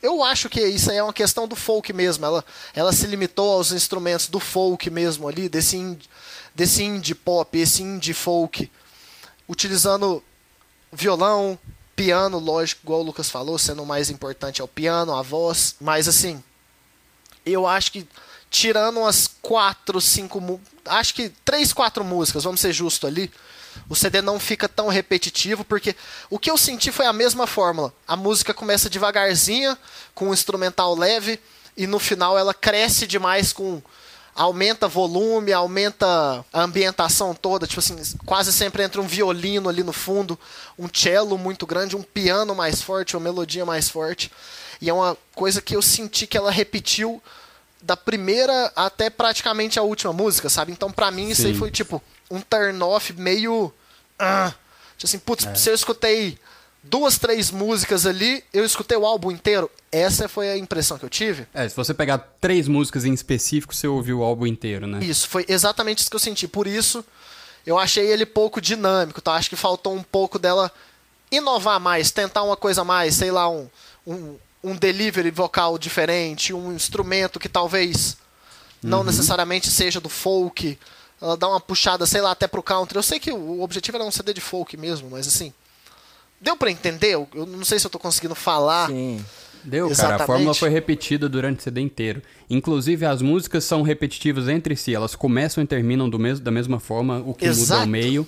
Eu 0.00 0.22
acho 0.22 0.48
que 0.48 0.60
isso 0.60 0.92
aí 0.92 0.98
é 0.98 1.02
uma 1.02 1.12
questão 1.12 1.48
do 1.48 1.56
folk 1.56 1.92
mesmo. 1.92 2.24
Ela, 2.24 2.44
ela 2.72 2.92
se 2.92 3.04
limitou 3.04 3.54
aos 3.54 3.72
instrumentos 3.72 4.28
do 4.28 4.38
folk 4.38 4.88
mesmo 4.90 5.26
ali, 5.26 5.48
desse 5.48 5.76
indie, 5.76 6.08
desse 6.54 6.84
indie 6.84 7.16
pop, 7.16 7.58
esse 7.58 7.82
indie 7.82 8.14
folk, 8.14 8.70
utilizando 9.48 10.22
violão, 10.92 11.58
piano, 11.96 12.38
lógico, 12.38 12.82
igual 12.84 13.00
o 13.00 13.04
Lucas 13.04 13.28
falou, 13.28 13.58
sendo 13.58 13.82
o 13.82 13.86
mais 13.86 14.08
importante 14.08 14.60
é 14.60 14.64
o 14.64 14.68
piano, 14.68 15.16
a 15.16 15.22
voz. 15.22 15.74
Mas 15.80 16.06
assim, 16.06 16.40
eu 17.44 17.66
acho 17.66 17.90
que 17.90 18.06
tirando 18.52 18.98
umas 18.98 19.26
quatro, 19.40 19.98
cinco, 19.98 20.60
acho 20.84 21.14
que 21.14 21.30
três, 21.42 21.72
quatro 21.72 22.04
músicas, 22.04 22.44
vamos 22.44 22.60
ser 22.60 22.70
justo 22.70 23.06
ali, 23.06 23.32
o 23.88 23.96
CD 23.96 24.20
não 24.20 24.38
fica 24.38 24.68
tão 24.68 24.88
repetitivo, 24.88 25.64
porque 25.64 25.96
o 26.28 26.38
que 26.38 26.50
eu 26.50 26.58
senti 26.58 26.92
foi 26.92 27.06
a 27.06 27.12
mesma 27.14 27.46
fórmula. 27.46 27.92
A 28.06 28.14
música 28.14 28.52
começa 28.52 28.90
devagarzinha, 28.90 29.76
com 30.14 30.28
um 30.28 30.34
instrumental 30.34 30.94
leve, 30.94 31.40
e 31.74 31.86
no 31.86 31.98
final 31.98 32.38
ela 32.38 32.52
cresce 32.52 33.06
demais 33.06 33.54
com 33.54 33.82
aumenta 34.34 34.86
volume, 34.86 35.52
aumenta 35.52 36.44
a 36.52 36.62
ambientação 36.62 37.34
toda, 37.34 37.66
tipo 37.66 37.80
assim, 37.80 37.96
quase 38.26 38.52
sempre 38.52 38.82
entra 38.82 39.00
um 39.00 39.06
violino 39.06 39.68
ali 39.70 39.82
no 39.82 39.92
fundo, 39.92 40.38
um 40.78 40.88
cello 40.92 41.38
muito 41.38 41.66
grande, 41.66 41.96
um 41.96 42.02
piano 42.02 42.54
mais 42.54 42.82
forte, 42.82 43.16
uma 43.16 43.24
melodia 43.24 43.64
mais 43.64 43.88
forte. 43.88 44.30
E 44.80 44.90
é 44.90 44.92
uma 44.92 45.16
coisa 45.34 45.62
que 45.62 45.74
eu 45.74 45.80
senti 45.80 46.26
que 46.26 46.36
ela 46.36 46.50
repetiu 46.50 47.22
da 47.82 47.96
primeira 47.96 48.72
até 48.76 49.10
praticamente 49.10 49.78
a 49.78 49.82
última 49.82 50.12
música, 50.12 50.48
sabe? 50.48 50.72
Então 50.72 50.90
pra 50.90 51.10
mim 51.10 51.28
isso 51.28 51.46
aí 51.46 51.54
foi 51.54 51.70
tipo 51.70 52.02
um 52.30 52.40
turn 52.40 52.80
off 52.82 53.12
meio 53.14 53.72
ah, 54.18 54.54
tipo 54.96 55.06
assim, 55.06 55.18
putz, 55.18 55.48
se 55.60 55.68
eu 55.68 55.74
escutei 55.74 56.38
duas, 56.82 57.18
três 57.18 57.50
músicas 57.50 58.06
ali, 58.06 58.42
eu 58.52 58.64
escutei 58.64 58.96
o 58.96 59.06
álbum 59.06 59.30
inteiro. 59.30 59.70
Essa 59.90 60.28
foi 60.28 60.50
a 60.50 60.56
impressão 60.56 60.98
que 60.98 61.04
eu 61.04 61.10
tive. 61.10 61.46
É, 61.54 61.68
se 61.68 61.76
você 61.76 61.92
pegar 61.94 62.18
três 62.40 62.66
músicas 62.66 63.04
em 63.04 63.12
específico, 63.12 63.74
você 63.74 63.86
ouviu 63.86 64.20
o 64.20 64.22
álbum 64.22 64.46
inteiro, 64.46 64.86
né? 64.86 65.04
Isso, 65.04 65.28
foi 65.28 65.44
exatamente 65.48 65.98
isso 65.98 66.10
que 66.10 66.16
eu 66.16 66.20
senti. 66.20 66.48
Por 66.48 66.66
isso, 66.66 67.04
eu 67.66 67.78
achei 67.78 68.06
ele 68.06 68.26
pouco 68.26 68.60
dinâmico, 68.60 69.20
tá? 69.20 69.34
Acho 69.34 69.50
que 69.50 69.56
faltou 69.56 69.94
um 69.94 70.02
pouco 70.02 70.38
dela 70.38 70.72
inovar 71.30 71.80
mais, 71.80 72.10
tentar 72.10 72.42
uma 72.42 72.56
coisa 72.56 72.84
mais, 72.84 73.14
sei 73.14 73.30
lá, 73.30 73.48
um, 73.48 73.68
um, 74.06 74.36
um 74.62 74.76
delivery 74.76 75.30
vocal 75.30 75.76
diferente, 75.76 76.52
um 76.52 76.72
instrumento 76.72 77.40
que 77.40 77.48
talvez 77.48 78.16
não 78.82 79.04
necessariamente 79.04 79.70
seja 79.70 80.00
do 80.00 80.08
folk. 80.08 80.78
Ela 81.20 81.36
dá 81.36 81.48
uma 81.48 81.60
puxada, 81.60 82.04
sei 82.06 82.20
lá, 82.20 82.32
até 82.32 82.46
pro 82.46 82.62
country. 82.62 82.96
Eu 82.96 83.02
sei 83.02 83.20
que 83.20 83.30
o 83.30 83.62
objetivo 83.62 83.96
era 83.96 84.04
um 84.04 84.10
CD 84.10 84.34
de 84.34 84.40
folk 84.40 84.76
mesmo, 84.76 85.10
mas 85.10 85.26
assim. 85.26 85.52
Deu 86.40 86.56
pra 86.56 86.70
entender? 86.70 87.14
Eu 87.14 87.46
não 87.46 87.64
sei 87.64 87.78
se 87.78 87.86
eu 87.86 87.90
tô 87.90 87.98
conseguindo 87.98 88.34
falar. 88.34 88.88
Sim. 88.88 89.24
Deu, 89.64 89.84
cara. 89.84 89.92
Exatamente. 89.92 90.22
A 90.22 90.26
fórmula 90.26 90.54
foi 90.54 90.68
repetida 90.70 91.28
durante 91.28 91.60
o 91.60 91.62
CD 91.62 91.80
inteiro. 91.80 92.20
Inclusive, 92.50 93.06
as 93.06 93.22
músicas 93.22 93.62
são 93.62 93.82
repetitivas 93.82 94.48
entre 94.48 94.74
si. 94.74 94.92
Elas 94.92 95.14
começam 95.14 95.62
e 95.62 95.66
terminam 95.66 96.10
do 96.10 96.18
mesmo, 96.18 96.44
da 96.44 96.50
mesma 96.50 96.80
forma, 96.80 97.22
o 97.24 97.32
que 97.32 97.46
muda 97.46 97.60
Exato. 97.60 97.84
o 97.84 97.88
meio. 97.88 98.26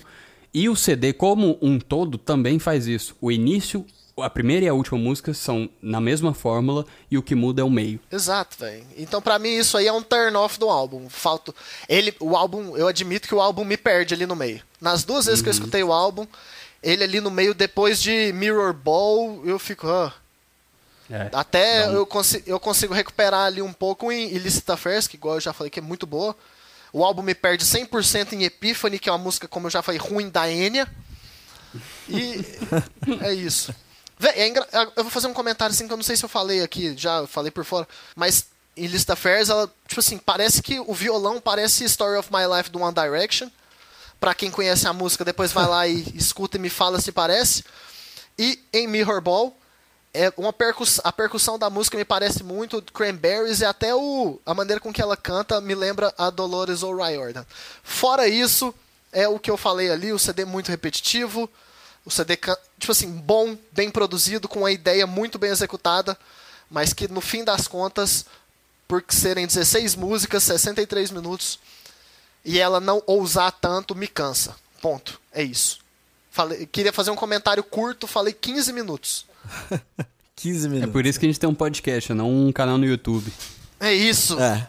E 0.53 0.69
o 0.69 0.77
CD, 0.77 1.13
como 1.13 1.59
um 1.61 1.81
todo, 1.81 2.17
também 2.17 2.61
faz 2.61 2.87
isso. 2.87 3.17
O 3.21 3.33
início, 3.33 3.85
a 4.17 4.31
primeira 4.31 4.67
e 4.67 4.69
a 4.69 4.75
última 4.75 4.99
música 4.99 5.35
são 5.35 5.69
na 5.83 6.01
mesma 6.01 6.33
fórmula 6.33 6.87
e 7.11 7.19
o 7.19 7.23
que 7.23 7.35
muda 7.35 7.63
é 7.63 7.65
o 7.65 7.71
meio. 7.71 7.99
Exato, 8.11 8.57
velho. 8.59 8.87
Então 8.97 9.21
pra 9.21 9.39
mim 9.39 9.51
isso 9.57 9.77
aí 9.77 9.87
é 9.87 9.93
um 9.93 10.03
turn 10.03 10.37
off 10.37 10.59
do 10.59 10.69
álbum. 10.69 11.09
Falta 11.09 11.53
ele, 11.89 12.15
o 12.21 12.37
álbum, 12.37 12.77
eu 12.77 12.87
admito 12.87 13.27
que 13.27 13.35
o 13.35 13.41
álbum 13.41 13.65
me 13.65 13.77
perde 13.77 14.15
ali 14.15 14.27
no 14.27 14.37
meio. 14.37 14.63
Nas 14.81 15.05
duas 15.05 15.27
vezes 15.27 15.43
que 15.43 15.49
eu 15.49 15.53
escutei 15.53 15.83
o 15.83 15.93
álbum, 15.93 16.27
ele 16.83 17.03
ali 17.03 17.21
no 17.21 17.31
meio 17.31 17.55
depois 17.55 18.01
de 18.01 18.33
Mirror 18.33 18.73
Ball, 18.73 19.43
eu 19.45 19.59
fico, 19.59 19.89
ah. 19.89 20.13
É. 21.11 21.29
até 21.35 21.87
eu, 21.95 22.07
consi 22.07 22.43
eu 22.47 22.59
consigo 22.59 22.95
recuperar 22.95 23.47
ali 23.47 23.61
um 23.61 23.75
pouco 23.75 24.11
em 24.11 24.33
Illicit 24.33 24.71
Affairs, 24.71 25.07
que 25.07 25.17
igual 25.17 25.35
eu 25.35 25.41
já 25.41 25.53
falei 25.53 25.71
que 25.71 25.79
é 25.79 25.83
muito 25.83 26.07
boa. 26.07 26.35
O 26.93 27.05
álbum 27.05 27.23
me 27.23 27.35
perde 27.35 27.65
100% 27.65 28.35
em 28.35 28.45
Epiphany, 28.45 28.99
que 28.99 29.09
é 29.09 29.13
uma 29.13 29.19
música, 29.19 29.49
como 29.49 29.67
eu 29.67 29.71
já 29.71 29.83
falei, 29.83 30.01
ruim 30.01 30.31
da 30.31 30.51
Enya. 30.51 30.89
E 32.09 32.41
é 33.21 33.35
isso. 33.35 33.75
É 34.23 34.47
engra- 34.49 34.67
Eu 34.97 35.03
vou 35.05 35.11
fazer 35.11 35.27
um 35.27 35.35
comentário 35.35 35.73
assim 35.75 35.87
que 35.87 35.93
eu 35.93 35.97
não 35.97 36.05
sei 36.05 36.17
se 36.17 36.25
eu 36.25 36.29
falei 36.29 36.63
aqui, 36.63 36.95
já 36.97 37.27
falei 37.27 37.51
por 37.51 37.65
fora. 37.65 37.87
Mas 38.15 38.47
em 38.77 38.87
List 38.87 39.09
Affairs, 39.11 39.49
ela, 39.49 39.71
tipo 39.87 40.01
assim, 40.01 40.19
parece 40.19 40.63
que 40.63 40.81
o 40.81 40.95
violão 40.95 41.41
parece 41.41 41.85
Story 41.85 42.19
of 42.19 42.31
My 42.33 42.47
Life 42.57 42.71
do 42.71 42.81
One 42.81 42.95
Direction. 42.95 43.49
Pra 44.21 44.35
quem 44.35 44.51
conhece 44.51 44.87
a 44.89 44.93
música, 44.93 45.25
depois 45.25 45.53
vai 45.53 45.67
lá 45.67 45.87
e 45.87 46.03
escuta 46.17 46.57
e 46.57 46.61
me 46.61 46.71
fala 46.71 47.01
se 47.01 47.13
parece. 47.13 47.65
E 48.39 48.59
em 48.73 48.87
Mirror 48.89 49.21
Ball, 49.21 49.57
é 50.13 50.33
uma 50.37 50.53
percuss 50.53 51.01
a 51.05 51.13
percussão 51.13 51.59
da 51.59 51.69
música 51.69 51.97
me 51.99 52.05
parece 52.05 52.43
muito 52.45 52.81
Cranberries 52.81 53.61
e 53.61 53.65
até 53.65 53.95
o, 53.95 54.41
a 54.47 54.55
maneira 54.55 54.81
com 54.81 54.93
que 54.93 55.03
ela 55.03 55.17
canta 55.17 55.61
me 55.61 55.75
lembra 55.75 56.15
a 56.17 56.31
Dolores 56.31 56.83
O'Riordan. 56.85 57.45
Fora 57.83 58.27
isso, 58.29 58.73
é 59.13 59.27
o 59.29 59.39
que 59.41 59.51
eu 59.51 59.57
falei 59.57 59.91
ali, 59.91 60.13
o 60.13 60.19
CD 60.19 60.45
muito 60.45 60.69
repetitivo, 60.69 61.51
o 62.05 62.11
CD, 62.11 62.37
tipo 62.37 62.93
assim, 62.93 63.11
bom, 63.11 63.57
bem 63.73 63.91
produzido, 63.91 64.49
com 64.49 64.61
uma 64.61 64.71
ideia 64.73 65.07
muito 65.07 65.39
bem 65.39 65.51
executada, 65.51 66.17
mas 66.71 66.93
que 66.93 67.09
no 67.09 67.21
fim 67.21 67.45
das 67.45 67.67
contas, 67.67 68.27
por 68.87 69.03
serem 69.09 69.47
16 69.47 69.95
músicas, 69.95 70.43
63 70.45 71.11
minutos, 71.11 71.59
e 72.45 72.59
ela 72.59 72.79
não 72.81 73.03
ousar 73.07 73.51
tanto, 73.53 73.95
me 73.95 74.07
cansa. 74.07 74.55
Ponto. 74.83 75.19
É 75.33 75.43
isso. 75.43 75.79
Falei, 76.31 76.67
queria 76.67 76.93
fazer 76.93 77.11
um 77.11 77.17
comentário 77.17 77.63
curto, 77.65 78.07
falei 78.07 78.33
15 78.35 78.73
minutos. 78.73 79.25
15 80.37 80.67
É 80.67 80.69
minutos. 80.69 80.93
por 80.93 81.07
isso 81.07 81.19
que 81.19 81.25
a 81.25 81.29
gente 81.29 81.41
tem 81.41 81.49
um 81.49 81.55
podcast, 81.55 82.13
não 82.13 82.31
um 82.31 82.53
canal 82.53 82.77
no 82.77 82.85
YouTube. 82.85 83.33
É 83.81 83.95
isso. 83.95 84.39
É. 84.39 84.69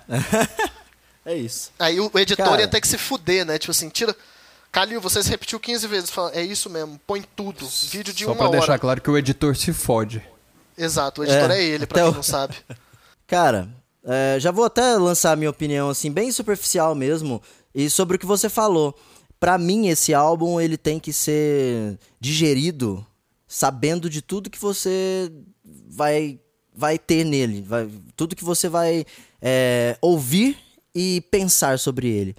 é 1.25 1.36
isso. 1.36 1.71
Aí 1.77 1.99
o 1.99 2.09
editor 2.15 2.45
Cara. 2.45 2.61
ia 2.61 2.67
ter 2.67 2.79
que 2.79 2.88
se 2.88 2.97
fuder, 2.97 3.45
né? 3.45 3.57
Tipo 3.57 3.71
assim, 3.71 3.89
tira. 3.89 4.15
Calil, 4.76 4.99
você 4.99 5.23
se 5.23 5.30
repetiu 5.30 5.57
15 5.57 5.88
vezes. 5.88 6.11
É 6.34 6.41
isso 6.43 6.69
mesmo, 6.69 6.99
põe 7.07 7.23
tudo. 7.34 7.65
Vídeo 7.89 8.13
de 8.13 8.26
Só 8.26 8.32
uma 8.32 8.36
pra 8.36 8.47
hora. 8.49 8.57
deixar 8.57 8.78
claro 8.78 8.99
que 9.01 9.09
o 9.09 9.17
editor 9.17 9.55
se 9.55 9.71
fode. 9.71 10.21
Exato, 10.78 11.21
o 11.21 11.23
editor 11.23 11.49
é, 11.49 11.57
É, 11.61 11.63
ele, 11.63 11.86
pra 11.88 12.01
quem 12.01 12.09
o- 12.11 12.13
não 12.15 12.21
sabe. 12.21 12.55
Cara, 13.26 13.69
é, 14.03 14.38
já 14.38 14.51
vou 14.51 14.65
até 14.65 14.97
lançar 14.97 15.32
a 15.32 15.36
minha 15.38 15.49
opinião, 15.49 15.89
assim, 15.89 16.11
bem 16.11 16.30
superficial 16.30 16.93
mesmo, 16.93 17.41
e 17.73 17.89
sobre 17.89 18.17
o 18.17 18.19
que 18.19 18.26
você 18.26 18.49
falou. 18.49 18.93
Pra 19.39 19.57
mim, 19.57 19.88
esse 19.88 20.13
álbum, 20.13 20.59
ele 20.59 20.76
tem 20.78 20.99
que 20.99 21.13
ser 21.13 21.97
digerido 22.19 23.05
sabendo 23.47 24.09
de 24.09 24.21
tudo 24.21 24.49
que 24.49 24.59
você 24.59 25.32
vai, 25.88 26.38
vai 26.73 26.99
ter 26.99 27.23
nele. 27.23 27.61
vai- 27.61 27.88
tudo 28.17 28.36
que 28.36 28.43
você 28.43 28.67
vai 28.67 29.05
é, 29.41 29.97
ouvir 30.01 30.57
e 30.93 31.21
pensar 31.32 31.80
sobre 31.80 32.09
ele. 32.09 32.36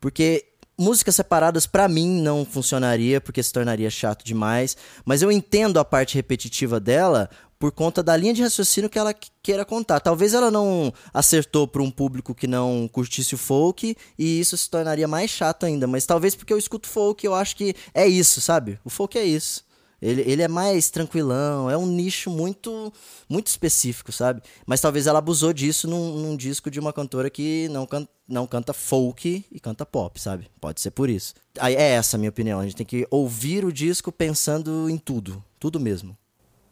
Porque 0.00 0.44
músicas 0.80 1.14
separadas 1.14 1.66
pra 1.66 1.86
mim 1.86 2.22
não 2.22 2.44
funcionaria, 2.44 3.20
porque 3.20 3.42
se 3.42 3.52
tornaria 3.52 3.90
chato 3.90 4.24
demais. 4.24 4.76
Mas 5.04 5.20
eu 5.20 5.30
entendo 5.30 5.78
a 5.78 5.84
parte 5.84 6.14
repetitiva 6.14 6.80
dela 6.80 7.28
por 7.58 7.70
conta 7.70 8.02
da 8.02 8.16
linha 8.16 8.32
de 8.32 8.42
raciocínio 8.42 8.88
que 8.88 8.98
ela 8.98 9.12
que- 9.12 9.28
queira 9.42 9.66
contar. 9.66 10.00
Talvez 10.00 10.32
ela 10.32 10.50
não 10.50 10.90
acertou 11.12 11.68
para 11.68 11.82
um 11.82 11.90
público 11.90 12.34
que 12.34 12.46
não 12.46 12.88
curtisse 12.90 13.34
o 13.34 13.38
folk 13.38 13.94
e 14.18 14.40
isso 14.40 14.56
se 14.56 14.70
tornaria 14.70 15.06
mais 15.06 15.30
chato 15.30 15.66
ainda. 15.66 15.86
Mas 15.86 16.06
talvez 16.06 16.34
porque 16.34 16.52
eu 16.52 16.58
escuto 16.58 16.88
folk 16.88 17.24
eu 17.26 17.34
acho 17.34 17.54
que 17.54 17.74
é 17.92 18.06
isso, 18.08 18.40
sabe? 18.40 18.80
O 18.82 18.88
folk 18.88 19.18
é 19.18 19.24
isso. 19.24 19.62
Ele, 20.00 20.22
ele 20.22 20.42
é 20.42 20.48
mais 20.48 20.90
tranquilão, 20.90 21.70
é 21.70 21.76
um 21.76 21.86
nicho 21.86 22.30
muito 22.30 22.92
muito 23.28 23.48
específico, 23.48 24.10
sabe? 24.10 24.42
Mas 24.66 24.80
talvez 24.80 25.06
ela 25.06 25.18
abusou 25.18 25.52
disso 25.52 25.86
num, 25.86 26.16
num 26.18 26.36
disco 26.36 26.70
de 26.70 26.80
uma 26.80 26.92
cantora 26.92 27.28
que 27.28 27.68
não, 27.68 27.86
can, 27.86 28.08
não 28.26 28.46
canta 28.46 28.72
folk 28.72 29.44
e 29.50 29.60
canta 29.60 29.84
pop, 29.84 30.20
sabe? 30.20 30.48
Pode 30.60 30.80
ser 30.80 30.90
por 30.90 31.08
isso. 31.08 31.34
Aí 31.58 31.74
é 31.74 31.90
essa 31.90 32.16
a 32.16 32.18
minha 32.18 32.30
opinião. 32.30 32.60
A 32.60 32.64
gente 32.64 32.76
tem 32.76 32.86
que 32.86 33.06
ouvir 33.10 33.64
o 33.64 33.72
disco 33.72 34.10
pensando 34.10 34.88
em 34.88 34.96
tudo. 34.96 35.42
Tudo 35.58 35.78
mesmo. 35.78 36.16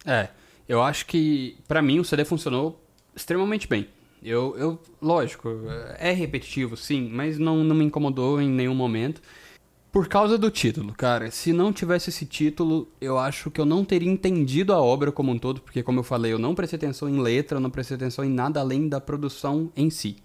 É, 0.05 0.31
eu 0.69 0.83
acho 0.83 1.07
que 1.07 1.57
para 1.69 1.83
mim 1.83 1.99
o 1.99 2.05
CD 2.05 2.25
funcionou 2.25 2.83
extremamente 3.15 3.69
bem. 3.69 3.89
Eu, 4.23 4.57
eu, 4.59 4.83
lógico, 5.01 5.49
é 5.99 6.11
repetitivo, 6.13 6.77
sim, 6.77 7.09
mas 7.09 7.39
não, 7.39 7.63
não 7.63 7.77
me 7.77 7.85
incomodou 7.85 8.41
em 8.41 8.49
nenhum 8.49 8.75
momento. 8.75 9.23
Por 9.91 10.07
causa 10.07 10.37
do 10.37 10.51
título, 10.51 10.93
cara. 10.93 11.31
Se 11.31 11.53
não 11.53 11.73
tivesse 11.73 12.11
esse 12.11 12.27
título, 12.27 12.89
eu 13.01 13.19
acho 13.19 13.51
que 13.51 13.61
eu 13.61 13.65
não 13.65 13.85
teria 13.85 14.11
entendido 14.11 14.73
a 14.73 14.81
obra 14.81 15.11
como 15.11 15.33
um 15.33 15.39
todo, 15.39 15.63
porque, 15.63 15.83
como 15.83 16.01
eu 16.01 16.05
falei, 16.05 16.33
eu 16.33 16.39
não 16.39 16.55
prestei 16.55 16.77
atenção 16.77 17.09
em 17.09 17.21
letra, 17.21 17.57
eu 17.57 17.61
não 17.61 17.71
prestei 17.71 17.97
atenção 17.97 18.25
em 18.25 18.29
nada 18.29 18.61
além 18.61 18.89
da 18.89 19.01
produção 19.01 19.73
em 19.75 19.89
si. 19.89 20.17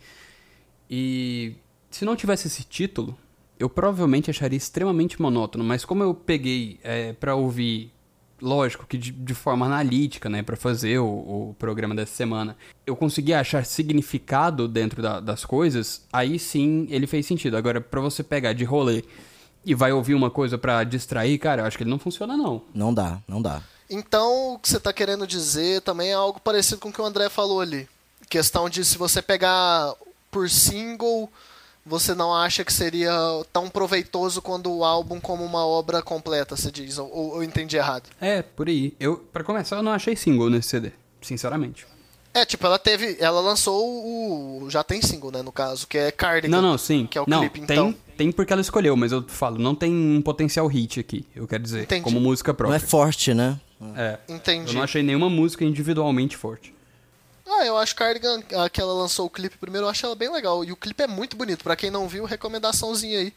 E 0.90 1.56
se 1.90 2.04
não 2.04 2.16
tivesse 2.16 2.48
esse 2.48 2.64
título, 2.64 3.18
eu 3.58 3.70
provavelmente 3.70 4.30
acharia 4.30 4.58
extremamente 4.58 5.22
monótono, 5.22 5.64
mas 5.64 5.86
como 5.86 6.04
eu 6.04 6.14
peguei 6.14 6.80
é, 6.84 7.14
para 7.14 7.34
ouvir 7.36 7.92
lógico 8.42 8.86
que 8.86 8.98
de, 8.98 9.12
de 9.12 9.34
forma 9.34 9.66
analítica, 9.66 10.30
né, 10.30 10.44
para 10.44 10.58
fazer 10.58 11.00
o, 11.00 11.06
o, 11.06 11.56
programa 11.58 11.96
dessa 11.96 12.14
semana, 12.14 12.58
eu 12.86 12.94
consegui 12.94 13.34
achar 13.34 13.66
significado 13.66 14.68
dentro 14.68 15.02
da, 15.02 15.22
das 15.22 15.46
coisas, 15.46 16.06
aí 16.12 16.38
sim 16.38 16.86
ele 16.90 17.08
fez 17.08 17.26
sentido. 17.26 17.56
Agora, 17.56 17.80
para 17.80 18.02
você 18.02 18.22
pegar 18.22 18.52
de 18.52 18.66
rolê 18.66 19.04
e 19.66 19.74
vai 19.74 19.92
ouvir 19.92 20.14
uma 20.14 20.30
coisa 20.30 20.58
para 20.58 20.84
distrair, 20.84 21.38
cara, 21.38 21.62
eu 21.62 21.66
acho 21.66 21.78
que 21.78 21.84
ele 21.84 21.90
não 21.90 22.00
funciona 22.00 22.36
não. 22.36 22.62
Não 22.74 22.94
dá, 22.94 23.20
não 23.28 23.42
dá. 23.42 23.62
Então, 23.90 24.54
o 24.54 24.60
que 24.60 24.70
você 24.70 24.80
tá 24.80 24.92
querendo 24.92 25.28
dizer 25.28 25.82
também 25.82 26.10
é 26.10 26.14
algo 26.14 26.40
parecido 26.40 26.80
com 26.82 26.90
o 26.90 26.94
que 26.94 27.02
o 27.02 27.06
André 27.06 27.30
falou 27.30 27.62
ali. 27.62 27.88
Questão 28.30 28.70
de 28.70 28.84
se 28.84 28.98
você 28.98 29.22
pegar 29.22 29.94
por 30.32 30.50
single 30.50 31.30
você 31.86 32.16
não 32.16 32.34
acha 32.34 32.64
que 32.64 32.72
seria 32.72 33.12
tão 33.52 33.70
proveitoso 33.70 34.42
quando 34.42 34.72
o 34.72 34.86
álbum 34.86 35.20
como 35.20 35.44
uma 35.44 35.66
obra 35.66 36.02
completa, 36.02 36.56
você 36.56 36.72
diz? 36.72 36.98
Ou, 36.98 37.12
ou 37.14 37.36
eu 37.36 37.44
entendi 37.44 37.76
errado? 37.76 38.10
É, 38.22 38.42
por 38.42 38.68
aí. 38.68 38.96
Eu, 39.00 39.18
para 39.18 39.44
começar, 39.44 39.78
eu 39.78 39.84
não 39.84 39.92
achei 39.92 40.16
single 40.16 40.50
nesse 40.50 40.70
CD, 40.70 40.92
sinceramente. 41.22 41.86
É, 42.34 42.46
tipo, 42.46 42.66
ela 42.66 42.80
teve. 42.80 43.18
Ela 43.20 43.40
lançou 43.40 43.86
o. 43.86 44.68
Já 44.70 44.84
tem 44.84 45.02
single, 45.02 45.32
né, 45.32 45.42
no 45.42 45.52
caso, 45.52 45.86
que 45.86 45.98
é 45.98 46.12
Cardigan. 46.12 46.50
Não, 46.56 46.62
não, 46.62 46.78
sim. 46.78 47.06
Que 47.06 47.18
é 47.18 47.22
o 47.22 47.26
não, 47.28 47.42
clipe, 47.42 47.62
tem, 47.62 47.78
então. 47.78 47.96
Tem 48.18 48.32
porque 48.32 48.54
ela 48.54 48.62
escolheu, 48.62 48.96
mas 48.96 49.12
eu 49.12 49.24
falo, 49.28 49.58
não 49.58 49.74
tem 49.74 49.92
um 49.92 50.22
potencial 50.22 50.68
hit 50.68 51.00
aqui, 51.00 51.26
eu 51.36 51.48
quero 51.48 51.64
dizer, 51.64 51.84
Entendi. 51.84 52.04
como 52.04 52.20
música 52.20 52.52
Não 52.52 52.56
própria. 52.56 52.78
é 52.78 52.80
forte, 52.80 53.34
né? 53.34 53.60
É. 53.96 54.20
Entendi. 54.30 54.70
Eu 54.70 54.76
não 54.76 54.84
achei 54.84 55.02
nenhuma 55.02 55.30
música 55.30 55.66
individualmente 55.66 56.38
forte. 56.38 56.74
Ah, 57.46 57.66
eu 57.66 57.78
acho 57.78 57.96
Cardigan, 57.96 58.42
a 58.56 58.70
que 58.70 58.80
ela 58.80 58.94
lançou 58.94 59.26
o 59.26 59.30
clipe 59.30 59.58
primeiro, 59.58 59.86
eu 59.86 59.90
acho 59.90 60.06
ela 60.06 60.16
bem 60.16 60.32
legal. 60.32 60.64
E 60.64 60.72
o 60.72 60.76
clipe 60.76 61.04
é 61.04 61.08
muito 61.08 61.36
bonito. 61.36 61.64
Pra 61.64 61.76
quem 61.76 61.92
não 61.92 62.08
viu, 62.08 62.24
recomendaçãozinha 62.24 63.20
aí. 63.20 63.34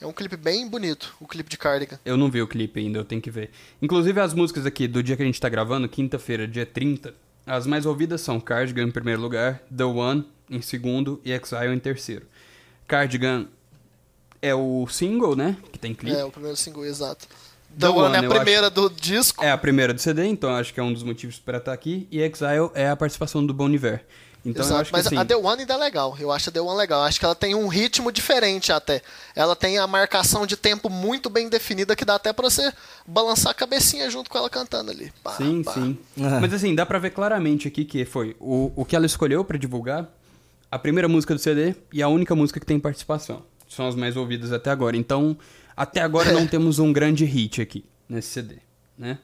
É 0.00 0.06
um 0.06 0.12
clipe 0.12 0.36
bem 0.36 0.66
bonito, 0.68 1.14
o 1.20 1.26
clipe 1.26 1.48
de 1.50 1.56
Cardigan. 1.56 1.98
Eu 2.04 2.16
não 2.16 2.30
vi 2.30 2.42
o 2.42 2.48
clipe 2.48 2.80
ainda, 2.80 2.98
eu 2.98 3.04
tenho 3.04 3.20
que 3.22 3.30
ver. 3.30 3.50
Inclusive 3.80 4.20
as 4.20 4.34
músicas 4.34 4.66
aqui 4.66 4.88
do 4.88 5.02
dia 5.02 5.16
que 5.16 5.22
a 5.22 5.26
gente 5.26 5.40
tá 5.40 5.48
gravando, 5.48 5.88
quinta-feira, 5.88 6.48
dia 6.48 6.66
30, 6.66 7.14
as 7.46 7.66
mais 7.66 7.86
ouvidas 7.86 8.20
são 8.20 8.40
Cardigan 8.40 8.84
em 8.84 8.90
primeiro 8.90 9.20
lugar, 9.20 9.62
The 9.74 9.84
One 9.84 10.26
em 10.50 10.60
segundo 10.60 11.20
e 11.24 11.32
Exile 11.32 11.74
em 11.74 11.78
terceiro. 11.78 12.26
Cardigan 12.86 13.46
é 14.40 14.54
o 14.54 14.86
single, 14.88 15.34
né? 15.34 15.56
Que 15.72 15.78
tem 15.78 15.94
clipe. 15.94 16.16
É, 16.16 16.24
o 16.24 16.30
primeiro 16.30 16.56
single, 16.56 16.84
exato. 16.84 17.26
The 17.78 17.86
The 17.86 17.88
One, 17.88 18.16
One, 18.16 18.16
é 18.16 18.18
a 18.18 18.30
primeira 18.30 18.70
do 18.70 18.88
disco. 18.88 19.44
É 19.44 19.50
a 19.50 19.58
primeira 19.58 19.92
do 19.92 20.00
CD, 20.00 20.26
então 20.26 20.50
acho 20.50 20.72
que 20.72 20.78
é 20.78 20.82
um 20.82 20.92
dos 20.92 21.02
motivos 21.02 21.38
para 21.38 21.58
estar 21.58 21.72
aqui. 21.72 22.06
E 22.10 22.20
Exile 22.20 22.70
é 22.74 22.88
a 22.88 22.96
participação 22.96 23.44
do 23.44 23.52
Bon 23.52 23.68
Iver. 23.68 24.04
Então 24.44 24.62
eu 24.62 24.66
Exato, 24.66 24.80
acho 24.82 24.90
que 24.90 24.96
mas 24.96 25.06
assim, 25.06 25.16
a 25.16 25.24
The 25.24 25.36
One 25.36 25.60
ainda 25.62 25.72
é 25.74 25.76
legal. 25.78 26.16
Eu 26.20 26.30
acho 26.30 26.50
a 26.50 26.52
The 26.52 26.60
One 26.60 26.76
legal. 26.76 27.02
Acho 27.02 27.18
que 27.18 27.24
ela 27.24 27.34
tem 27.34 27.54
um 27.54 27.66
ritmo 27.66 28.12
diferente 28.12 28.70
até. 28.72 29.00
Ela 29.34 29.56
tem 29.56 29.78
a 29.78 29.86
marcação 29.86 30.46
de 30.46 30.54
tempo 30.56 30.90
muito 30.90 31.30
bem 31.30 31.48
definida 31.48 31.96
que 31.96 32.04
dá 32.04 32.16
até 32.16 32.30
pra 32.32 32.50
você 32.50 32.70
balançar 33.06 33.52
a 33.52 33.54
cabecinha 33.54 34.10
junto 34.10 34.28
com 34.28 34.36
ela 34.36 34.50
cantando 34.50 34.90
ali. 34.90 35.10
Pá, 35.22 35.32
Sim, 35.36 35.62
pá. 35.62 35.72
sim. 35.72 35.98
Ah. 36.20 36.40
Mas 36.40 36.52
assim, 36.52 36.74
dá 36.74 36.84
pra 36.84 36.98
ver 36.98 37.10
claramente 37.10 37.66
aqui 37.66 37.86
que 37.86 38.04
foi 38.04 38.36
o, 38.38 38.70
o 38.76 38.84
que 38.84 38.94
ela 38.94 39.06
escolheu 39.06 39.42
pra 39.44 39.56
divulgar, 39.56 40.06
a 40.70 40.78
primeira 40.78 41.08
música 41.08 41.32
do 41.34 41.40
CD 41.40 41.74
e 41.90 42.02
a 42.02 42.08
única 42.08 42.34
música 42.34 42.60
que 42.60 42.66
tem 42.66 42.78
participação. 42.78 43.42
São 43.66 43.88
as 43.88 43.94
mais 43.94 44.14
ouvidas 44.14 44.52
até 44.52 44.70
agora. 44.70 44.94
Então, 44.96 45.36
até 45.74 46.02
agora 46.02 46.30
não 46.34 46.46
temos 46.46 46.78
um 46.78 46.92
grande 46.92 47.24
hit 47.24 47.62
aqui 47.62 47.82
nesse 48.06 48.28
CD, 48.28 48.56
né? 48.98 49.18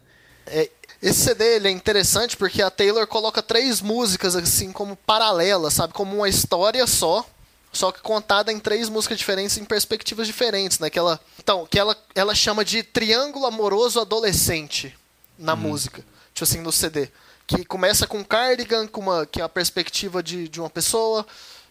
É, 0.47 0.70
esse 1.03 1.20
CD 1.20 1.57
ele 1.57 1.68
é 1.68 1.70
interessante 1.70 2.36
porque 2.36 2.61
a 2.61 2.70
Taylor 2.70 3.07
coloca 3.07 3.43
três 3.43 3.80
músicas 3.80 4.36
assim 4.36 4.70
como 4.70 4.97
paralelas, 4.97 5.74
sabe? 5.74 5.95
Como 5.95 6.16
uma 6.16 6.28
história 6.28 6.86
só, 6.86 7.24
só 7.72 7.91
que 7.91 8.01
contada 8.01 8.53
em 8.53 8.59
três 8.59 8.88
músicas 8.91 9.16
diferentes 9.16 9.57
em 9.57 9.64
perspectivas 9.64 10.26
diferentes, 10.26 10.78
né? 10.78 10.91
Que 10.91 10.99
ela, 10.99 11.18
então, 11.38 11.66
que 11.66 11.78
ela, 11.78 11.97
ela 12.14 12.34
chama 12.34 12.64
de 12.64 12.82
triângulo 12.82 13.47
amoroso 13.47 13.99
adolescente 13.99 14.95
na 15.38 15.57
música, 15.57 16.05
tipo 16.34 16.45
assim 16.45 16.61
no 16.61 16.70
CD, 16.70 17.09
que 17.47 17.64
começa 17.64 18.07
com 18.07 18.22
Cardigan, 18.22 18.86
com 18.86 19.01
uma 19.01 19.24
que 19.24 19.41
é 19.41 19.45
a 19.45 19.49
perspectiva 19.49 20.22
de, 20.22 20.49
de 20.49 20.61
uma 20.61 20.68
pessoa, 20.68 21.26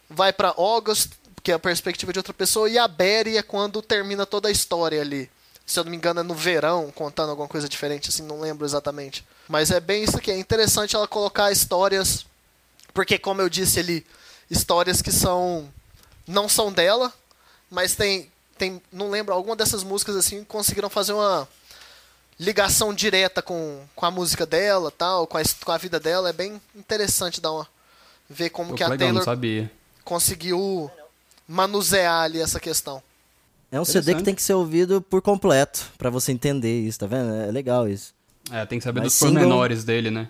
vai 0.10 0.34
pra 0.34 0.56
August, 0.58 1.12
que 1.44 1.52
é 1.52 1.56
a 1.56 1.60
perspectiva 1.60 2.12
de 2.12 2.18
outra 2.18 2.34
pessoa, 2.34 2.68
e 2.68 2.80
a 2.80 2.88
Berry 2.88 3.38
é 3.38 3.44
quando 3.44 3.80
termina 3.80 4.26
toda 4.26 4.48
a 4.48 4.52
história 4.52 5.00
ali 5.00 5.30
se 5.70 5.80
eu 5.80 5.84
não 5.84 5.92
me 5.92 5.98
engano, 5.98 6.20
é 6.20 6.24
no 6.24 6.34
verão, 6.34 6.92
contando 6.92 7.30
alguma 7.30 7.48
coisa 7.48 7.70
diferente, 7.70 8.10
assim, 8.10 8.24
não 8.24 8.42
lembro 8.42 8.66
exatamente. 8.66 9.24
Mas 9.48 9.70
é 9.70 9.80
bem 9.80 10.04
isso 10.04 10.18
aqui, 10.18 10.32
é 10.32 10.38
interessante 10.38 10.96
ela 10.96 11.08
colocar 11.08 11.52
histórias, 11.52 12.26
porque 12.92 13.20
como 13.20 13.40
eu 13.40 13.48
disse 13.48 13.80
ali, 13.80 14.06
histórias 14.50 15.00
que 15.00 15.12
são 15.12 15.72
não 16.28 16.50
são 16.50 16.72
dela, 16.74 17.14
mas 17.70 17.96
tem 17.96 18.32
tem, 18.58 18.82
não 18.92 19.12
lembro, 19.12 19.34
alguma 19.34 19.56
dessas 19.56 19.84
músicas 19.84 20.16
assim 20.16 20.44
conseguiram 20.44 20.90
fazer 20.90 21.14
uma 21.14 21.48
ligação 22.40 22.94
direta 22.94 23.42
com, 23.42 23.86
com 23.96 24.06
a 24.06 24.12
música 24.12 24.46
dela, 24.46 24.92
tal, 24.92 25.28
com 25.28 25.38
a, 25.38 25.42
com 25.64 25.72
a 25.72 25.78
vida 25.78 26.00
dela, 26.00 26.30
é 26.30 26.34
bem 26.34 26.60
interessante 26.76 27.40
dar 27.40 27.52
uma 27.52 27.68
ver 28.28 28.50
como 28.50 28.72
Pô, 28.72 28.76
que 28.76 28.84
a 28.84 28.88
legal, 28.88 29.24
Taylor 29.24 29.70
conseguiu 30.04 30.92
manusear 31.48 32.24
ali 32.24 32.42
essa 32.42 32.60
questão. 32.60 33.02
É 33.72 33.80
um 33.80 33.86
CD 33.86 34.16
que 34.16 34.24
tem 34.24 34.34
que 34.34 34.42
ser 34.42 34.54
ouvido 34.54 35.02
por 35.02 35.22
completo, 35.22 35.92
pra 35.98 36.10
você 36.10 36.32
entender 36.32 36.82
isso, 36.82 37.00
tá 37.00 37.06
vendo? 37.08 37.32
É 37.34 37.52
legal 37.52 37.88
isso. 37.88 38.14
É, 38.52 38.66
tem 38.66 38.80
que 38.80 38.84
saber 38.84 39.02
Mas 39.02 39.10
dos 39.10 39.14
single- 39.20 39.34
pormenores 39.36 39.84
dele, 39.84 40.10
né? 40.10 40.28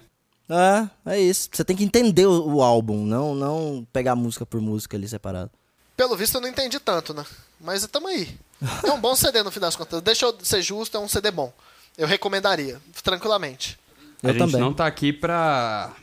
Ah, 0.49 0.89
é 1.05 1.19
isso. 1.19 1.47
Você 1.51 1.63
tem 1.63 1.75
que 1.75 1.83
entender 1.83 2.25
o, 2.25 2.55
o 2.55 2.61
álbum, 2.63 3.05
não, 3.05 3.33
não 3.35 3.87
pegar 3.93 4.15
música 4.15 4.45
por 4.45 4.59
música 4.59 4.97
ali 4.97 5.07
separado. 5.07 5.51
Pelo 5.95 6.17
visto 6.17 6.35
eu 6.35 6.41
não 6.41 6.47
entendi 6.49 6.79
tanto, 6.79 7.13
né? 7.13 7.25
Mas 7.61 7.85
tamo 7.87 8.07
aí. 8.07 8.35
É 8.83 8.91
um 8.91 8.99
bom 8.99 9.15
CD 9.15 9.41
no 9.43 9.51
fim 9.51 9.59
das 9.59 9.75
contas. 9.75 10.01
Deixa 10.01 10.25
eu 10.25 10.35
ser 10.41 10.61
justo, 10.61 10.97
é 10.97 10.99
um 10.99 11.07
CD 11.07 11.29
bom. 11.31 11.53
Eu 11.97 12.07
recomendaria, 12.07 12.79
tranquilamente. 13.03 13.77
Eu 14.23 14.29
a 14.29 14.33
gente 14.33 14.41
também. 14.41 14.59
não 14.59 14.73
tá 14.73 14.85
aqui 14.87 15.13
pra, 15.13 15.93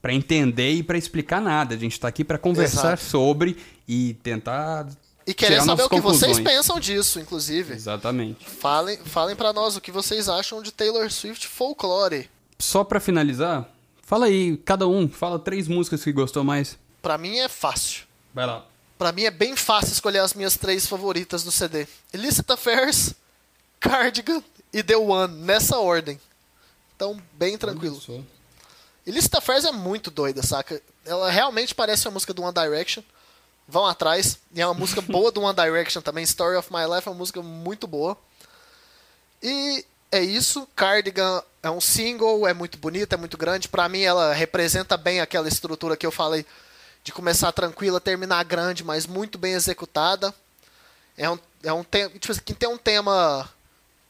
pra 0.00 0.12
entender 0.12 0.72
e 0.72 0.82
pra 0.82 0.96
explicar 0.98 1.40
nada. 1.40 1.74
A 1.74 1.78
gente 1.78 1.98
tá 2.00 2.08
aqui 2.08 2.24
pra 2.24 2.38
conversar 2.38 2.94
Exato. 2.94 3.02
sobre 3.04 3.56
e 3.86 4.14
tentar 4.22 4.88
E 5.26 5.34
tirar 5.34 5.62
saber 5.62 5.82
o 5.82 5.88
que 5.88 6.00
vocês 6.00 6.36
conclusões. 6.36 6.56
pensam 6.56 6.80
disso, 6.80 7.20
inclusive. 7.20 7.74
Exatamente. 7.74 8.44
Falem, 8.48 8.96
falem 9.04 9.36
para 9.36 9.52
nós 9.52 9.76
o 9.76 9.80
que 9.80 9.92
vocês 9.92 10.28
acham 10.28 10.62
de 10.62 10.72
Taylor 10.72 11.10
Swift 11.10 11.46
Folklore. 11.46 12.28
Só 12.58 12.82
pra 12.82 12.98
finalizar, 13.00 13.68
fala 14.02 14.26
aí, 14.26 14.56
cada 14.58 14.86
um, 14.86 15.08
fala 15.08 15.38
três 15.38 15.68
músicas 15.68 16.02
que 16.02 16.12
gostou 16.12 16.42
mais. 16.42 16.78
Pra 17.00 17.16
mim 17.16 17.38
é 17.38 17.48
fácil. 17.48 18.04
Vai 18.34 18.46
lá. 18.46 18.64
Pra 18.98 19.12
mim 19.12 19.24
é 19.24 19.30
bem 19.30 19.56
fácil 19.56 19.92
escolher 19.92 20.18
as 20.18 20.34
minhas 20.34 20.56
três 20.56 20.86
favoritas 20.86 21.42
do 21.42 21.50
CD. 21.50 21.86
Illicit 22.12 22.50
Affairs, 22.52 23.14
Cardigan 23.78 24.42
e 24.72 24.82
The 24.82 24.96
One, 24.96 25.34
nessa 25.42 25.78
ordem. 25.78 26.20
Então, 26.94 27.18
bem 27.32 27.56
tranquilo. 27.56 27.98
Illicit 29.06 29.34
Affairs 29.36 29.64
é 29.64 29.72
muito 29.72 30.10
doida, 30.10 30.42
saca? 30.42 30.82
Ela 31.06 31.30
realmente 31.30 31.74
parece 31.74 32.06
uma 32.06 32.12
música 32.12 32.34
do 32.34 32.42
One 32.42 32.52
Direction. 32.52 33.02
Vão 33.70 33.86
atrás. 33.86 34.38
E 34.52 34.60
é 34.60 34.66
uma 34.66 34.74
música 34.74 35.00
boa 35.00 35.30
do 35.30 35.42
One 35.42 35.54
Direction 35.54 36.02
também. 36.02 36.24
Story 36.24 36.56
of 36.56 36.72
My 36.72 36.84
Life 36.92 37.06
é 37.06 37.10
uma 37.10 37.18
música 37.18 37.40
muito 37.40 37.86
boa. 37.86 38.18
E 39.40 39.84
é 40.10 40.20
isso. 40.20 40.66
Cardigan 40.74 41.42
é 41.62 41.70
um 41.70 41.80
single, 41.80 42.48
é 42.48 42.52
muito 42.52 42.76
bonita, 42.76 43.14
é 43.14 43.18
muito 43.18 43.38
grande. 43.38 43.68
Pra 43.68 43.88
mim, 43.88 44.00
ela 44.00 44.34
representa 44.34 44.96
bem 44.96 45.20
aquela 45.20 45.46
estrutura 45.46 45.96
que 45.96 46.04
eu 46.04 46.10
falei 46.10 46.44
de 47.04 47.12
começar 47.12 47.52
tranquila, 47.52 48.00
terminar 48.00 48.44
grande, 48.44 48.82
mas 48.82 49.06
muito 49.06 49.38
bem 49.38 49.52
executada. 49.52 50.34
É 51.16 51.30
um, 51.30 51.38
é 51.62 51.72
um 51.72 51.84
tema. 51.84 52.10
Tipo 52.10 52.32
assim, 52.32 52.40
tem 52.40 52.68
um 52.68 52.78
tema 52.78 53.48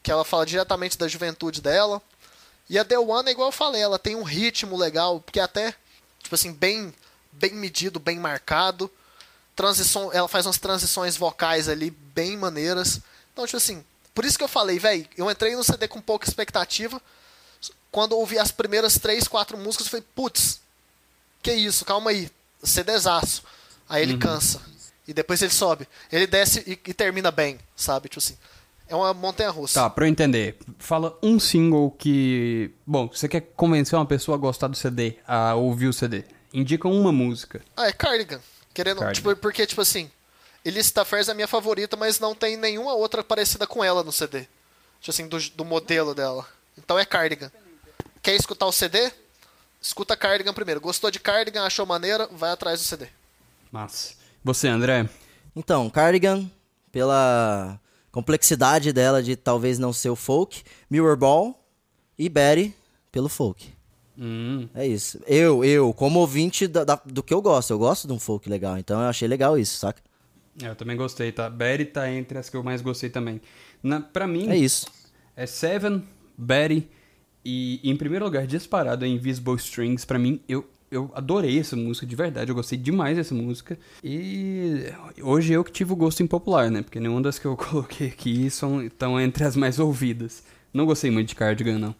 que 0.01 0.11
ela 0.11 0.25
fala 0.25 0.45
diretamente 0.45 0.97
da 0.97 1.07
juventude 1.07 1.61
dela. 1.61 2.01
E 2.67 2.79
a 2.79 2.85
The 2.85 2.97
One 2.97 3.29
é 3.29 3.31
igual 3.31 3.49
eu 3.49 3.53
falei, 3.53 3.81
ela 3.81 3.99
tem 3.99 4.15
um 4.15 4.23
ritmo 4.23 4.77
legal, 4.77 5.19
porque 5.19 5.39
até, 5.39 5.75
tipo 6.23 6.33
assim, 6.33 6.53
bem, 6.53 6.93
bem 7.31 7.53
medido, 7.53 7.99
bem 7.99 8.17
marcado. 8.17 8.89
Transição, 9.55 10.11
ela 10.13 10.27
faz 10.27 10.45
umas 10.45 10.57
transições 10.57 11.17
vocais 11.17 11.67
ali 11.67 11.91
bem 11.91 12.37
maneiras. 12.37 13.01
Então, 13.33 13.45
tipo 13.45 13.57
assim, 13.57 13.83
por 14.13 14.25
isso 14.25 14.37
que 14.37 14.43
eu 14.43 14.47
falei, 14.47 14.79
velho, 14.79 15.07
eu 15.17 15.29
entrei 15.29 15.55
no 15.55 15.63
CD 15.63 15.87
com 15.87 16.01
pouca 16.01 16.27
expectativa. 16.27 17.01
Quando 17.91 18.13
eu 18.13 18.19
ouvi 18.19 18.39
as 18.39 18.51
primeiras 18.51 18.97
três, 18.97 19.27
quatro 19.27 19.57
músicas, 19.57 19.87
eu 19.87 19.91
falei, 19.91 20.05
putz, 20.15 20.61
que 21.43 21.51
isso, 21.51 21.83
calma 21.83 22.11
aí, 22.11 22.29
CDzaço. 22.63 23.43
Aí 23.89 24.03
ele 24.03 24.17
cansa. 24.17 24.61
E 25.07 25.13
depois 25.13 25.41
ele 25.41 25.51
sobe. 25.51 25.87
Ele 26.09 26.25
desce 26.25 26.63
e, 26.65 26.71
e 26.71 26.93
termina 26.93 27.31
bem, 27.31 27.59
sabe? 27.75 28.07
Tipo 28.07 28.19
assim. 28.19 28.37
É 28.87 28.95
uma 28.95 29.13
montanha 29.13 29.49
russa. 29.49 29.79
Tá, 29.79 29.89
pra 29.89 30.05
eu 30.05 30.09
entender, 30.09 30.57
fala 30.77 31.17
um 31.23 31.39
single 31.39 31.91
que. 31.91 32.71
Bom, 32.85 33.07
você 33.07 33.27
quer 33.27 33.41
convencer 33.55 33.97
uma 33.97 34.05
pessoa 34.05 34.35
a 34.35 34.39
gostar 34.39 34.67
do 34.67 34.75
CD, 34.75 35.17
a 35.25 35.55
ouvir 35.55 35.87
o 35.87 35.93
CD. 35.93 36.25
Indica 36.53 36.89
uma 36.89 37.11
música. 37.11 37.61
Ah, 37.75 37.87
é 37.87 37.93
Cardigan. 37.93 38.41
Querendo. 38.73 38.99
Cardigan. 38.99 39.13
Tipo, 39.31 39.41
porque, 39.41 39.65
tipo 39.65 39.81
assim. 39.81 40.09
Elisa 40.63 41.03
Fairs 41.03 41.27
é 41.27 41.31
a 41.31 41.33
minha 41.33 41.47
favorita, 41.47 41.97
mas 41.97 42.19
não 42.19 42.35
tem 42.35 42.55
nenhuma 42.55 42.93
outra 42.93 43.23
parecida 43.23 43.65
com 43.65 43.83
ela 43.83 44.03
no 44.03 44.11
CD. 44.11 44.41
Tipo 44.99 45.09
assim, 45.09 45.27
do, 45.27 45.39
do 45.51 45.65
modelo 45.65 46.13
dela. 46.13 46.47
Então 46.77 46.99
é 46.99 47.03
Cardigan. 47.03 47.51
Quer 48.21 48.35
escutar 48.35 48.67
o 48.67 48.71
CD? 48.71 49.11
Escuta 49.81 50.15
Cardigan 50.15 50.53
primeiro. 50.53 50.79
Gostou 50.79 51.09
de 51.09 51.19
Cardigan, 51.19 51.63
achou 51.63 51.85
maneira, 51.85 52.27
vai 52.31 52.51
atrás 52.51 52.79
do 52.79 52.85
CD. 52.85 53.07
Massa. 53.71 54.13
Você, 54.43 54.67
André? 54.67 55.09
Então, 55.55 55.89
Cardigan, 55.89 56.49
pela 56.91 57.79
complexidade 58.11 58.93
dela 58.93 59.23
de 59.23 59.35
talvez 59.35 59.79
não 59.79 59.91
ser 59.91 60.09
o 60.09 60.15
folk, 60.15 60.63
Mirror 60.89 61.17
Ball 61.17 61.59
e 62.17 62.29
Betty 62.29 62.75
pelo 63.11 63.27
folk. 63.27 63.73
Hum. 64.17 64.67
É 64.75 64.85
isso. 64.85 65.19
Eu, 65.25 65.63
eu, 65.63 65.93
como 65.93 66.19
ouvinte 66.19 66.67
da- 66.67 66.83
da- 66.83 67.01
do 67.05 67.23
que 67.23 67.33
eu 67.33 67.41
gosto, 67.41 67.71
eu 67.71 67.79
gosto 67.79 68.07
de 68.07 68.13
um 68.13 68.19
folk 68.19 68.49
legal, 68.49 68.77
então 68.77 68.99
eu 69.01 69.07
achei 69.07 69.27
legal 69.27 69.57
isso, 69.57 69.77
saca? 69.77 70.01
É, 70.61 70.67
Eu 70.67 70.75
também 70.75 70.97
gostei, 70.97 71.31
tá? 71.31 71.49
Betty 71.49 71.85
tá 71.85 72.11
entre 72.11 72.37
as 72.37 72.49
que 72.49 72.57
eu 72.57 72.63
mais 72.63 72.81
gostei 72.81 73.09
também. 73.09 73.41
Na, 73.81 74.01
pra 74.01 74.27
mim, 74.27 74.49
É 74.49 74.57
isso. 74.57 74.85
é 75.35 75.45
Seven, 75.45 76.03
Betty 76.37 76.87
e, 77.43 77.79
em 77.89 77.95
primeiro 77.95 78.25
lugar, 78.25 78.45
disparado, 78.45 79.05
é 79.05 79.07
Invisible 79.07 79.55
Strings. 79.55 80.03
Pra 80.05 80.19
mim, 80.19 80.41
eu, 80.47 80.67
eu 80.91 81.09
adorei 81.15 81.57
essa 81.57 81.75
música, 81.77 82.05
de 82.05 82.15
verdade. 82.15 82.51
Eu 82.51 82.55
gostei 82.55 82.77
demais 82.77 83.15
dessa 83.17 83.33
música. 83.33 83.79
E 84.03 84.83
hoje 85.21 85.53
eu 85.53 85.63
que 85.63 85.71
tive 85.71 85.93
o 85.93 85.95
gosto 85.95 86.21
impopular, 86.21 86.69
né? 86.69 86.81
Porque 86.83 86.99
nenhuma 86.99 87.21
das 87.21 87.39
que 87.39 87.45
eu 87.45 87.55
coloquei 87.57 88.07
aqui 88.09 88.49
são, 88.51 88.83
estão 88.83 89.19
entre 89.19 89.45
as 89.45 89.55
mais 89.55 89.79
ouvidas. 89.79 90.43
Não 90.73 90.85
gostei 90.85 91.11
muito 91.11 91.29
de 91.29 91.35
Cardigan, 91.35 91.77
não. 91.77 91.95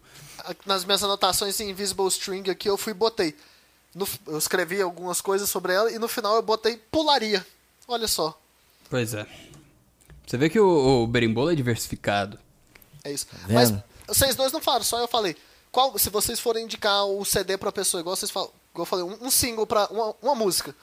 Nas 0.66 0.84
minhas 0.84 1.02
anotações 1.02 1.58
em 1.60 1.70
Invisible 1.70 2.06
String 2.08 2.50
aqui, 2.50 2.68
eu 2.68 2.76
fui 2.76 2.92
e 2.92 2.94
botei. 2.94 3.36
No- 3.94 4.08
eu 4.26 4.38
escrevi 4.38 4.80
algumas 4.80 5.20
coisas 5.20 5.48
sobre 5.48 5.72
ela 5.72 5.90
e 5.90 5.98
no 5.98 6.08
final 6.08 6.34
eu 6.36 6.42
botei 6.42 6.76
pularia. 6.90 7.46
Olha 7.86 8.08
só. 8.08 8.38
Pois 8.88 9.14
é. 9.14 9.26
Você 10.26 10.36
vê 10.38 10.48
que 10.48 10.58
o, 10.58 11.02
o 11.02 11.06
berimbolo 11.06 11.50
é 11.52 11.54
diversificado. 11.54 12.38
É 13.04 13.12
isso. 13.12 13.26
vendo? 13.46 13.82
Mas 14.06 14.16
vocês 14.16 14.34
dois 14.34 14.52
não 14.52 14.60
falaram, 14.60 14.84
só 14.84 14.98
eu 14.98 15.08
falei. 15.08 15.36
Qual, 15.70 15.96
se 15.98 16.10
vocês 16.10 16.38
forem 16.40 16.64
indicar 16.64 17.04
o 17.06 17.24
CD 17.24 17.56
pra 17.56 17.72
pessoa, 17.72 18.00
igual 18.00 18.14
vocês 18.16 18.30
falam, 18.30 18.50
igual 18.72 18.82
eu 18.82 18.86
falei, 18.86 19.04
um, 19.04 19.26
um 19.26 19.30
single 19.30 19.66
pra 19.66 19.86
uma, 19.90 20.14
uma 20.22 20.34
música. 20.34 20.74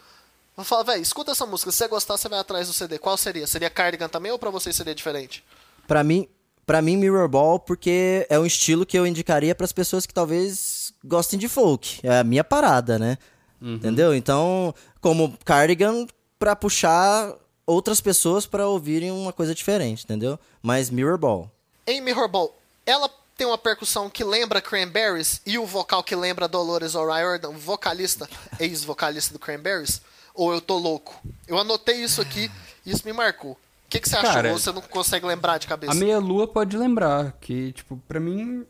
Vou 0.55 0.65
falar, 0.65 0.83
velho, 0.83 1.01
escuta 1.01 1.31
essa 1.31 1.45
música. 1.45 1.71
Se 1.71 1.77
você 1.77 1.87
gostar, 1.87 2.17
você 2.17 2.27
vai 2.27 2.39
atrás 2.39 2.67
do 2.67 2.73
CD. 2.73 2.99
Qual 2.99 3.15
seria? 3.17 3.47
Seria 3.47 3.69
Cardigan 3.69 4.09
também 4.09 4.31
ou 4.31 4.37
pra 4.39 4.49
vocês 4.49 4.75
seria 4.75 4.93
diferente? 4.95 5.43
Pra 5.87 6.03
mim, 6.03 6.27
para 6.69 6.83
mim 6.83 6.97
Mirror 6.97 7.27
Ball 7.27 7.57
porque 7.57 8.27
é 8.29 8.37
um 8.37 8.45
estilo 8.45 8.85
que 8.85 8.95
eu 8.95 9.07
indicaria 9.07 9.55
pras 9.55 9.71
pessoas 9.71 10.05
que 10.05 10.13
talvez 10.13 10.93
gostem 11.03 11.39
de 11.39 11.49
folk. 11.49 11.99
É 12.03 12.19
a 12.19 12.23
minha 12.23 12.43
parada, 12.43 12.99
né? 12.99 13.17
Entendeu? 13.59 14.13
Então, 14.13 14.71
como 15.01 15.35
Cardigan 15.43 16.05
pra 16.37 16.55
puxar 16.55 17.33
outras 17.65 17.99
pessoas 17.99 18.45
pra 18.45 18.67
ouvirem 18.67 19.09
uma 19.09 19.33
coisa 19.33 19.55
diferente, 19.55 20.03
entendeu? 20.03 20.37
Mas 20.61 20.91
Mirror 20.91 21.17
Ball. 21.17 21.51
Em 21.87 22.01
Mirror 22.01 22.27
Ball, 22.27 22.55
ela 22.85 23.09
tem 23.35 23.47
uma 23.47 23.57
percussão 23.57 24.07
que 24.07 24.23
lembra 24.23 24.61
Cranberries 24.61 25.41
e 25.47 25.57
o 25.57 25.65
vocal 25.65 26.03
que 26.03 26.15
lembra 26.15 26.47
Dolores 26.47 26.93
O'Riordan, 26.93 27.53
vocalista, 27.53 28.29
ex-vocalista 28.59 29.33
do 29.33 29.39
Cranberries? 29.39 30.03
Ou 30.35 30.53
eu 30.53 30.61
tô 30.61 30.77
louco? 30.77 31.19
Eu 31.47 31.57
anotei 31.57 32.03
isso 32.03 32.21
aqui 32.21 32.51
e 32.85 32.91
isso 32.91 33.01
me 33.07 33.11
marcou. 33.11 33.57
O 33.89 33.91
que, 33.91 33.99
que 33.99 34.07
você 34.07 34.17
achou? 34.17 34.29
Cara, 34.31 34.51
Ou 34.51 34.59
você 34.59 34.71
não 34.71 34.83
consegue 34.83 35.25
lembrar 35.25 35.57
de 35.57 35.65
cabeça? 35.65 35.91
A 35.91 35.95
meia-lua 35.95 36.47
pode 36.47 36.77
lembrar, 36.77 37.31
que, 37.41 37.71
tipo, 37.71 37.97
pra 38.07 38.19
mim. 38.19 38.63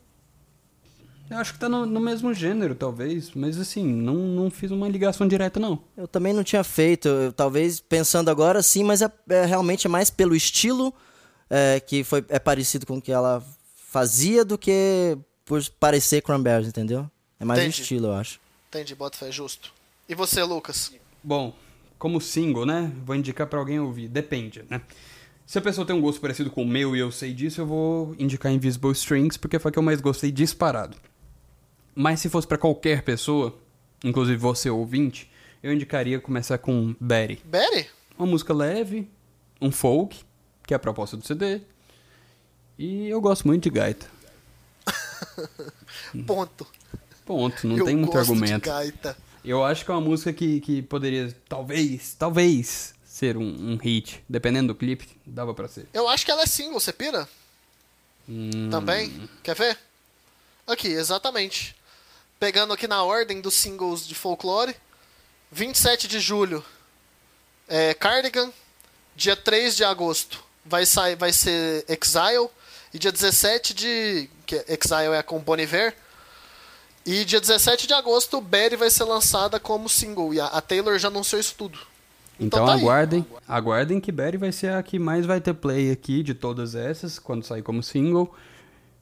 Eu 1.28 1.36
acho 1.36 1.52
que 1.52 1.58
tá 1.58 1.68
no, 1.68 1.84
no 1.84 2.00
mesmo 2.00 2.32
gênero, 2.32 2.74
talvez. 2.74 3.32
Mas 3.34 3.60
assim, 3.60 3.84
não, 3.86 4.14
não 4.14 4.50
fiz 4.50 4.70
uma 4.70 4.88
ligação 4.88 5.28
direta, 5.28 5.60
não. 5.60 5.78
Eu 5.94 6.08
também 6.08 6.32
não 6.32 6.42
tinha 6.42 6.64
feito, 6.64 7.06
eu, 7.06 7.32
talvez 7.34 7.80
pensando 7.80 8.30
agora 8.30 8.62
sim, 8.62 8.82
mas 8.82 9.02
é, 9.02 9.12
é 9.28 9.44
realmente 9.44 9.86
é 9.86 9.90
mais 9.90 10.08
pelo 10.08 10.34
estilo 10.34 10.92
é, 11.50 11.78
que 11.80 12.02
foi, 12.02 12.24
é 12.30 12.38
parecido 12.38 12.86
com 12.86 12.96
o 12.96 13.02
que 13.02 13.12
ela 13.12 13.44
fazia 13.90 14.42
do 14.42 14.56
que 14.56 15.18
por 15.44 15.62
parecer 15.78 16.22
Cranberries, 16.22 16.68
entendeu? 16.68 17.10
É 17.38 17.44
mais 17.44 17.60
Entendi. 17.60 17.78
o 17.78 17.82
estilo, 17.82 18.06
eu 18.06 18.14
acho. 18.14 18.40
Entendi, 18.70 18.94
bota 18.94 19.18
fé, 19.18 19.30
justo. 19.30 19.70
E 20.08 20.14
você, 20.14 20.42
Lucas? 20.42 20.92
Bom, 21.22 21.54
como 21.98 22.18
single, 22.22 22.64
né? 22.64 22.90
Vou 23.04 23.14
indicar 23.14 23.46
pra 23.46 23.58
alguém 23.58 23.78
ouvir. 23.78 24.08
Depende, 24.08 24.64
né? 24.70 24.80
Se 25.50 25.58
a 25.58 25.60
pessoa 25.60 25.84
tem 25.84 25.96
um 25.96 26.00
gosto 26.00 26.20
parecido 26.20 26.48
com 26.48 26.62
o 26.62 26.64
meu 26.64 26.94
e 26.94 27.00
eu 27.00 27.10
sei 27.10 27.34
disso, 27.34 27.60
eu 27.60 27.66
vou 27.66 28.14
indicar 28.20 28.52
Invisible 28.52 28.92
Strings, 28.92 29.36
porque 29.36 29.58
foi 29.58 29.70
a 29.70 29.72
que 29.72 29.80
eu 29.80 29.82
mais 29.82 30.00
gostei 30.00 30.30
disparado. 30.30 30.96
Mas 31.92 32.20
se 32.20 32.28
fosse 32.28 32.46
pra 32.46 32.56
qualquer 32.56 33.02
pessoa, 33.02 33.58
inclusive 34.04 34.36
você 34.36 34.70
ouvinte, 34.70 35.28
eu 35.60 35.72
indicaria 35.72 36.20
começar 36.20 36.56
com 36.58 36.94
Betty. 37.00 37.42
Betty? 37.44 37.90
Uma 38.16 38.28
música 38.28 38.54
leve, 38.54 39.10
um 39.60 39.72
folk, 39.72 40.20
que 40.64 40.72
é 40.72 40.76
a 40.76 40.78
proposta 40.78 41.16
do 41.16 41.26
CD. 41.26 41.62
E 42.78 43.08
eu 43.08 43.20
gosto 43.20 43.44
muito 43.48 43.64
de 43.64 43.70
gaita. 43.70 44.06
Ponto. 46.28 46.64
Ponto, 47.26 47.66
não 47.66 47.76
eu 47.76 47.86
tem 47.86 47.96
muito 47.96 48.12
gosto 48.12 48.30
argumento. 48.30 48.70
Eu 49.44 49.64
acho 49.64 49.84
que 49.84 49.90
é 49.90 49.94
uma 49.94 50.00
música 50.00 50.32
que, 50.32 50.60
que 50.60 50.80
poderia, 50.80 51.34
talvez, 51.48 52.14
talvez, 52.14 52.94
ser 53.20 53.36
um, 53.36 53.72
um 53.72 53.76
hit. 53.76 54.24
Dependendo 54.26 54.68
do 54.72 54.74
clipe, 54.74 55.06
dava 55.26 55.52
pra 55.52 55.68
ser. 55.68 55.86
Eu 55.92 56.08
acho 56.08 56.24
que 56.24 56.30
ela 56.30 56.42
é 56.42 56.46
single, 56.46 56.80
você 56.80 56.90
pira? 56.92 57.28
Hum, 58.26 58.70
Também? 58.70 59.28
Quer 59.42 59.54
ver? 59.54 59.78
Aqui, 60.66 60.88
exatamente. 60.88 61.76
Pegando 62.38 62.72
aqui 62.72 62.88
na 62.88 63.02
ordem 63.02 63.40
dos 63.42 63.54
singles 63.54 64.06
de 64.06 64.14
folclore. 64.14 64.74
27 65.52 66.08
de 66.08 66.18
julho, 66.18 66.64
é 67.68 67.92
Cardigan. 67.92 68.50
Dia 69.14 69.36
3 69.36 69.76
de 69.76 69.84
agosto 69.84 70.42
vai, 70.64 70.86
sair, 70.86 71.16
vai 71.16 71.32
ser 71.32 71.84
Exile. 71.88 72.48
E 72.94 72.98
dia 72.98 73.12
17 73.12 73.74
de. 73.74 74.30
Que 74.46 74.56
é- 74.56 74.64
Exile 74.68 75.14
é 75.14 75.22
com 75.22 75.38
Bon 75.40 75.56
Iver. 75.58 75.94
E 77.04 77.24
dia 77.24 77.40
17 77.40 77.86
de 77.86 77.92
agosto, 77.94 78.40
Betty 78.40 78.76
vai 78.76 78.88
ser 78.90 79.04
lançada 79.04 79.58
como 79.60 79.88
single. 79.88 80.32
E 80.32 80.40
a, 80.40 80.46
a 80.46 80.60
Taylor 80.60 80.98
já 80.98 81.08
anunciou 81.08 81.40
isso 81.40 81.54
tudo. 81.56 81.78
Então, 82.40 82.64
tá 82.66 82.74
aí. 82.74 82.80
aguardem, 82.80 83.26
aguardem 83.46 84.00
que 84.00 84.10
Betty 84.10 84.36
vai 84.38 84.50
ser 84.52 84.72
a 84.72 84.82
que 84.82 84.98
mais 84.98 85.26
vai 85.26 85.40
ter 85.40 85.52
play 85.54 85.90
aqui 85.90 86.22
de 86.22 86.32
todas 86.34 86.74
essas, 86.74 87.18
quando 87.18 87.44
sair 87.44 87.62
como 87.62 87.82
single. 87.82 88.34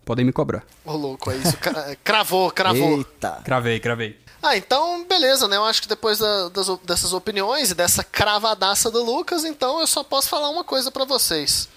Podem 0.04 0.24
me 0.24 0.32
cobrar. 0.32 0.64
Ô, 0.84 0.92
louco, 0.96 1.30
é 1.30 1.36
isso. 1.36 1.56
Cra- 1.58 1.94
Cravou, 2.02 2.50
cravou. 2.50 2.96
Eita. 2.98 3.40
Cravei, 3.44 3.78
cravei. 3.78 4.18
Ah, 4.42 4.56
então, 4.56 5.04
beleza, 5.04 5.46
né? 5.46 5.56
Eu 5.56 5.64
acho 5.64 5.82
que 5.82 5.88
depois 5.88 6.18
da- 6.18 6.48
das 6.48 6.66
dessas 6.84 7.12
opiniões 7.12 7.70
e 7.70 7.74
dessa 7.74 8.02
cravadaça 8.02 8.90
do 8.90 9.02
Lucas, 9.04 9.44
então 9.44 9.80
eu 9.80 9.86
só 9.86 10.02
posso 10.02 10.28
falar 10.28 10.48
uma 10.48 10.64
coisa 10.64 10.90
pra 10.90 11.04
vocês. 11.04 11.68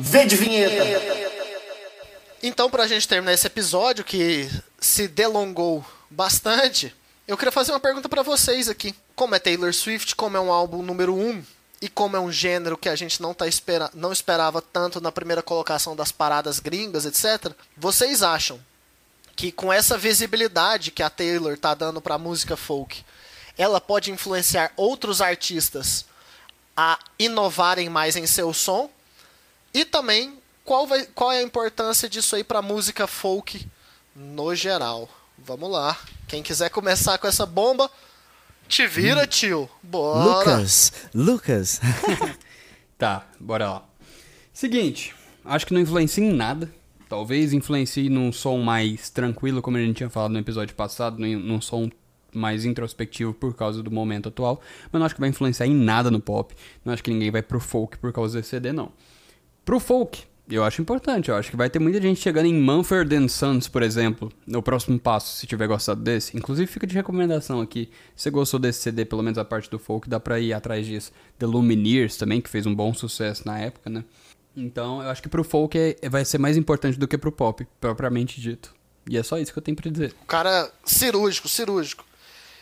Vê 0.00 0.24
de 0.26 0.36
vinheta. 0.36 0.84
Então, 2.42 2.68
pra 2.70 2.86
gente 2.86 3.08
terminar 3.08 3.32
esse 3.32 3.46
episódio, 3.46 4.04
que 4.04 4.48
se 4.78 5.08
delongou 5.08 5.84
bastante, 6.10 6.94
eu 7.26 7.36
queria 7.36 7.50
fazer 7.52 7.72
uma 7.72 7.80
pergunta 7.80 8.08
pra 8.08 8.22
vocês 8.22 8.68
aqui. 8.68 8.94
Como 9.14 9.34
é 9.34 9.38
Taylor 9.38 9.72
Swift, 9.72 10.16
como 10.16 10.36
é 10.36 10.40
um 10.40 10.52
álbum 10.52 10.82
número 10.82 11.14
1, 11.14 11.44
e 11.80 11.88
como 11.88 12.16
é 12.16 12.20
um 12.20 12.32
gênero 12.32 12.78
que 12.78 12.88
a 12.88 12.96
gente 12.96 13.20
não, 13.20 13.34
tá 13.34 13.46
espera 13.46 13.90
não 13.94 14.12
esperava 14.12 14.62
tanto 14.62 15.00
na 15.00 15.12
primeira 15.12 15.42
colocação 15.42 15.94
das 15.94 16.10
paradas 16.10 16.58
gringas, 16.58 17.04
etc., 17.04 17.52
vocês 17.76 18.22
acham 18.22 18.58
que 19.36 19.52
com 19.52 19.72
essa 19.72 19.98
visibilidade 19.98 20.90
que 20.90 21.02
a 21.02 21.10
Taylor 21.10 21.58
tá 21.58 21.74
dando 21.74 22.00
pra 22.00 22.18
música 22.18 22.56
folk, 22.56 23.04
ela 23.58 23.80
pode 23.80 24.10
influenciar 24.10 24.72
outros 24.76 25.20
artistas 25.20 26.06
a 26.76 26.98
inovarem 27.18 27.88
mais 27.88 28.16
em 28.16 28.26
seu 28.26 28.52
som? 28.52 28.90
E 29.72 29.84
também, 29.84 30.38
qual, 30.64 30.86
vai, 30.86 31.04
qual 31.06 31.32
é 31.32 31.38
a 31.38 31.42
importância 31.42 32.08
disso 32.08 32.36
aí 32.36 32.44
pra 32.44 32.62
música 32.62 33.06
folk 33.06 33.68
no 34.14 34.54
geral? 34.54 35.08
Vamos 35.38 35.70
lá. 35.70 35.98
Quem 36.28 36.42
quiser 36.42 36.70
começar 36.70 37.18
com 37.18 37.26
essa 37.26 37.44
bomba, 37.44 37.90
te 38.68 38.86
vira, 38.86 39.26
tio. 39.26 39.68
Bora. 39.82 40.38
Lucas, 40.38 40.92
Lucas. 41.14 41.80
Tá, 42.96 43.26
bora 43.40 43.68
lá. 43.68 43.88
Seguinte, 44.52 45.12
acho 45.44 45.66
que 45.66 45.74
não 45.74 45.80
influencia 45.80 46.24
em 46.24 46.32
nada. 46.32 46.72
Talvez 47.08 47.52
influencie 47.52 48.08
num 48.08 48.32
som 48.32 48.58
mais 48.58 49.10
tranquilo, 49.10 49.60
como 49.60 49.76
a 49.76 49.80
gente 49.80 49.96
tinha 49.96 50.08
falado 50.08 50.30
no 50.30 50.38
episódio 50.38 50.74
passado, 50.76 51.18
num, 51.18 51.38
num 51.38 51.60
som 51.60 51.90
mais 52.32 52.64
introspectivo 52.64 53.34
por 53.34 53.54
causa 53.54 53.82
do 53.82 53.90
momento 53.90 54.28
atual. 54.28 54.60
Mas 54.90 54.98
não 54.98 55.06
acho 55.06 55.14
que 55.14 55.20
vai 55.20 55.28
influenciar 55.28 55.66
em 55.66 55.74
nada 55.74 56.10
no 56.10 56.20
pop. 56.20 56.54
Não 56.84 56.92
acho 56.92 57.02
que 57.02 57.10
ninguém 57.10 57.30
vai 57.30 57.42
pro 57.42 57.60
folk 57.60 57.98
por 57.98 58.12
causa 58.12 58.38
desse 58.38 58.50
CD, 58.50 58.72
não. 58.72 58.92
Pro 59.64 59.80
folk, 59.80 60.22
eu 60.48 60.62
acho 60.62 60.82
importante. 60.82 61.30
Eu 61.30 61.36
acho 61.36 61.50
que 61.50 61.56
vai 61.56 61.70
ter 61.70 61.78
muita 61.78 62.00
gente 62.00 62.20
chegando 62.20 62.46
em 62.46 62.54
Mumford 62.54 63.28
Sons, 63.28 63.68
por 63.68 63.82
exemplo, 63.82 64.30
no 64.46 64.62
próximo 64.62 64.98
passo, 64.98 65.36
se 65.36 65.46
tiver 65.46 65.66
gostado 65.66 66.00
desse. 66.00 66.36
Inclusive, 66.36 66.70
fica 66.70 66.86
de 66.86 66.94
recomendação 66.94 67.60
aqui. 67.60 67.90
Se 68.14 68.24
você 68.24 68.30
gostou 68.30 68.60
desse 68.60 68.80
CD, 68.80 69.04
pelo 69.04 69.22
menos 69.22 69.38
a 69.38 69.44
parte 69.44 69.70
do 69.70 69.78
folk, 69.78 70.08
dá 70.08 70.20
pra 70.20 70.38
ir 70.38 70.52
atrás 70.52 70.86
disso. 70.86 71.12
The 71.38 71.46
Lumineers 71.46 72.16
também, 72.16 72.40
que 72.40 72.50
fez 72.50 72.66
um 72.66 72.74
bom 72.74 72.92
sucesso 72.92 73.46
na 73.46 73.58
época, 73.58 73.88
né? 73.88 74.04
Então, 74.56 75.02
eu 75.02 75.10
acho 75.10 75.22
que 75.22 75.28
pro 75.28 75.42
folk 75.42 75.76
é, 75.76 76.08
vai 76.08 76.24
ser 76.24 76.38
mais 76.38 76.56
importante 76.56 76.98
do 76.98 77.08
que 77.08 77.18
pro 77.18 77.32
pop, 77.32 77.66
propriamente 77.80 78.40
dito. 78.40 78.72
E 79.08 79.18
é 79.18 79.22
só 79.22 79.38
isso 79.38 79.52
que 79.52 79.58
eu 79.58 79.62
tenho 79.62 79.76
pra 79.76 79.90
dizer. 79.90 80.14
O 80.22 80.26
cara 80.26 80.70
cirúrgico, 80.84 81.48
cirúrgico. 81.48 82.04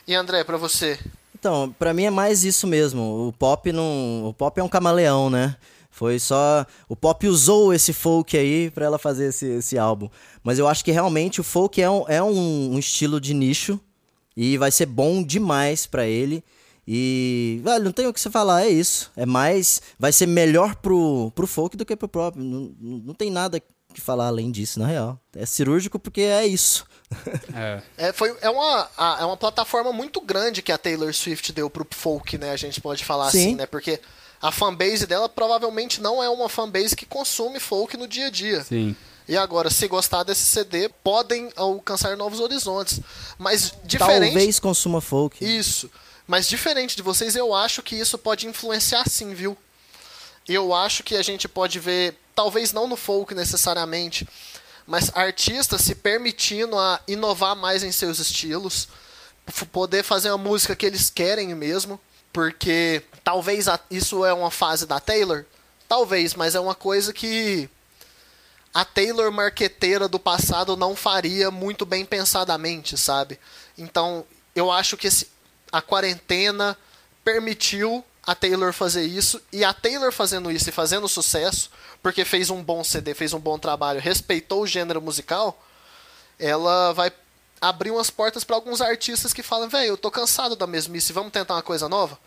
E 0.07 0.15
André, 0.15 0.43
pra 0.43 0.57
você? 0.57 0.99
Então, 1.39 1.75
pra 1.79 1.93
mim 1.93 2.05
é 2.05 2.11
mais 2.11 2.45
isso 2.45 2.67
mesmo. 2.67 3.29
O 3.29 3.33
pop 3.33 3.71
não, 3.73 4.29
o 4.29 4.35
pop 4.35 4.59
é 4.59 4.65
um 4.65 4.69
camaleão, 4.69 5.29
né? 5.29 5.57
Foi 5.93 6.19
só 6.19 6.67
o 6.89 6.97
pop 6.97 7.29
usou 7.29 7.73
esse 7.73 7.93
folk 7.93 8.37
aí 8.37 8.71
para 8.71 8.87
ela 8.87 8.99
fazer 8.99 9.27
esse, 9.27 9.47
esse 9.47 9.77
álbum. 9.77 10.09
Mas 10.43 10.59
eu 10.59 10.67
acho 10.67 10.83
que 10.83 10.91
realmente 10.91 11.39
o 11.39 11.45
folk 11.45 11.81
é 11.81 11.89
um, 11.89 12.05
é 12.09 12.23
um, 12.23 12.73
um 12.73 12.79
estilo 12.79 13.21
de 13.21 13.35
nicho 13.35 13.79
e 14.35 14.57
vai 14.57 14.73
ser 14.73 14.87
bom 14.87 15.23
demais 15.23 15.87
para 15.87 16.07
ele. 16.07 16.43
E, 16.89 17.61
velho, 17.63 17.85
não 17.85 17.93
tem 17.93 18.07
o 18.07 18.13
que 18.13 18.19
você 18.19 18.31
falar, 18.31 18.65
é 18.65 18.71
isso. 18.71 19.13
É 19.15 19.27
mais. 19.27 19.83
Vai 19.99 20.13
ser 20.13 20.27
melhor 20.27 20.75
pro, 20.77 21.31
pro 21.35 21.47
folk 21.47 21.77
do 21.77 21.85
que 21.85 21.95
pro 21.95 22.09
próprio. 22.09 22.43
Não, 22.43 22.75
não 22.81 23.15
tem 23.15 23.31
nada 23.31 23.61
que 23.93 24.01
falar 24.01 24.29
além 24.29 24.51
disso, 24.51 24.81
na 24.81 24.87
real. 24.87 25.21
É 25.37 25.45
cirúrgico 25.45 25.99
porque 25.99 26.23
é 26.23 26.47
isso. 26.47 26.87
É. 27.55 27.83
é, 27.99 28.13
foi, 28.15 28.35
é, 28.41 28.49
uma, 28.49 28.89
é 29.21 29.25
uma 29.27 29.37
plataforma 29.37 29.93
muito 29.93 30.19
grande 30.23 30.63
que 30.63 30.73
a 30.73 30.79
Taylor 30.79 31.13
Swift 31.13 31.53
deu 31.53 31.69
pro 31.69 31.87
folk, 31.91 32.39
né? 32.39 32.51
A 32.51 32.57
gente 32.57 32.81
pode 32.81 33.05
falar 33.05 33.31
Sim. 33.31 33.39
assim, 33.39 33.55
né? 33.57 33.67
Porque 33.67 34.01
a 34.43 34.51
fanbase 34.51 35.07
dela 35.07 35.29
provavelmente 35.29 36.01
não 36.01 36.21
é 36.21 36.29
uma 36.29 36.49
fanbase 36.49 36.97
que 36.97 37.07
consome 37.07 37.61
folk 37.61 37.97
no 37.97 38.09
dia 38.09 38.27
a 38.27 38.31
dia. 38.31 38.65
Sim. 38.65 38.97
E 39.29 39.37
agora, 39.37 39.71
se 39.71 39.87
gostar 39.87 40.25
desse 40.25 40.43
CD, 40.43 40.89
podem 40.89 41.51
alcançar 41.55 42.17
novos 42.17 42.41
horizontes. 42.41 43.01
Mas 43.39 43.73
diferente. 43.85 44.33
Talvez 44.33 44.59
consuma 44.59 45.01
folk. 45.01 45.43
Isso. 45.45 45.89
Mas 46.27 46.49
diferente 46.49 46.97
de 46.97 47.03
vocês, 47.03 47.37
eu 47.37 47.55
acho 47.55 47.83
que 47.83 47.95
isso 47.95 48.19
pode 48.19 48.49
influenciar 48.49 49.09
sim, 49.09 49.33
viu? 49.33 49.57
Eu 50.49 50.75
acho 50.75 51.05
que 51.05 51.15
a 51.15 51.23
gente 51.23 51.47
pode 51.49 51.79
ver, 51.79 52.19
talvez 52.35 52.73
não 52.73 52.89
no 52.89 52.97
folk 52.97 53.33
necessariamente, 53.35 54.27
mas 54.87 55.11
artistas 55.15 55.83
se 55.83 55.95
permitindo 55.95 56.77
a 56.77 57.01
inovar 57.07 57.55
mais 57.55 57.85
em 57.85 57.93
seus 57.93 58.19
estilos, 58.19 58.89
poder 59.71 60.03
fazer 60.03 60.31
uma 60.31 60.39
música 60.39 60.75
que 60.75 60.85
eles 60.85 61.09
querem 61.11 61.55
mesmo, 61.55 62.01
porque 62.33 63.03
talvez 63.23 63.69
a, 63.69 63.79
isso 63.91 64.25
é 64.25 64.33
uma 64.33 64.51
fase 64.51 64.87
da 64.87 64.99
Taylor, 64.99 65.45
talvez, 65.89 66.35
mas 66.35 66.55
é 66.55 66.61
uma 66.61 66.75
coisa 66.75 67.13
que 67.13 67.69
a 68.73 68.85
Taylor 68.85 69.31
marqueteira 69.31 70.09
do 70.09 70.19
passado 70.19 70.77
não 70.77 70.97
faria 70.97 71.51
muito 71.51 71.85
bem 71.85 72.05
pensadamente, 72.05 72.97
sabe? 72.97 73.39
Então, 73.77 74.25
eu 74.55 74.71
acho 74.71 74.97
que 74.97 75.07
esse, 75.07 75.29
a 75.71 75.83
quarentena 75.83 76.77
permitiu 77.23 78.05
a 78.27 78.35
Taylor 78.35 78.73
fazer 78.73 79.05
isso 79.05 79.41
e 79.53 79.65
a 79.65 79.75
Taylor 79.75 80.13
fazendo 80.13 80.51
isso 80.51 80.69
e 80.69 80.73
fazendo 80.73 81.09
sucesso, 81.09 81.71
porque 82.03 82.25
fez 82.25 82.51
um 82.51 82.63
bom 82.63 82.83
CD, 82.83 83.15
fez 83.15 83.33
um 83.35 83.41
bom 83.41 83.59
trabalho, 83.59 84.01
respeitou 84.01 84.63
o 84.63 84.67
gênero 84.67 85.03
musical, 85.03 85.63
ela 86.39 86.93
vai 86.93 87.13
abrir 87.63 87.93
umas 87.93 88.11
portas 88.11 88.43
para 88.43 88.57
alguns 88.57 88.81
artistas 88.81 89.33
que 89.33 89.43
falam, 89.43 89.69
velho, 89.69 89.91
eu 89.91 89.97
tô 89.97 90.11
cansado 90.11 90.57
da 90.57 90.67
mesmice, 90.67 91.13
vamos 91.13 91.33
tentar 91.33 91.55
uma 91.55 91.63
coisa 91.63 91.89
nova. 91.89 92.19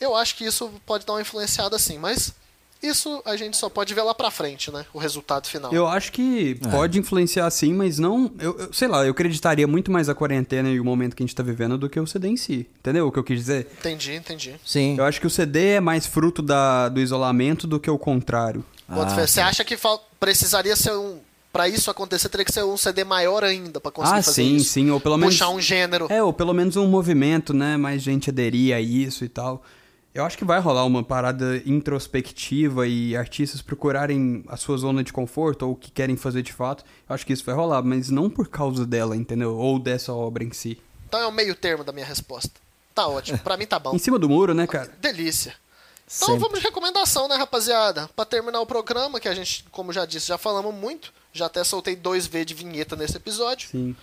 Eu 0.00 0.16
acho 0.16 0.34
que 0.34 0.44
isso 0.46 0.72
pode 0.86 1.04
dar 1.04 1.12
uma 1.12 1.20
influenciada 1.20 1.76
assim, 1.76 1.98
mas 1.98 2.34
isso 2.82 3.20
a 3.26 3.36
gente 3.36 3.58
só 3.58 3.68
pode 3.68 3.92
ver 3.92 4.00
lá 4.00 4.14
pra 4.14 4.30
frente, 4.30 4.70
né? 4.70 4.86
O 4.94 4.98
resultado 4.98 5.46
final. 5.46 5.70
Eu 5.70 5.86
acho 5.86 6.10
que 6.10 6.58
é. 6.64 6.68
pode 6.68 6.98
influenciar 6.98 7.50
sim, 7.50 7.74
mas 7.74 7.98
não. 7.98 8.32
Eu, 8.38 8.58
eu, 8.58 8.72
sei 8.72 8.88
lá, 8.88 9.04
eu 9.04 9.10
acreditaria 9.10 9.66
muito 9.66 9.90
mais 9.90 10.08
a 10.08 10.14
quarentena 10.14 10.70
e 10.70 10.80
o 10.80 10.84
momento 10.84 11.14
que 11.14 11.22
a 11.22 11.26
gente 11.26 11.36
tá 11.36 11.42
vivendo 11.42 11.76
do 11.76 11.90
que 11.90 12.00
o 12.00 12.06
CD 12.06 12.28
em 12.28 12.36
si. 12.38 12.66
Entendeu 12.78 13.06
o 13.06 13.12
que 13.12 13.18
eu 13.18 13.24
quis 13.24 13.38
dizer? 13.38 13.70
Entendi, 13.78 14.14
entendi. 14.14 14.54
Sim. 14.64 14.96
Eu 14.96 15.04
acho 15.04 15.20
que 15.20 15.26
o 15.26 15.30
CD 15.30 15.72
é 15.72 15.80
mais 15.80 16.06
fruto 16.06 16.40
da, 16.40 16.88
do 16.88 17.00
isolamento 17.00 17.66
do 17.66 17.78
que 17.78 17.90
o 17.90 17.98
contrário. 17.98 18.64
Ah, 18.88 19.04
você 19.04 19.42
acha 19.42 19.62
que 19.62 19.76
precisaria 20.18 20.74
ser 20.74 20.92
um. 20.92 21.20
Pra 21.52 21.68
isso 21.68 21.90
acontecer, 21.90 22.28
teria 22.28 22.44
que 22.44 22.52
ser 22.52 22.64
um 22.64 22.76
CD 22.76 23.02
maior 23.02 23.42
ainda 23.42 23.80
pra 23.80 23.90
conseguir 23.90 24.20
ah, 24.20 24.22
fazer 24.22 24.42
sim, 24.42 24.56
isso. 24.56 24.70
sim, 24.70 24.90
ou 24.90 25.00
pelo 25.00 25.16
menos. 25.16 25.34
Puxar 25.34 25.50
um 25.50 25.60
gênero. 25.60 26.06
É, 26.08 26.22
ou 26.22 26.32
pelo 26.32 26.54
menos 26.54 26.76
um 26.76 26.86
movimento, 26.86 27.52
né? 27.52 27.76
Mais 27.76 28.02
gente 28.02 28.30
aderir 28.30 28.74
a 28.74 28.80
isso 28.80 29.24
e 29.24 29.28
tal. 29.28 29.62
Eu 30.12 30.24
acho 30.24 30.36
que 30.36 30.44
vai 30.44 30.58
rolar 30.60 30.84
uma 30.84 31.04
parada 31.04 31.62
introspectiva 31.64 32.86
e 32.86 33.16
artistas 33.16 33.62
procurarem 33.62 34.44
a 34.48 34.56
sua 34.56 34.76
zona 34.76 35.04
de 35.04 35.12
conforto 35.12 35.64
ou 35.64 35.72
o 35.72 35.76
que 35.76 35.90
querem 35.90 36.16
fazer 36.16 36.42
de 36.42 36.52
fato. 36.52 36.84
Eu 37.08 37.14
acho 37.14 37.24
que 37.24 37.32
isso 37.32 37.44
vai 37.44 37.54
rolar, 37.54 37.82
mas 37.82 38.10
não 38.10 38.28
por 38.28 38.48
causa 38.48 38.84
dela, 38.84 39.16
entendeu? 39.16 39.56
Ou 39.56 39.78
dessa 39.78 40.12
obra 40.12 40.42
em 40.42 40.52
si. 40.52 40.80
Então 41.08 41.20
é 41.20 41.26
o 41.26 41.32
meio 41.32 41.54
termo 41.54 41.84
da 41.84 41.92
minha 41.92 42.06
resposta. 42.06 42.60
Tá 42.92 43.06
ótimo, 43.06 43.38
pra 43.38 43.56
mim 43.56 43.66
tá 43.66 43.78
bom. 43.78 43.94
em 43.94 43.98
cima 43.98 44.18
do 44.18 44.28
muro, 44.28 44.52
né, 44.52 44.66
cara? 44.66 44.90
Delícia. 45.00 45.54
Então 46.16 46.28
Sempre. 46.28 46.42
vamos 46.42 46.58
de 46.58 46.64
recomendação, 46.64 47.28
né, 47.28 47.36
rapaziada? 47.36 48.10
Pra 48.16 48.24
terminar 48.24 48.60
o 48.60 48.66
programa, 48.66 49.20
que 49.20 49.28
a 49.28 49.34
gente, 49.34 49.64
como 49.70 49.92
já 49.92 50.04
disse, 50.04 50.26
já 50.26 50.36
falamos 50.36 50.74
muito. 50.74 51.12
Já 51.32 51.46
até 51.46 51.62
soltei 51.62 51.94
dois 51.94 52.26
V 52.26 52.44
de 52.44 52.52
vinheta 52.52 52.96
nesse 52.96 53.16
episódio. 53.16 53.68
Sim. 53.70 53.96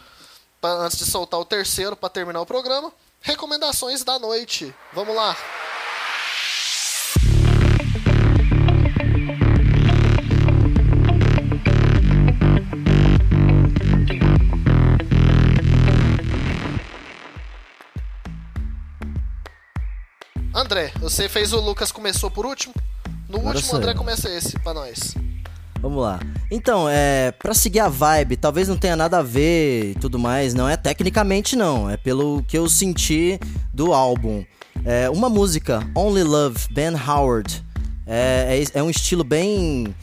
Pra, 0.62 0.72
antes 0.72 0.98
de 0.98 1.06
soltar 1.06 1.38
o 1.38 1.46
terceiro, 1.46 1.98
para 1.98 2.08
terminar 2.08 2.40
o 2.40 2.46
programa. 2.46 2.94
Recomendações 3.20 4.06
da 4.06 4.18
noite. 4.18 4.74
Vamos 4.94 5.14
lá. 5.14 5.36
André, 20.68 20.92
você 21.00 21.30
fez 21.30 21.54
o 21.54 21.62
Lucas 21.62 21.94
começou 21.94 22.30
por 22.30 22.46
último. 22.46 22.74
No 23.30 23.38
Agora 23.38 23.56
último, 23.56 23.78
André 23.78 23.94
começa 23.94 24.30
esse 24.30 24.60
pra 24.60 24.74
nós. 24.74 25.16
Vamos 25.82 26.04
lá. 26.04 26.20
Então, 26.52 26.90
é, 26.90 27.32
para 27.32 27.54
seguir 27.54 27.80
a 27.80 27.88
vibe, 27.88 28.36
talvez 28.36 28.68
não 28.68 28.76
tenha 28.76 28.94
nada 28.94 29.20
a 29.20 29.24
ver 29.24 29.92
e 29.92 29.96
tudo 29.96 30.20
mais, 30.20 30.54
não 30.54 30.68
é 30.68 30.76
tecnicamente 30.76 31.56
não, 31.56 31.90
é 31.90 31.96
pelo 31.96 32.44
que 32.44 32.58
eu 32.58 32.68
senti 32.68 33.40
do 33.74 33.94
álbum. 33.94 34.44
É, 34.84 35.10
uma 35.10 35.30
música, 35.30 35.90
Only 35.96 36.24
Love, 36.24 36.68
Ben 36.72 36.94
Howard, 36.96 37.64
é, 38.06 38.62
é, 38.74 38.80
é 38.80 38.84
um 38.84 38.90
estilo 38.90 39.24
bem 39.24 39.96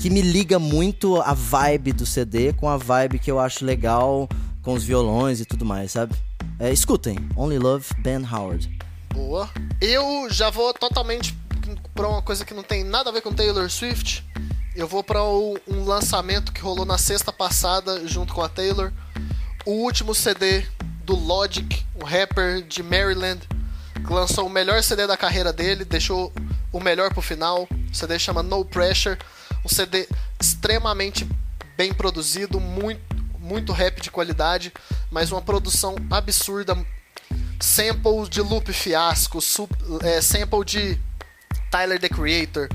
que 0.00 0.10
me 0.10 0.20
liga 0.20 0.58
muito 0.58 1.22
a 1.22 1.32
vibe 1.32 1.92
do 1.92 2.04
CD 2.04 2.52
com 2.54 2.68
a 2.68 2.76
vibe 2.76 3.20
que 3.20 3.30
eu 3.30 3.38
acho 3.38 3.64
legal 3.64 4.28
com 4.62 4.74
os 4.74 4.82
violões 4.82 5.38
e 5.38 5.44
tudo 5.44 5.64
mais, 5.64 5.92
sabe? 5.92 6.16
É, 6.58 6.72
escutem, 6.72 7.16
Only 7.36 7.60
Love, 7.60 7.86
Ben 8.02 8.26
Howard. 8.26 8.68
Boa. 9.12 9.48
Eu 9.80 10.28
já 10.30 10.48
vou 10.50 10.72
totalmente 10.72 11.36
para 11.94 12.08
uma 12.08 12.22
coisa 12.22 12.44
que 12.44 12.54
não 12.54 12.62
tem 12.62 12.82
nada 12.82 13.10
a 13.10 13.12
ver 13.12 13.20
com 13.20 13.32
Taylor 13.32 13.68
Swift. 13.70 14.24
Eu 14.74 14.88
vou 14.88 15.04
para 15.04 15.22
um 15.22 15.84
lançamento 15.84 16.52
que 16.52 16.60
rolou 16.60 16.86
na 16.86 16.96
sexta 16.96 17.32
passada 17.32 18.06
junto 18.06 18.32
com 18.32 18.42
a 18.42 18.48
Taylor. 18.48 18.90
O 19.66 19.72
último 19.72 20.14
CD 20.14 20.66
do 21.04 21.14
Logic, 21.14 21.84
um 21.94 22.04
rapper 22.04 22.62
de 22.62 22.82
Maryland, 22.82 23.40
que 23.94 24.12
lançou 24.12 24.46
o 24.46 24.50
melhor 24.50 24.82
CD 24.82 25.06
da 25.06 25.16
carreira 25.16 25.52
dele, 25.52 25.84
deixou 25.84 26.32
o 26.72 26.80
melhor 26.80 27.12
pro 27.12 27.20
final. 27.20 27.68
O 27.70 27.94
CD 27.94 28.18
chama 28.18 28.42
No 28.42 28.64
Pressure, 28.64 29.18
um 29.64 29.68
CD 29.68 30.08
extremamente 30.40 31.28
bem 31.76 31.92
produzido, 31.92 32.58
muito 32.58 33.12
muito 33.42 33.72
rap 33.72 34.00
de 34.00 34.10
qualidade, 34.10 34.72
mas 35.10 35.32
uma 35.32 35.42
produção 35.42 35.96
absurda, 36.10 36.78
sample 37.62 38.28
de 38.28 38.40
Loop 38.40 38.72
Fiasco, 38.72 39.38
é, 40.02 40.20
sample 40.20 40.64
de 40.64 41.00
Tyler 41.70 41.98
the 41.98 42.08
Creator, 42.08 42.68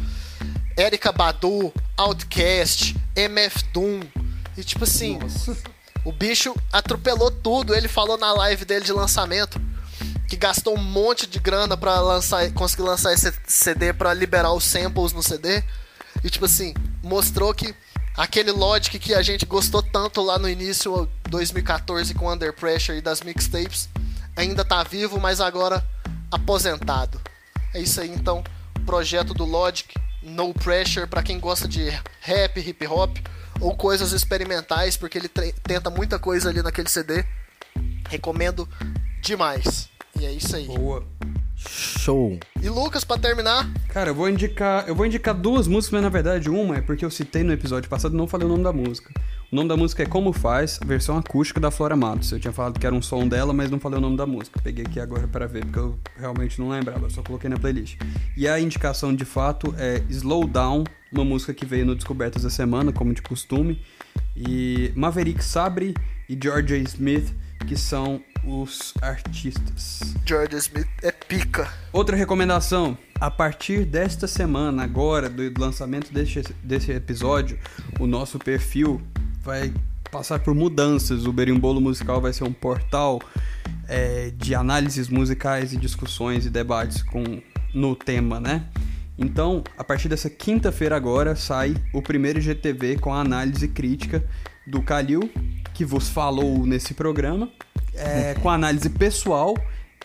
Erika 0.77 1.11
Badu, 1.11 1.73
Outcast, 1.97 2.95
MF 3.15 3.65
Doom. 3.73 4.01
E 4.55 4.63
tipo 4.63 4.85
assim, 4.85 5.19
Nossa. 5.19 5.57
o 6.05 6.11
bicho 6.11 6.55
atropelou 6.71 7.29
tudo. 7.29 7.75
Ele 7.75 7.87
falou 7.87 8.17
na 8.17 8.31
live 8.33 8.63
dele 8.63 8.85
de 8.85 8.93
lançamento 8.93 9.59
que 10.27 10.37
gastou 10.37 10.75
um 10.75 10.81
monte 10.81 11.27
de 11.27 11.39
grana 11.39 11.75
para 11.75 11.99
lançar, 11.99 12.49
conseguir 12.53 12.83
lançar 12.83 13.13
esse 13.13 13.31
CD 13.45 13.91
para 13.91 14.13
liberar 14.13 14.53
os 14.53 14.63
samples 14.63 15.11
no 15.11 15.21
CD. 15.21 15.63
E 16.23 16.29
tipo 16.29 16.45
assim, 16.45 16.73
mostrou 17.03 17.53
que 17.53 17.75
aquele 18.15 18.51
Logic 18.51 18.97
que 18.97 19.13
a 19.13 19.21
gente 19.21 19.45
gostou 19.45 19.83
tanto 19.83 20.21
lá 20.21 20.39
no 20.39 20.49
início 20.49 21.07
2014 21.29 22.13
com 22.13 22.31
Under 22.31 22.53
Pressure 22.53 22.97
e 22.97 23.01
das 23.01 23.21
mixtapes 23.21 23.89
ainda 24.37 24.63
tá 24.63 24.83
vivo, 24.83 25.19
mas 25.19 25.41
agora 25.41 25.83
aposentado. 26.31 27.19
É 27.73 27.81
isso 27.81 27.99
aí 27.99 28.09
então, 28.09 28.43
projeto 28.85 29.33
do 29.33 29.43
Logic, 29.43 29.93
No 30.21 30.53
Pressure 30.53 31.07
para 31.07 31.23
quem 31.23 31.39
gosta 31.39 31.67
de 31.67 31.89
rap, 32.21 32.59
hip 32.59 32.87
hop 32.87 33.17
ou 33.59 33.75
coisas 33.75 34.11
experimentais, 34.11 34.95
porque 34.95 35.17
ele 35.17 35.27
tenta 35.27 35.89
muita 35.89 36.19
coisa 36.19 36.49
ali 36.49 36.61
naquele 36.61 36.89
CD. 36.89 37.25
Recomendo 38.09 38.69
demais. 39.21 39.89
E 40.19 40.25
é 40.25 40.31
isso 40.31 40.55
aí. 40.55 40.67
Boa. 40.67 41.05
Show. 41.57 42.39
E 42.61 42.69
Lucas, 42.69 43.03
pra 43.03 43.17
terminar, 43.17 43.67
Cara, 43.97 44.11
eu 44.11 44.15
vou 44.15 44.29
indicar. 44.29 44.87
Eu 44.87 44.93
vou 44.93 45.07
indicar 45.07 45.33
duas 45.33 45.67
músicas, 45.67 45.93
mas 45.93 46.03
na 46.03 46.09
verdade 46.09 46.51
uma 46.51 46.77
é 46.77 46.81
porque 46.81 47.03
eu 47.03 47.09
citei 47.09 47.41
no 47.41 47.51
episódio 47.51 47.89
passado 47.89 48.13
e 48.13 48.15
não 48.15 48.27
falei 48.27 48.45
o 48.45 48.49
nome 48.49 48.63
da 48.63 48.71
música. 48.71 49.11
O 49.51 49.55
nome 49.55 49.67
da 49.67 49.75
música 49.75 50.03
é 50.03 50.05
Como 50.05 50.31
Faz, 50.31 50.79
versão 50.85 51.17
acústica 51.17 51.59
da 51.59 51.71
Flora 51.71 51.95
Matos. 51.95 52.31
Eu 52.31 52.39
tinha 52.39 52.53
falado 52.53 52.79
que 52.79 52.85
era 52.85 52.93
um 52.93 53.01
som 53.01 53.27
dela, 53.27 53.53
mas 53.53 53.71
não 53.71 53.79
falei 53.79 53.97
o 53.97 54.01
nome 54.01 54.15
da 54.15 54.27
música. 54.27 54.59
Peguei 54.61 54.85
aqui 54.85 54.99
agora 54.99 55.27
para 55.27 55.47
ver, 55.47 55.65
porque 55.65 55.79
eu 55.79 55.97
realmente 56.15 56.59
não 56.61 56.69
lembrava, 56.69 57.09
só 57.09 57.23
coloquei 57.23 57.49
na 57.49 57.57
playlist. 57.57 57.97
E 58.35 58.47
a 58.47 58.59
indicação 58.59 59.15
de 59.15 59.25
fato 59.25 59.73
é 59.79 60.03
Slow 60.09 60.45
Down, 60.45 60.83
uma 61.11 61.25
música 61.25 61.51
que 61.51 61.65
veio 61.65 61.85
no 61.85 61.95
Descobertas 61.95 62.43
da 62.43 62.51
Semana, 62.51 62.91
como 62.91 63.15
de 63.15 63.23
costume. 63.23 63.81
E 64.35 64.91
Maverick 64.95 65.43
Sabre 65.43 65.95
e 66.29 66.37
Georgia 66.39 66.77
Smith, 66.77 67.33
que 67.65 67.75
são 67.75 68.21
os 68.43 68.93
artistas. 69.01 70.15
George 70.25 70.55
Smith 70.57 70.87
é 71.01 71.11
pica. 71.11 71.71
Outra 71.91 72.15
recomendação: 72.15 72.97
a 73.19 73.29
partir 73.29 73.85
desta 73.85 74.27
semana, 74.27 74.83
agora, 74.83 75.29
do 75.29 75.59
lançamento 75.59 76.11
deste, 76.13 76.41
desse 76.63 76.91
episódio, 76.91 77.57
o 77.99 78.07
nosso 78.07 78.39
perfil 78.39 79.01
vai 79.41 79.73
passar 80.11 80.39
por 80.39 80.53
mudanças. 80.53 81.25
O 81.25 81.33
Berimbolo 81.33 81.81
Musical 81.81 82.21
vai 82.21 82.33
ser 82.33 82.43
um 82.43 82.53
portal 82.53 83.21
é, 83.87 84.31
de 84.35 84.55
análises 84.55 85.09
musicais 85.09 85.73
e 85.73 85.77
discussões 85.77 86.45
e 86.45 86.49
debates 86.49 87.01
com, 87.01 87.41
no 87.73 87.95
tema, 87.95 88.39
né? 88.39 88.65
Então, 89.17 89.63
a 89.77 89.83
partir 89.83 90.07
dessa 90.07 90.29
quinta-feira 90.29 90.95
agora, 90.95 91.35
sai 91.35 91.75
o 91.91 92.01
primeiro 92.01 92.39
GTV 92.39 92.97
com 92.99 93.11
a 93.11 93.21
análise 93.21 93.67
crítica 93.67 94.23
do 94.65 94.81
Kalil, 94.83 95.31
que 95.73 95.83
vos 95.83 96.09
falou 96.09 96.65
nesse 96.65 96.93
programa, 96.93 97.49
é, 97.97 98.35
com 98.35 98.49
análise 98.49 98.89
pessoal 98.89 99.55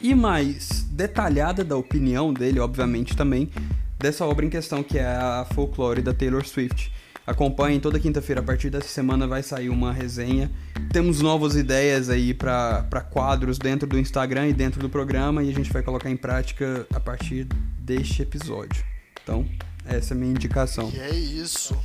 e 0.00 0.14
mais 0.14 0.82
detalhada 0.90 1.62
da 1.62 1.76
opinião 1.76 2.32
dele, 2.32 2.58
obviamente, 2.58 3.16
também, 3.16 3.50
dessa 3.98 4.26
obra 4.26 4.44
em 4.44 4.50
questão, 4.50 4.82
que 4.82 4.98
é 4.98 5.06
a 5.06 5.46
Folklore 5.54 6.02
da 6.02 6.12
Taylor 6.12 6.44
Swift. 6.44 6.92
Acompanhem 7.24 7.78
toda 7.78 8.00
quinta-feira, 8.00 8.40
a 8.40 8.44
partir 8.44 8.68
dessa 8.68 8.88
semana 8.88 9.28
vai 9.28 9.44
sair 9.44 9.68
uma 9.68 9.92
resenha. 9.92 10.50
Temos 10.92 11.20
novas 11.20 11.54
ideias 11.54 12.08
aí 12.08 12.34
para 12.34 13.06
quadros 13.12 13.58
dentro 13.58 13.86
do 13.86 13.96
Instagram 13.96 14.48
e 14.48 14.52
dentro 14.52 14.80
do 14.80 14.88
programa 14.88 15.42
e 15.42 15.48
a 15.48 15.52
gente 15.52 15.72
vai 15.72 15.82
colocar 15.82 16.10
em 16.10 16.16
prática 16.16 16.84
a 16.92 16.98
partir 16.98 17.46
deste 17.78 18.22
episódio. 18.22 18.84
Então, 19.22 19.46
essa 19.86 20.14
é 20.14 20.16
a 20.16 20.18
minha 20.18 20.32
indicação. 20.32 20.90
Que 20.90 20.98
é 20.98 21.14
isso. 21.14 21.78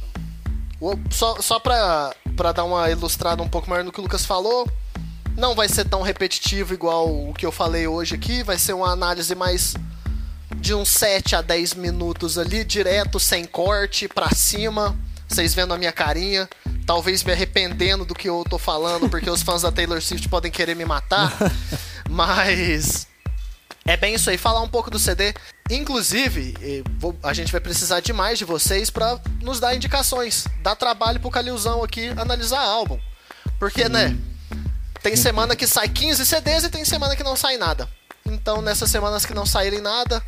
Só, 1.11 1.39
só 1.39 1.59
pra 1.59 2.13
dar 2.55 2.63
uma 2.63 2.89
ilustrada 2.89 3.43
um 3.43 3.49
pouco 3.49 3.69
maior 3.69 3.83
no 3.83 3.91
que 3.91 3.99
o 3.99 4.03
Lucas 4.03 4.25
falou, 4.25 4.67
não 5.37 5.53
vai 5.55 5.69
ser 5.69 5.85
tão 5.85 6.01
repetitivo 6.01 6.73
igual 6.73 7.07
o 7.29 7.33
que 7.33 7.45
eu 7.45 7.51
falei 7.51 7.87
hoje 7.87 8.15
aqui, 8.15 8.43
vai 8.43 8.57
ser 8.57 8.73
uma 8.73 8.91
análise 8.91 9.33
mais 9.35 9.75
de 10.55 10.73
uns 10.73 10.89
7 10.89 11.35
a 11.35 11.41
10 11.41 11.75
minutos 11.75 12.37
ali, 12.37 12.63
direto, 12.63 13.19
sem 13.19 13.45
corte, 13.45 14.07
pra 14.07 14.29
cima, 14.31 14.97
vocês 15.27 15.53
vendo 15.53 15.73
a 15.73 15.77
minha 15.77 15.91
carinha, 15.91 16.49
talvez 16.85 17.23
me 17.23 17.31
arrependendo 17.31 18.03
do 18.03 18.15
que 18.15 18.27
eu 18.27 18.43
tô 18.49 18.57
falando, 18.57 19.07
porque 19.11 19.29
os 19.29 19.43
fãs 19.43 19.61
da 19.61 19.71
Taylor 19.71 20.01
Swift 20.01 20.27
podem 20.27 20.51
querer 20.51 20.75
me 20.75 20.85
matar, 20.85 21.31
mas 22.09 23.07
é 23.85 23.95
bem 23.95 24.15
isso 24.15 24.29
aí, 24.29 24.37
falar 24.37 24.61
um 24.61 24.67
pouco 24.67 24.89
do 24.89 24.97
CD. 24.97 25.33
Inclusive, 25.69 26.83
vou- 26.97 27.15
a 27.21 27.33
gente 27.33 27.51
vai 27.51 27.61
precisar 27.61 27.99
demais 27.99 28.37
de 28.39 28.45
vocês 28.45 28.89
pra 28.89 29.19
nos 29.41 29.59
dar 29.59 29.75
indicações. 29.75 30.45
Dar 30.61 30.75
trabalho 30.75 31.19
pro 31.19 31.29
Calilzão 31.29 31.83
aqui 31.83 32.07
analisar 32.17 32.59
álbum. 32.59 32.99
Porque, 33.59 33.87
né? 33.87 34.17
Tem 35.07 35.15
semana 35.15 35.55
que 35.55 35.65
sai 35.65 35.87
15 35.87 36.25
CDs 36.25 36.65
e 36.65 36.69
tem 36.69 36.83
semana 36.83 37.15
que 37.15 37.23
não 37.23 37.37
sai 37.37 37.55
nada. 37.55 37.87
Então, 38.25 38.61
nessas 38.61 38.91
semanas 38.91 39.25
que 39.25 39.33
não 39.33 39.45
saírem 39.45 39.79
nada, 39.79 40.21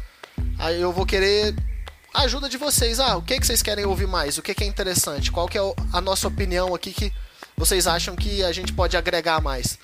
aí 0.57 0.79
eu 0.79 0.93
vou 0.93 1.05
querer 1.05 1.53
a 2.13 2.21
ajuda 2.21 2.47
de 2.47 2.55
vocês. 2.55 2.97
Ah, 2.97 3.17
o 3.17 3.21
que, 3.21 3.37
que 3.37 3.45
vocês 3.45 3.61
querem 3.61 3.85
ouvir 3.85 4.07
mais? 4.07 4.37
O 4.37 4.41
que, 4.41 4.55
que 4.55 4.63
é 4.63 4.67
interessante? 4.67 5.33
Qual 5.33 5.49
que 5.49 5.57
é 5.57 5.61
a 5.91 5.99
nossa 5.99 6.29
opinião 6.29 6.73
aqui 6.73 6.93
que 6.93 7.11
vocês 7.57 7.87
acham 7.87 8.15
que 8.15 8.41
a 8.41 8.53
gente 8.53 8.71
pode 8.71 8.95
agregar 8.95 9.41
mais? 9.41 9.77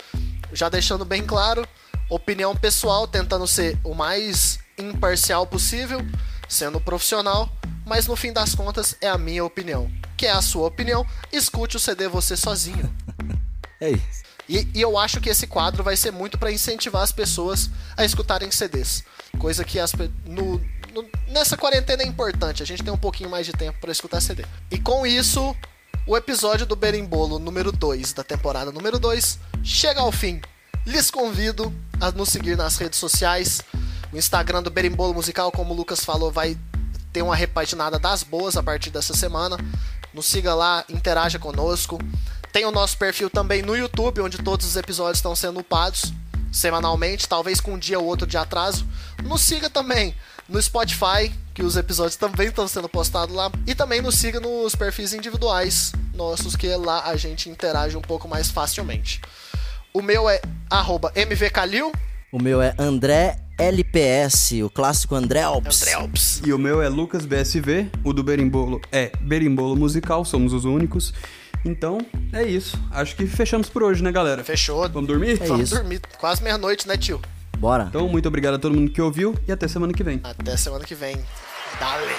Já 0.53 0.69
deixando 0.69 1.03
bem 1.03 1.25
claro, 1.25 1.67
opinião 2.09 2.55
pessoal, 2.55 3.05
tentando 3.05 3.45
ser 3.45 3.77
o 3.83 3.93
mais 3.93 4.59
imparcial 4.77 5.45
possível, 5.45 5.99
sendo 6.47 6.79
profissional, 6.79 7.51
mas 7.85 8.07
no 8.07 8.15
fim 8.15 8.31
das 8.31 8.55
contas 8.55 8.95
é 9.01 9.09
a 9.09 9.17
minha 9.17 9.43
opinião. 9.43 9.91
Que 10.15 10.27
é 10.27 10.31
a 10.31 10.41
sua 10.41 10.69
opinião, 10.69 11.05
escute 11.33 11.75
o 11.75 11.81
CD 11.81 12.07
você 12.07 12.37
sozinho. 12.37 12.89
É 13.81 13.89
isso. 13.89 14.25
E, 14.47 14.67
e 14.73 14.81
eu 14.81 14.97
acho 14.97 15.19
que 15.19 15.29
esse 15.29 15.47
quadro 15.47 15.83
vai 15.83 15.95
ser 15.95 16.11
muito 16.11 16.37
para 16.37 16.51
incentivar 16.51 17.01
as 17.01 17.11
pessoas 17.11 17.69
a 17.97 18.05
escutarem 18.05 18.51
CDs. 18.51 19.03
Coisa 19.39 19.63
que 19.65 19.79
as, 19.79 19.91
no, 20.25 20.61
no- 20.93 21.05
nessa 21.29 21.57
quarentena 21.57 22.03
é 22.03 22.05
importante. 22.05 22.61
A 22.61 22.65
gente 22.65 22.83
tem 22.83 22.93
um 22.93 22.97
pouquinho 22.97 23.29
mais 23.29 23.45
de 23.45 23.51
tempo 23.53 23.79
para 23.79 23.91
escutar 23.91 24.21
CD. 24.21 24.45
E 24.71 24.77
com 24.79 25.05
isso, 25.05 25.55
o 26.07 26.15
episódio 26.15 26.65
do 26.65 26.75
Berimbolo 26.75 27.39
número 27.39 27.71
2 27.71 28.13
da 28.13 28.23
temporada 28.23 28.71
número 28.71 28.99
2 28.99 29.39
chega 29.63 30.01
ao 30.01 30.11
fim. 30.11 30.39
Lhes 30.85 31.09
convido 31.09 31.73
a 31.99 32.11
nos 32.11 32.29
seguir 32.29 32.55
nas 32.55 32.77
redes 32.77 32.99
sociais. 32.99 33.61
O 34.13 34.17
Instagram 34.17 34.61
do 34.61 34.69
Berimbolo 34.69 35.13
Musical, 35.15 35.51
como 35.51 35.73
o 35.73 35.75
Lucas 35.75 36.05
falou, 36.05 36.31
vai 36.31 36.55
ter 37.11 37.23
uma 37.23 37.35
repaginada 37.35 37.97
das 37.97 38.21
boas 38.21 38.55
a 38.55 38.61
partir 38.61 38.91
dessa 38.91 39.15
semana. 39.15 39.57
Nos 40.13 40.27
siga 40.27 40.53
lá, 40.53 40.85
interaja 40.87 41.39
conosco. 41.39 41.97
Tem 42.55 42.63
o 42.63 42.71
nosso 42.71 42.97
perfil 42.97 43.29
também 43.29 43.61
no 43.61 43.75
YouTube, 43.75 44.21
onde 44.21 44.37
todos 44.37 44.65
os 44.65 44.77
episódios 44.77 45.17
estão 45.17 45.35
sendo 45.35 45.59
upados 45.59 46.13
semanalmente, 46.53 47.27
talvez 47.27 47.59
com 47.59 47.73
um 47.73 47.77
dia 47.77 47.99
ou 47.99 48.05
outro 48.05 48.25
de 48.25 48.37
atraso. 48.37 48.87
Nos 49.25 49.41
siga 49.41 49.69
também 49.69 50.15
no 50.47 50.61
Spotify, 50.61 51.33
que 51.53 51.61
os 51.61 51.75
episódios 51.75 52.15
também 52.15 52.47
estão 52.47 52.65
sendo 52.65 52.87
postados 52.87 53.35
lá. 53.35 53.51
E 53.67 53.75
também 53.75 54.01
nos 54.01 54.15
siga 54.15 54.39
nos 54.39 54.73
perfis 54.73 55.11
individuais 55.11 55.91
nossos, 56.13 56.55
que 56.55 56.73
lá 56.77 57.03
a 57.09 57.17
gente 57.17 57.49
interage 57.49 57.97
um 57.97 58.01
pouco 58.01 58.25
mais 58.25 58.49
facilmente. 58.49 59.19
O 59.93 60.01
meu 60.01 60.29
é 60.29 60.39
arroba 60.69 61.11
mvcalil. 61.13 61.91
O 62.31 62.41
meu 62.41 62.61
é 62.61 62.73
André 62.79 63.37
LPS, 63.59 64.61
o 64.63 64.69
clássico 64.69 65.13
André 65.13 65.41
Alps. 65.41 65.81
André 65.81 65.93
Alps. 65.95 66.41
E 66.45 66.53
o 66.53 66.57
meu 66.57 66.81
é 66.81 66.87
Lucas 66.87 67.25
BSV, 67.25 67.89
o 68.01 68.13
do 68.13 68.23
Berimbolo 68.23 68.81
é 68.93 69.11
Berimbolo 69.19 69.75
Musical, 69.75 70.23
somos 70.23 70.53
os 70.53 70.63
únicos. 70.63 71.13
Então, 71.65 71.97
é 72.31 72.43
isso. 72.43 72.79
Acho 72.91 73.15
que 73.15 73.25
fechamos 73.25 73.67
por 73.67 73.81
hoje, 73.81 74.03
né, 74.03 74.11
galera? 74.11 74.43
Fechou. 74.43 74.87
Vamos 74.87 75.07
dormir? 75.07 75.41
É 75.41 75.47
Vamos 75.47 75.63
isso. 75.71 75.75
dormir. 75.75 75.99
Quase 76.19 76.43
meia-noite, 76.43 76.87
né, 76.87 76.95
tio? 76.95 77.19
Bora. 77.57 77.85
Então, 77.89 78.07
muito 78.07 78.27
obrigado 78.27 78.53
a 78.55 78.59
todo 78.59 78.75
mundo 78.75 78.91
que 78.91 79.01
ouviu 79.01 79.35
e 79.47 79.51
até 79.51 79.67
semana 79.67 79.91
que 79.91 80.03
vem. 80.03 80.21
Até 80.23 80.55
semana 80.55 80.85
que 80.85 80.93
vem. 80.93 81.17
Dale. 81.79 82.13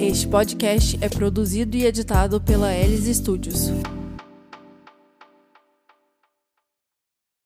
Este 0.00 0.28
podcast 0.28 0.96
é 1.00 1.08
produzido 1.08 1.76
e 1.76 1.84
editado 1.84 2.40
pela 2.40 2.72
Elis 2.72 3.16
Studios. 3.16 3.70